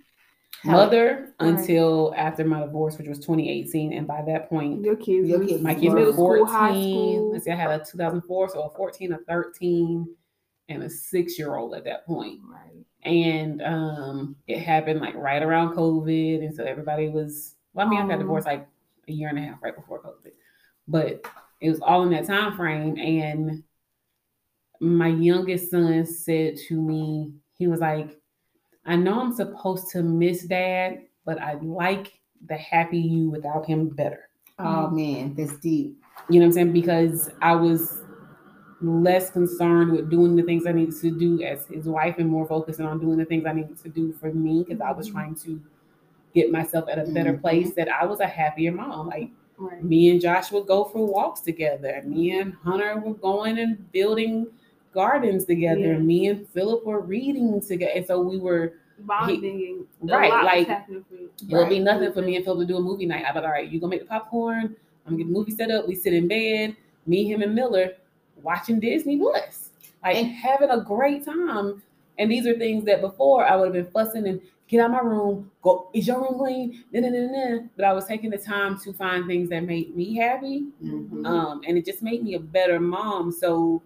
mother 0.67 1.33
Right. 1.39 1.49
until 1.49 2.13
after 2.15 2.43
my 2.45 2.61
divorce, 2.61 2.97
which 2.97 3.07
was 3.07 3.19
2018. 3.19 3.93
And 3.93 4.07
by 4.07 4.21
that 4.27 4.49
point, 4.49 4.83
Your 4.83 4.95
kids, 4.95 5.27
Your 5.27 5.45
kids 5.45 5.61
my 5.61 5.73
kids 5.73 5.87
were 5.93 5.95
middle 5.99 6.13
school, 6.13 6.27
14. 6.37 6.47
high 6.47 6.71
school. 6.71 7.31
Let's 7.31 7.45
see, 7.45 7.51
I 7.51 7.55
had 7.55 7.81
a 7.81 7.83
2004, 7.85 8.49
so 8.49 8.61
a 8.63 8.69
14, 8.75 9.13
a 9.13 9.17
13, 9.19 10.15
and 10.69 10.83
a 10.83 10.89
six 10.89 11.37
year 11.39 11.55
old 11.55 11.73
at 11.75 11.83
that 11.85 12.05
point. 12.05 12.39
Right. 12.49 12.85
And 13.03 13.61
um, 13.61 14.35
it 14.47 14.59
happened 14.59 14.99
like 14.99 15.15
right 15.15 15.41
around 15.41 15.75
COVID. 15.75 16.43
And 16.45 16.53
so 16.53 16.63
everybody 16.63 17.09
was, 17.09 17.55
well, 17.73 17.87
I 17.87 17.89
mean, 17.89 18.01
I 18.01 18.07
got 18.07 18.19
divorced 18.19 18.47
like 18.47 18.67
a 19.07 19.11
year 19.11 19.29
and 19.29 19.37
a 19.37 19.41
half 19.41 19.61
right 19.63 19.75
before 19.75 20.01
COVID, 20.01 20.31
but 20.87 21.25
it 21.61 21.69
was 21.69 21.79
all 21.79 22.03
in 22.03 22.09
that 22.11 22.25
time 22.25 22.55
frame. 22.57 22.97
And 22.97 23.63
my 24.79 25.07
youngest 25.07 25.71
son 25.71 26.05
said 26.05 26.57
to 26.67 26.81
me, 26.81 27.33
he 27.53 27.67
was 27.67 27.79
like, 27.79 28.19
I 28.87 28.95
know 28.95 29.19
I'm 29.19 29.33
supposed 29.35 29.89
to 29.91 30.01
miss 30.03 30.43
dad, 30.45 31.03
but 31.25 31.39
I 31.41 31.53
like 31.55 32.19
the 32.47 32.55
happy 32.57 32.99
you 32.99 33.29
without 33.29 33.65
him 33.65 33.89
better. 33.89 34.29
oh 34.59 34.89
man, 34.89 35.35
that's 35.35 35.57
deep. 35.57 35.95
You 36.29 36.39
know 36.39 36.45
what 36.45 36.49
I'm 36.49 36.53
saying? 36.53 36.73
Because 36.73 37.29
I 37.41 37.53
was 37.55 38.01
less 38.81 39.31
concerned 39.31 39.91
with 39.91 40.09
doing 40.09 40.35
the 40.35 40.43
things 40.43 40.65
I 40.67 40.71
needed 40.71 40.95
to 41.01 41.11
do 41.11 41.41
as 41.41 41.65
his 41.67 41.85
wife 41.85 42.15
and 42.19 42.29
more 42.29 42.47
focusing 42.47 42.85
on 42.85 42.99
doing 42.99 43.17
the 43.17 43.25
things 43.25 43.45
I 43.45 43.53
needed 43.53 43.77
to 43.79 43.89
do 43.89 44.13
for 44.13 44.31
me 44.31 44.63
because 44.63 44.81
I 44.81 44.91
was 44.91 45.09
Mhm. 45.09 45.13
trying 45.13 45.35
to 45.35 45.61
get 46.35 46.51
myself 46.51 46.87
at 46.89 46.99
a 46.99 47.11
better 47.11 47.33
Mhm. 47.33 47.41
place 47.41 47.73
that 47.73 47.89
I 47.89 48.05
was 48.05 48.19
a 48.19 48.27
happier 48.27 48.71
mom. 48.71 49.07
Like 49.07 49.29
Right. 49.57 49.83
me 49.83 50.11
and 50.11 50.21
Josh 50.21 50.51
would 50.51 50.67
go 50.67 50.83
for 50.83 51.05
walks 51.07 51.41
together. 51.41 52.03
Me 52.05 52.39
and 52.39 52.53
Hunter 52.53 52.99
were 52.99 53.15
going 53.15 53.57
and 53.57 53.91
building 53.91 54.45
gardens 55.01 55.45
together. 55.45 55.93
Yeah. 55.93 55.97
Me 55.99 56.27
and 56.27 56.47
Philip 56.49 56.83
were 56.85 57.01
reading 57.01 57.61
together. 57.61 57.91
And 57.95 58.05
so 58.05 58.19
we 58.21 58.39
were 58.39 58.73
Bonding. 58.99 59.85
and 60.01 60.09
Right, 60.09 60.31
like, 60.43 60.59
was 60.59 60.67
happening 60.67 61.05
for 61.07 61.15
you. 61.15 61.29
it 61.49 61.55
would 61.55 61.69
be 61.69 61.79
nothing 61.79 62.11
for 62.13 62.21
me 62.23 62.35
and 62.35 62.43
Philip 62.43 62.61
to 62.67 62.73
do 62.73 62.77
a 62.77 62.81
movie 62.81 63.05
night. 63.05 63.23
I'd 63.25 63.33
be 63.33 63.39
like, 63.39 63.45
all 63.47 63.51
right, 63.53 63.69
you 63.69 63.79
gonna 63.79 63.91
make 63.91 64.01
the 64.01 64.07
popcorn. 64.07 64.75
I'm 65.05 65.13
gonna 65.13 65.17
get 65.17 65.27
the 65.27 65.33
movie 65.33 65.51
set 65.51 65.69
up. 65.71 65.87
We 65.87 65.93
sit 65.95 66.13
in 66.13 66.27
bed, 66.27 66.75
me, 67.05 67.25
him, 67.31 67.41
and 67.43 67.53
Miller 67.53 67.91
watching 68.41 68.79
Disney 68.79 69.17
Plus, 69.17 69.69
like 70.03 70.15
And- 70.17 70.27
having 70.27 70.69
a 70.71 70.81
great 70.81 71.23
time. 71.23 71.81
And 72.19 72.31
these 72.31 72.47
are 72.47 72.55
things 72.57 72.83
that 72.85 73.01
before 73.01 73.45
I 73.45 73.55
would 73.55 73.65
have 73.65 73.73
been 73.73 73.91
fussing 73.93 74.27
and 74.27 74.41
get 74.67 74.81
out 74.81 74.89
my 74.91 74.99
room, 75.01 75.51
go, 75.61 75.89
is 75.93 76.07
your 76.07 76.19
room 76.19 76.39
clean? 76.39 76.83
Nah, 76.91 77.01
nah, 77.01 77.09
nah, 77.09 77.27
nah. 77.55 77.59
But 77.75 77.85
I 77.85 77.93
was 77.93 78.05
taking 78.05 78.31
the 78.31 78.37
time 78.39 78.79
to 78.79 78.91
find 78.93 79.27
things 79.27 79.49
that 79.49 79.63
made 79.63 79.95
me 79.95 80.15
happy. 80.15 80.65
Mhm. 80.83 81.25
Um, 81.25 81.61
and 81.67 81.77
it 81.77 81.85
just 81.85 82.01
made 82.01 82.23
me 82.23 82.33
a 82.33 82.39
better 82.39 82.79
mom. 82.79 83.31
So 83.31 83.83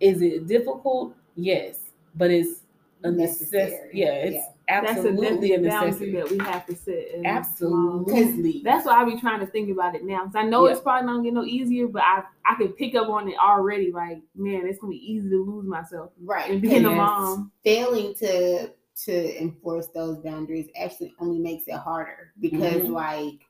is 0.00 0.22
it 0.22 0.46
difficult? 0.46 1.14
Yes. 1.34 1.80
But 2.14 2.30
it's 2.30 2.60
a 3.04 3.10
necessity. 3.10 3.56
Necessary. 3.58 3.90
Yeah, 3.92 4.12
it's 4.12 4.34
Yeah. 4.34 4.42
That's 4.68 4.86
a 4.86 4.90
absolutely 4.98 5.52
a 5.52 5.58
necessity. 5.58 6.12
that 6.12 6.28
we 6.30 6.38
have 6.38 6.66
to 6.66 6.74
set. 6.74 7.24
Absolutely. 7.24 8.62
That's 8.64 8.84
why 8.84 9.00
I 9.00 9.04
be 9.04 9.20
trying 9.20 9.38
to 9.38 9.46
think 9.46 9.70
about 9.70 9.94
it 9.94 10.02
now. 10.04 10.24
Cause 10.24 10.34
I 10.34 10.42
know 10.42 10.66
Yeah. 10.66 10.72
it's 10.72 10.80
probably 10.80 11.06
not 11.06 11.12
gonna 11.12 11.24
get 11.24 11.34
no 11.34 11.44
easier, 11.44 11.86
but 11.86 12.02
I 12.02 12.24
I 12.44 12.54
could 12.56 12.76
pick 12.76 12.94
up 12.96 13.08
on 13.08 13.28
it 13.28 13.36
already. 13.38 13.92
Like, 13.92 14.22
man, 14.34 14.66
it's 14.66 14.78
gonna 14.80 14.90
be 14.90 15.12
easy 15.12 15.28
to 15.30 15.36
lose 15.44 15.66
myself 15.66 16.10
Right. 16.20 16.50
and 16.50 16.60
being 16.60 16.84
a 16.84 16.90
mom. 16.90 17.52
failing 17.62 18.14
to 18.14 18.72
to 19.04 19.40
enforce 19.42 19.88
those 19.88 20.18
boundaries 20.18 20.68
actually 20.80 21.14
only 21.20 21.38
makes 21.38 21.68
it 21.68 21.74
harder 21.74 22.32
because 22.40 22.82
Mhm. 22.82 22.90
like 22.90 23.40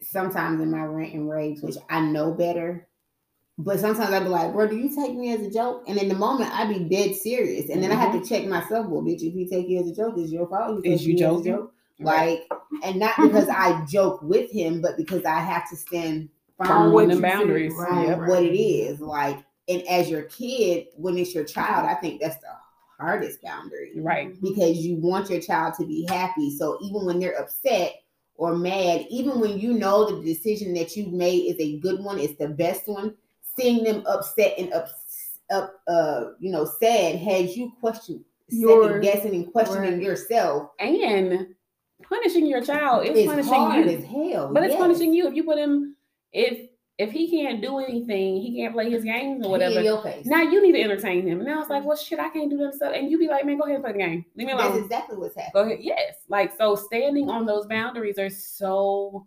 sometimes 0.00 0.60
in 0.60 0.70
my 0.70 0.84
rant 0.84 1.14
and 1.14 1.28
rage 1.28 1.60
which 1.62 1.76
i 1.88 2.00
know 2.00 2.30
better 2.32 2.86
but 3.58 3.78
sometimes 3.78 4.12
i'd 4.12 4.22
be 4.24 4.28
like 4.28 4.52
bro 4.52 4.66
do 4.66 4.76
you 4.76 4.94
take 4.94 5.14
me 5.14 5.32
as 5.32 5.40
a 5.40 5.50
joke 5.50 5.84
and 5.86 5.98
in 5.98 6.08
the 6.08 6.14
moment 6.14 6.50
i'd 6.58 6.68
be 6.68 6.80
dead 6.80 7.14
serious 7.14 7.70
and 7.70 7.82
then 7.82 7.92
i 7.92 7.94
have 7.94 8.12
to 8.12 8.18
mm-hmm. 8.18 8.26
check 8.26 8.46
myself 8.46 8.86
well 8.86 9.02
bitch 9.02 9.22
if 9.22 9.34
you 9.34 9.46
take 9.48 9.68
you 9.68 9.80
as 9.80 9.88
a 9.88 9.94
joke 9.94 10.14
it's 10.16 10.32
your 10.32 10.48
fault 10.48 10.84
Is 10.84 11.06
you 11.06 11.16
joking? 11.16 11.52
joke. 11.52 11.72
Right. 12.00 12.40
like 12.50 12.60
and 12.82 12.98
not 12.98 13.14
because 13.20 13.48
i 13.48 13.84
joke 13.86 14.20
with 14.22 14.50
him 14.50 14.80
but 14.80 14.96
because 14.96 15.24
i 15.24 15.38
have 15.38 15.68
to 15.70 15.76
stand 15.76 16.28
firm 16.58 16.94
on 16.94 17.08
the 17.08 17.20
boundaries. 17.20 17.72
right. 17.76 17.90
on 17.92 18.06
Yep. 18.20 18.28
what 18.28 18.42
it 18.42 18.56
is 18.58 19.00
like 19.00 19.38
and 19.68 19.82
as 19.88 20.10
your 20.10 20.22
kid 20.22 20.86
when 20.96 21.16
it's 21.16 21.34
your 21.34 21.44
child 21.44 21.88
i 21.88 21.94
think 21.94 22.20
that's 22.20 22.36
the 22.38 22.48
hardest 22.98 23.42
boundary 23.42 23.92
Right. 23.96 24.40
because 24.40 24.78
you 24.78 24.96
want 24.96 25.30
your 25.30 25.40
child 25.40 25.74
to 25.74 25.86
be 25.86 26.06
happy 26.08 26.56
so 26.56 26.78
even 26.82 27.04
when 27.04 27.18
they're 27.20 27.38
upset 27.40 27.92
or 28.36 28.56
mad 28.56 29.06
even 29.10 29.38
when 29.38 29.58
you 29.60 29.74
know 29.74 30.10
the 30.10 30.24
decision 30.24 30.74
that 30.74 30.96
you've 30.96 31.12
made 31.12 31.42
is 31.52 31.56
a 31.60 31.78
good 31.78 32.02
one 32.02 32.18
it's 32.18 32.36
the 32.38 32.48
best 32.48 32.88
one 32.88 33.14
seeing 33.56 33.84
them 33.84 34.02
upset 34.06 34.54
and 34.58 34.72
up 34.72 34.88
up 35.50 35.74
uh 35.88 36.24
you 36.40 36.50
know 36.50 36.64
sad 36.64 37.16
has 37.16 37.56
you 37.56 37.72
question 37.80 38.24
second 38.50 39.00
guessing 39.02 39.34
and 39.34 39.52
questioning 39.52 39.94
right. 39.94 40.02
yourself 40.02 40.70
And 40.78 41.48
punishing 42.02 42.46
your 42.46 42.62
child 42.62 43.06
is 43.06 43.16
it's 43.18 43.28
punishing 43.28 43.52
hard 43.52 43.86
you. 43.86 43.96
as 43.98 44.04
hell 44.04 44.50
But 44.52 44.64
it's 44.64 44.74
punishing 44.76 45.12
you 45.14 45.26
if 45.28 45.34
you 45.34 45.44
put 45.44 45.58
him 45.58 45.96
if 46.32 46.68
if 46.96 47.10
he 47.10 47.28
can't 47.28 47.60
do 47.60 47.78
anything, 47.80 48.40
he 48.40 48.56
can't 48.56 48.72
play 48.72 48.88
his 48.88 49.02
games 49.02 49.44
or 49.44 49.50
whatever. 49.50 49.80
your 49.82 50.00
face. 50.00 50.26
Now 50.26 50.42
you 50.42 50.62
need 50.62 50.72
to 50.72 50.80
entertain 50.80 51.26
him. 51.26 51.40
And 51.40 51.48
now 51.48 51.60
it's 51.60 51.68
like, 51.68 51.84
well 51.84 51.96
shit, 51.96 52.20
I 52.20 52.28
can't 52.28 52.48
do 52.48 52.56
them 52.56 52.72
stuff. 52.72 52.92
And 52.94 53.10
you 53.10 53.18
be 53.18 53.26
like, 53.26 53.44
man, 53.44 53.56
go 53.58 53.64
ahead 53.64 53.76
and 53.76 53.84
play 53.84 53.92
the 53.92 53.98
game. 53.98 54.24
Leave 54.36 54.46
me 54.46 54.52
alone. 54.52 54.66
that's 54.74 54.84
exactly 54.84 55.16
what's 55.16 55.34
happening 55.34 55.52
Go 55.54 55.68
ahead. 55.68 55.78
Yes. 55.82 56.14
Like 56.28 56.56
so 56.56 56.76
standing 56.76 57.28
on 57.30 57.46
those 57.46 57.66
boundaries 57.66 58.16
are 58.18 58.30
so 58.30 59.26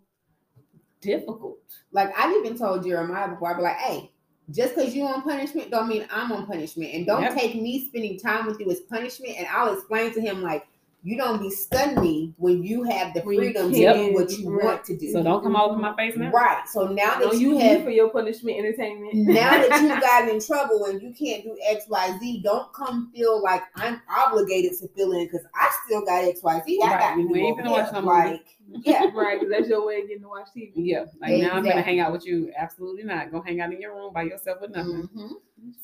difficult. 1.02 1.58
Like 1.92 2.10
I've 2.18 2.34
even 2.36 2.56
told 2.56 2.84
Jeremiah 2.84 3.28
before, 3.28 3.50
I'd 3.50 3.56
be 3.58 3.62
like, 3.62 3.76
hey, 3.76 4.10
just 4.50 4.74
because 4.74 4.94
you 4.94 5.04
on 5.06 5.22
punishment 5.22 5.70
don't 5.70 5.88
mean 5.88 6.06
I'm 6.10 6.32
on 6.32 6.46
punishment. 6.46 6.94
And 6.94 7.06
don't 7.06 7.22
Yep. 7.22 7.34
take 7.34 7.54
me 7.54 7.86
spending 7.86 8.18
time 8.18 8.46
with 8.46 8.58
you 8.60 8.70
as 8.70 8.80
punishment. 8.80 9.34
And 9.36 9.46
I'll 9.48 9.74
explain 9.74 10.12
to 10.14 10.20
him 10.20 10.42
like 10.42 10.66
you 11.04 11.16
don't 11.16 11.40
be 11.40 11.48
stunning 11.48 12.00
me 12.02 12.34
when 12.38 12.62
you 12.62 12.82
have 12.82 13.14
the 13.14 13.22
freedom 13.22 13.70
to 13.72 13.78
do 13.78 14.12
what 14.12 14.30
you 14.32 14.50
right. 14.50 14.64
want 14.64 14.84
to 14.84 14.96
do. 14.96 15.12
So 15.12 15.22
don't 15.22 15.42
come 15.44 15.54
all 15.54 15.70
over 15.70 15.78
my 15.80 15.94
face 15.94 16.16
now. 16.16 16.30
right. 16.32 16.64
So 16.68 16.88
now 16.88 17.12
I 17.14 17.20
that 17.20 17.26
know 17.26 17.32
you 17.32 17.52
you 17.52 17.58
have 17.58 17.84
for 17.84 17.90
your 17.90 18.10
punishment 18.10 18.58
entertainment. 18.58 19.14
now 19.14 19.50
that 19.50 19.80
you've 19.80 20.00
gotten 20.00 20.30
in 20.30 20.40
trouble 20.44 20.86
and 20.86 21.00
you 21.00 21.12
can't 21.14 21.44
do 21.44 21.56
X, 21.64 21.84
Y, 21.88 22.18
Z, 22.18 22.40
don't 22.42 22.72
come 22.72 23.12
feel 23.14 23.40
like 23.42 23.62
I'm 23.76 24.02
obligated 24.14 24.72
to 24.80 24.88
fill 24.88 25.12
in 25.12 25.24
because 25.26 25.46
I 25.54 25.70
still 25.86 26.04
got 26.04 26.24
X, 26.24 26.42
Y, 26.42 26.62
Z. 26.66 26.80
I 26.82 26.86
Right. 26.90 26.98
got 27.00 27.14
to 27.14 27.22
We 27.22 27.28
do 27.28 27.36
ain't 27.36 27.52
over 27.52 27.62
finna 27.62 27.70
watch 27.70 27.92
there. 27.92 28.02
no. 28.02 28.08
Like, 28.08 28.46
yeah. 28.82 29.06
right, 29.14 29.38
'cause 29.40 29.48
that's 29.50 29.68
your 29.68 29.86
way 29.86 30.00
of 30.02 30.08
getting 30.08 30.22
to 30.24 30.28
watch 30.28 30.48
TV. 30.54 30.72
Yeah. 30.74 31.04
Like 31.20 31.40
now 31.40 31.52
I'm 31.52 31.62
gonna 31.64 31.80
hang 31.80 32.00
out 32.00 32.10
with 32.12 32.26
you. 32.26 32.52
Absolutely 32.56 33.04
not. 33.04 33.30
Go 33.30 33.40
hang 33.40 33.60
out 33.60 33.72
in 33.72 33.80
your 33.80 33.94
room 33.94 34.12
by 34.12 34.24
yourself 34.24 34.60
with 34.60 34.72
nothing. 34.72 35.08
Mhm. 35.16 35.30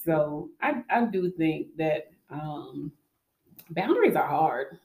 So 0.05 0.51
I, 0.61 0.83
I 0.91 1.05
do 1.07 1.31
think 1.31 1.69
that 1.77 2.11
um 2.31 2.93
boundaries 3.71 4.17
are 4.17 4.27
hard. 4.27 4.79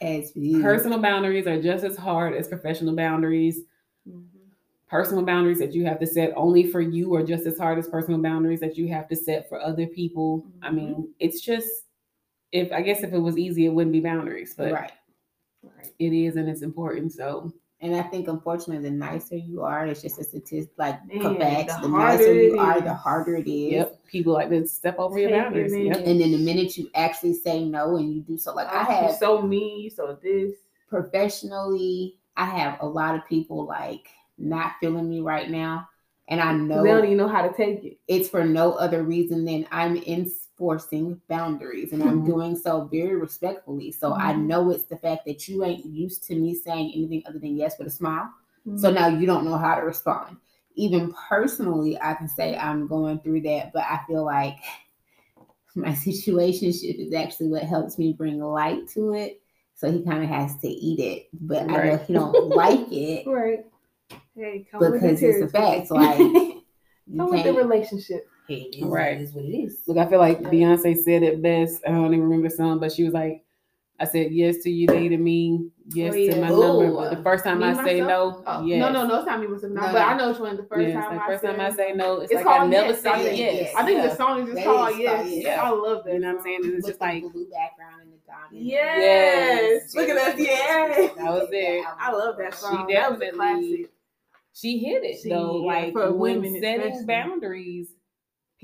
As 0.00 0.34
you. 0.36 0.60
Personal 0.62 0.98
boundaries 1.00 1.46
are 1.46 1.60
just 1.60 1.84
as 1.84 1.96
hard 1.96 2.34
as 2.34 2.48
professional 2.48 2.94
boundaries. 2.94 3.60
Mhm. 4.08 4.26
Personal 4.88 5.24
boundaries 5.24 5.58
that 5.58 5.72
you 5.74 5.84
have 5.86 5.98
to 6.00 6.06
set 6.06 6.32
only 6.36 6.64
for 6.64 6.80
you 6.80 7.14
are 7.14 7.22
just 7.22 7.46
as 7.46 7.58
hard 7.58 7.78
as 7.78 7.88
personal 7.88 8.20
boundaries 8.20 8.60
that 8.60 8.76
you 8.76 8.88
have 8.88 9.08
to 9.08 9.16
set 9.16 9.48
for 9.48 9.60
other 9.60 9.86
people. 9.86 10.46
I 10.62 10.70
Mhm. 10.70 10.74
mean, 10.74 11.14
it's 11.20 11.40
just 11.40 11.68
if 12.52 12.70
I 12.72 12.82
guess 12.82 13.02
if 13.02 13.12
it 13.12 13.18
was 13.18 13.38
easy, 13.38 13.66
it 13.66 13.70
wouldn't 13.70 13.92
be 13.92 14.00
boundaries, 14.00 14.54
but 14.56 14.72
right. 14.72 14.92
Right. 15.62 15.92
it 15.98 16.12
is 16.12 16.36
and 16.36 16.48
it's 16.48 16.62
important. 16.62 17.12
So 17.12 17.52
And 17.84 17.94
I 17.94 18.02
think 18.02 18.28
unfortunately, 18.28 18.82
the 18.82 18.90
nicer 18.96 19.36
you 19.36 19.62
are, 19.62 19.86
it's 19.86 20.00
just 20.02 20.18
a 20.18 20.24
statistic. 20.24 20.72
Like 20.78 21.04
Man, 21.06 21.36
facts, 21.38 21.76
the 21.76 21.82
the, 21.82 21.88
harder 21.94 22.16
nicer 22.18 22.34
you 22.34 22.58
are, 22.58 22.80
the 22.80 22.94
harder 22.94 23.36
it 23.36 23.46
is. 23.46 23.72
yep, 23.72 24.04
people 24.06 24.32
like 24.32 24.48
to 24.50 24.66
step 24.66 24.98
over 24.98 25.18
your 25.18 25.28
Take 25.30 25.38
it 25.38 25.42
boundaries. 25.44 25.72
in. 25.74 25.86
Yep. 25.86 25.96
And 25.98 26.20
then 26.20 26.32
the 26.32 26.38
minute 26.38 26.76
you 26.78 26.90
actually 26.94 27.34
say 27.34 27.64
no 27.64 27.96
and 27.96 28.12
you 28.14 28.22
do 28.22 28.38
so, 28.38 28.54
like 28.54 28.68
I 28.68 28.86
Oh, 28.88 29.00
you 29.00 29.06
have 29.08 29.16
so 29.16 29.42
mean, 29.42 29.82
you 29.82 29.90
so 29.90 30.18
this. 30.22 30.54
professionally, 30.88 32.16
I 32.36 32.46
have 32.46 32.78
a 32.80 32.86
lot 32.86 33.14
of 33.16 33.26
people 33.26 33.66
like 33.66 34.08
not 34.38 34.72
feeling 34.80 35.08
me 35.08 35.20
right 35.20 35.50
now. 35.50 35.88
And 36.28 36.40
I 36.40 36.52
know 36.54 36.82
They 36.82 36.88
don't 36.88 37.04
even 37.04 37.18
know 37.18 37.28
how 37.28 37.46
to 37.46 37.52
take 37.54 37.84
it. 37.84 37.98
it's 38.08 38.28
for 38.30 38.44
no 38.44 38.72
other 38.72 39.02
reason 39.02 39.44
than 39.44 39.66
I'm 39.70 39.96
enforcing 40.54 41.20
boundaries 41.28 41.92
and 41.92 42.02
I'm 42.02 42.22
Mhm. 42.22 42.26
doing 42.26 42.56
so 42.56 42.84
very 42.84 43.16
respectfully. 43.16 43.90
So 43.90 44.14
I 44.14 44.32
Mhm. 44.32 44.46
know 44.46 44.70
it's 44.70 44.84
the 44.84 44.96
fact 44.96 45.24
that 45.26 45.48
you 45.48 45.64
ain't 45.64 45.84
used 45.84 46.24
to 46.24 46.36
me 46.36 46.54
saying 46.54 46.92
anything 46.94 47.22
other 47.26 47.38
than 47.40 47.56
yes 47.56 47.76
with 47.78 47.88
a 47.88 47.90
smile. 47.90 48.30
So 48.76 48.90
Mm-hmm. 48.90 48.94
now 48.94 49.08
you 49.08 49.26
don't 49.26 49.44
know 49.44 49.56
how 49.58 49.74
to 49.74 49.82
respond. 49.82 50.36
Even 50.76 51.12
personally, 51.28 52.00
I 52.00 52.14
can 52.14 52.28
say 52.28 52.56
I'm 52.56 52.86
going 52.86 53.18
through 53.20 53.42
that, 53.42 53.72
but 53.72 53.82
I 53.82 54.00
feel 54.06 54.24
like 54.24 54.56
my 55.74 55.90
situationship 55.90 56.98
is 57.04 57.12
actually 57.12 57.48
what 57.48 57.62
helps 57.64 57.98
me 57.98 58.12
bring 58.12 58.40
light 58.40 58.88
to 58.90 59.12
it. 59.14 59.40
So 59.74 59.90
he 59.90 60.02
kind 60.04 60.22
of 60.22 60.28
has 60.30 60.56
to 60.58 60.68
eat 60.68 61.00
it, 61.00 61.28
but 61.32 61.62
I 61.64 61.66
know 61.84 61.96
he 61.96 62.12
don't 62.12 62.50
like 62.54 62.92
it 62.92 63.26
right. 63.26 63.66
Hey, 64.36 64.66
come 64.70 64.80
with 64.80 65.02
because 65.02 65.20
the 65.20 65.26
it's 65.26 65.42
a 65.42 65.48
fact. 65.48 65.90
Like 65.90 66.16
come 67.16 67.30
with 67.30 67.42
the 67.42 67.52
relationship. 67.52 68.28
Hey, 68.46 68.68
it 68.72 68.76
is, 68.76 68.82
Right. 68.84 69.16
It 69.18 69.22
is 69.22 69.32
what 69.34 69.44
it 69.44 69.48
is. 69.56 69.82
Look, 69.86 69.96
I 69.98 70.06
feel 70.06 70.18
like 70.18 70.40
Yeah. 70.40 70.48
Beyonce 70.50 70.96
said 70.96 71.22
it 71.22 71.40
best. 71.42 71.82
I 71.86 71.90
don't 71.90 72.06
even 72.06 72.22
remember 72.22 72.48
the 72.48 72.54
song, 72.54 72.78
but 72.78 72.92
she 72.92 73.04
was 73.04 73.14
like, 73.14 73.42
I 73.98 74.04
said 74.06 74.32
yes 74.32 74.58
to 74.64 74.70
you 74.70 74.88
dating 74.88 75.22
me, 75.22 75.70
yes 75.90 76.12
Oh, 76.14 76.16
yeah. 76.16 76.34
to 76.34 76.40
my 76.40 76.48
number. 76.48 76.90
But 76.92 77.16
the 77.16 77.22
first 77.22 77.44
time 77.44 77.60
Me, 77.60 77.66
I 77.66 77.84
say 77.84 78.00
no, 78.00 78.42
Oh, 78.44 78.64
yes. 78.66 78.80
No, 78.80 78.90
no, 78.90 79.06
no, 79.06 79.18
it's 79.18 79.26
not 79.26 79.40
me 79.40 79.46
myself. 79.46 79.72
No, 79.72 79.80
No, 79.80 79.92
but. 79.92 80.02
I 80.02 80.16
know 80.16 80.30
which 80.30 80.40
one. 80.40 80.56
The 80.56 80.64
first 80.64 80.88
Yes, 80.88 80.94
time 81.04 81.14
the 81.16 81.22
I 81.22 81.26
first 81.28 81.44
time 81.44 81.60
I 81.60 81.70
say 81.70 81.92
no, 81.94 82.20
it's, 82.20 82.32
It's 82.32 82.44
like 82.44 82.46
I 82.54 82.58
called 82.58 82.70
never 82.70 82.88
Yes, 82.88 83.00
said 83.02 83.12
I 83.12 83.22
think. 83.22 83.38
yes. 83.38 83.74
I 83.76 83.84
think 83.86 83.98
Yeah. 83.98 84.06
the 84.08 84.16
song 84.16 84.40
is 84.40 84.44
just 84.46 84.54
That 84.56 84.64
called 84.64 84.90
is 84.90 84.98
Yes. 84.98 85.14
called 85.16 85.28
Yes. 85.30 85.44
Yeah, 85.44 85.62
I 85.62 85.70
love 85.70 86.04
that. 86.04 86.12
You 86.12 86.18
know 86.18 86.26
what 86.26 86.32
I'm 86.32 86.36
song. 86.38 86.44
saying? 86.44 86.60
It's 86.64 86.74
With 86.74 86.86
just 86.86 86.98
the 86.98 87.04
like 87.04 87.22
blue 87.32 87.46
background 87.50 88.02
and 88.02 88.12
the 88.12 88.18
diamond. 88.26 88.66
Yes. 88.66 89.94
Look 89.94 90.08
at 90.08 90.16
us. 90.16 90.38
Yeah. 90.38 91.08
That 91.16 91.32
was 91.32 91.48
it. 91.52 91.84
I 91.98 92.12
love 92.12 92.36
that 92.38 92.54
song. 92.54 92.86
She 92.88 92.94
that 92.94 93.10
was 93.10 93.20
a 93.20 93.24
definitely- 93.26 93.68
classic. 93.76 93.90
she 94.52 94.78
hit 94.78 95.04
it 95.04 95.20
She- 95.22 95.28
though. 95.28 95.60
yeah, 95.60 95.66
like 95.66 95.92
for 95.92 96.12
when 96.12 96.42
women 96.42 96.60
setting 96.60 96.80
especially. 96.92 97.06
boundaries, 97.06 97.88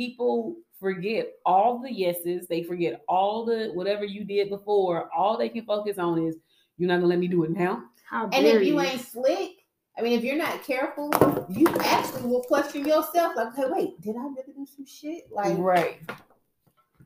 people 0.00 0.56
forget 0.78 1.34
all 1.44 1.78
the 1.78 1.92
yeses. 1.92 2.46
They 2.48 2.62
forget 2.62 3.02
all 3.06 3.44
the 3.44 3.70
whatever 3.74 4.02
you 4.02 4.24
did 4.24 4.48
before. 4.48 5.10
All 5.14 5.36
they 5.36 5.50
can 5.50 5.66
focus 5.66 5.98
on 5.98 6.26
is 6.26 6.36
you're 6.78 6.88
not 6.88 6.96
gonna 6.96 7.08
let 7.08 7.18
me 7.18 7.28
do 7.28 7.44
it 7.44 7.50
now. 7.50 7.82
How 8.08 8.24
And 8.32 8.46
if 8.46 8.62
you 8.62 8.80
ain't 8.80 9.02
slick, 9.02 9.50
I 9.98 10.00
mean, 10.00 10.18
if 10.18 10.24
you're 10.24 10.38
not 10.38 10.64
careful, 10.64 11.10
you 11.50 11.66
actually 11.80 12.22
will 12.30 12.42
question 12.44 12.86
yourself. 12.86 13.36
Like, 13.36 13.54
hey, 13.54 13.64
wait, 13.68 14.00
did 14.00 14.16
I 14.16 14.20
really 14.22 14.54
do 14.56 14.66
some 14.74 14.86
shit? 14.86 15.24
Like, 15.30 15.58
right. 15.58 16.00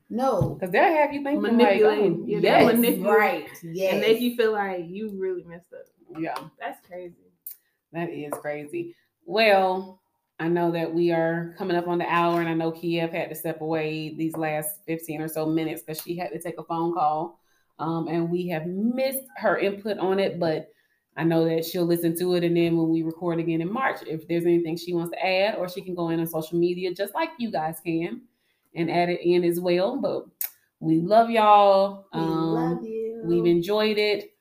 no. 0.09 0.51
Because 0.57 0.71
they'll 0.71 0.83
have 0.95 1.13
you 1.13 1.21
thinking 1.21 1.41
manipulating. 1.41 2.11
like, 2.13 2.21
oh, 2.21 2.25
Yeah, 2.27 2.39
yes. 2.39 2.65
they'll 2.65 2.75
manipulate. 2.75 3.17
Right. 3.19 3.49
Yes. 3.61 3.91
and 3.91 4.01
make 4.01 4.21
you 4.21 4.37
feel 4.37 4.53
like 4.53 4.85
you 4.87 5.11
really 5.19 5.43
messed 5.43 5.73
up. 5.73 5.85
yeah. 6.17 6.37
That's 6.61 6.79
crazy. 6.87 7.13
That 7.91 8.09
is 8.09 8.31
crazy. 8.31 8.95
Well, 9.25 9.99
I 10.39 10.49
know 10.49 10.71
that 10.71 10.93
we 10.93 11.11
are 11.11 11.55
coming 11.57 11.77
up 11.77 11.87
on 11.87 11.97
the 11.97 12.07
hour, 12.11 12.41
and 12.41 12.49
I 12.49 12.53
know 12.53 12.71
Kiev 12.71 13.11
had 13.11 13.29
to 13.29 13.35
step 13.35 13.61
away 13.61 14.13
these 14.15 14.35
last 14.35 14.81
15 14.85 15.21
or 15.21 15.27
so 15.29 15.45
minutes 15.45 15.81
because 15.81 16.01
she 16.01 16.17
had 16.17 16.31
to 16.31 16.39
take 16.39 16.59
a 16.59 16.63
phone 16.63 16.93
call. 16.93 17.39
Um, 17.79 18.07
and 18.07 18.29
we 18.29 18.47
have 18.49 18.65
missed 18.67 19.25
her 19.37 19.57
input 19.57 19.97
on 19.97 20.19
it, 20.19 20.39
but 20.39 20.69
I 21.17 21.23
know 21.23 21.45
that 21.45 21.63
she'll 21.65 21.85
listen 21.85 22.17
to 22.19 22.35
it. 22.35 22.43
And 22.43 22.55
then 22.55 22.75
when 22.77 22.89
we 22.89 23.01
record 23.03 23.39
again 23.39 23.61
in 23.61 23.71
March, 23.71 23.99
if 24.05 24.27
there's 24.27 24.45
anything 24.45 24.75
she 24.75 24.93
wants 24.93 25.11
to 25.11 25.25
add, 25.25 25.55
or 25.55 25.69
she 25.69 25.81
can 25.81 25.95
go 25.95 26.09
in 26.09 26.19
on 26.19 26.27
social 26.27 26.57
media 26.59 26.93
just 26.93 27.13
like 27.13 27.29
you 27.37 27.49
guys 27.51 27.79
can 27.85 28.21
and 28.75 28.91
add 28.91 29.09
it 29.09 29.21
in 29.21 29.45
as 29.45 29.59
well. 29.59 29.97
But 29.97 30.25
we 30.79 30.99
love 30.99 31.29
y'all. 31.29 32.07
We 32.13 32.19
Um, 32.19 32.53
love 32.53 32.83
you. 32.83 33.23
We've 33.25 33.45
enjoyed 33.45 33.97
it. 33.97 34.31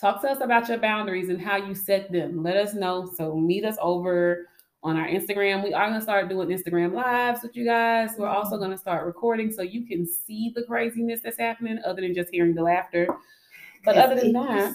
Talk 0.00 0.22
to 0.22 0.30
us 0.30 0.40
about 0.40 0.68
your 0.68 0.78
boundaries 0.78 1.28
and 1.28 1.40
how 1.40 1.56
you 1.56 1.74
set 1.74 2.10
them. 2.10 2.42
Let 2.42 2.56
us 2.56 2.74
know. 2.74 3.10
So 3.14 3.36
meet 3.36 3.64
us 3.64 3.76
over 3.80 4.48
on 4.82 4.96
our 4.96 5.06
Instagram. 5.06 5.62
We 5.62 5.72
are 5.72 5.86
going 5.86 5.98
to 5.98 6.02
start 6.02 6.28
doing 6.28 6.48
Instagram 6.48 6.92
lives 6.92 7.42
with 7.42 7.56
you 7.56 7.64
guys. 7.64 8.10
We're 8.18 8.28
also 8.28 8.56
going 8.58 8.72
to 8.72 8.78
start 8.78 9.06
recording 9.06 9.52
so 9.52 9.62
you 9.62 9.86
can 9.86 10.06
see 10.06 10.52
the 10.54 10.64
craziness 10.64 11.20
that's 11.22 11.38
happening 11.38 11.78
other 11.86 12.02
than 12.02 12.14
just 12.14 12.30
hearing 12.30 12.54
the 12.54 12.62
laughter. 12.62 13.08
But 13.84 13.96
other 13.96 14.16
than 14.16 14.32
that, 14.32 14.74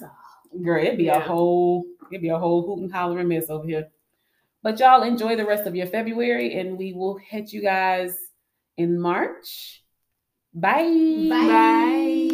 girl, 0.64 0.84
it'd 0.84 0.98
be 0.98 1.10
a 1.10 1.20
whole 1.20 1.86
it'd 2.12 2.22
be 2.22 2.30
a 2.30 2.38
whole 2.38 2.66
hoot 2.66 2.84
and 2.84 2.92
hollering 2.92 3.28
mess 3.28 3.50
over 3.50 3.66
here. 3.66 3.88
But 4.64 4.80
y'all 4.80 5.04
enjoy 5.04 5.36
the 5.36 5.46
rest 5.46 5.68
of 5.68 5.76
your 5.76 5.88
February 5.88 6.60
and 6.60 6.78
we 6.78 6.94
will 6.94 7.18
hit 7.18 7.54
you 7.54 7.62
guys 7.62 8.18
in 8.78 9.00
March. 9.00 9.84
Bye. 10.54 11.28
Bye. 11.30 11.48
Bye. 11.48 12.27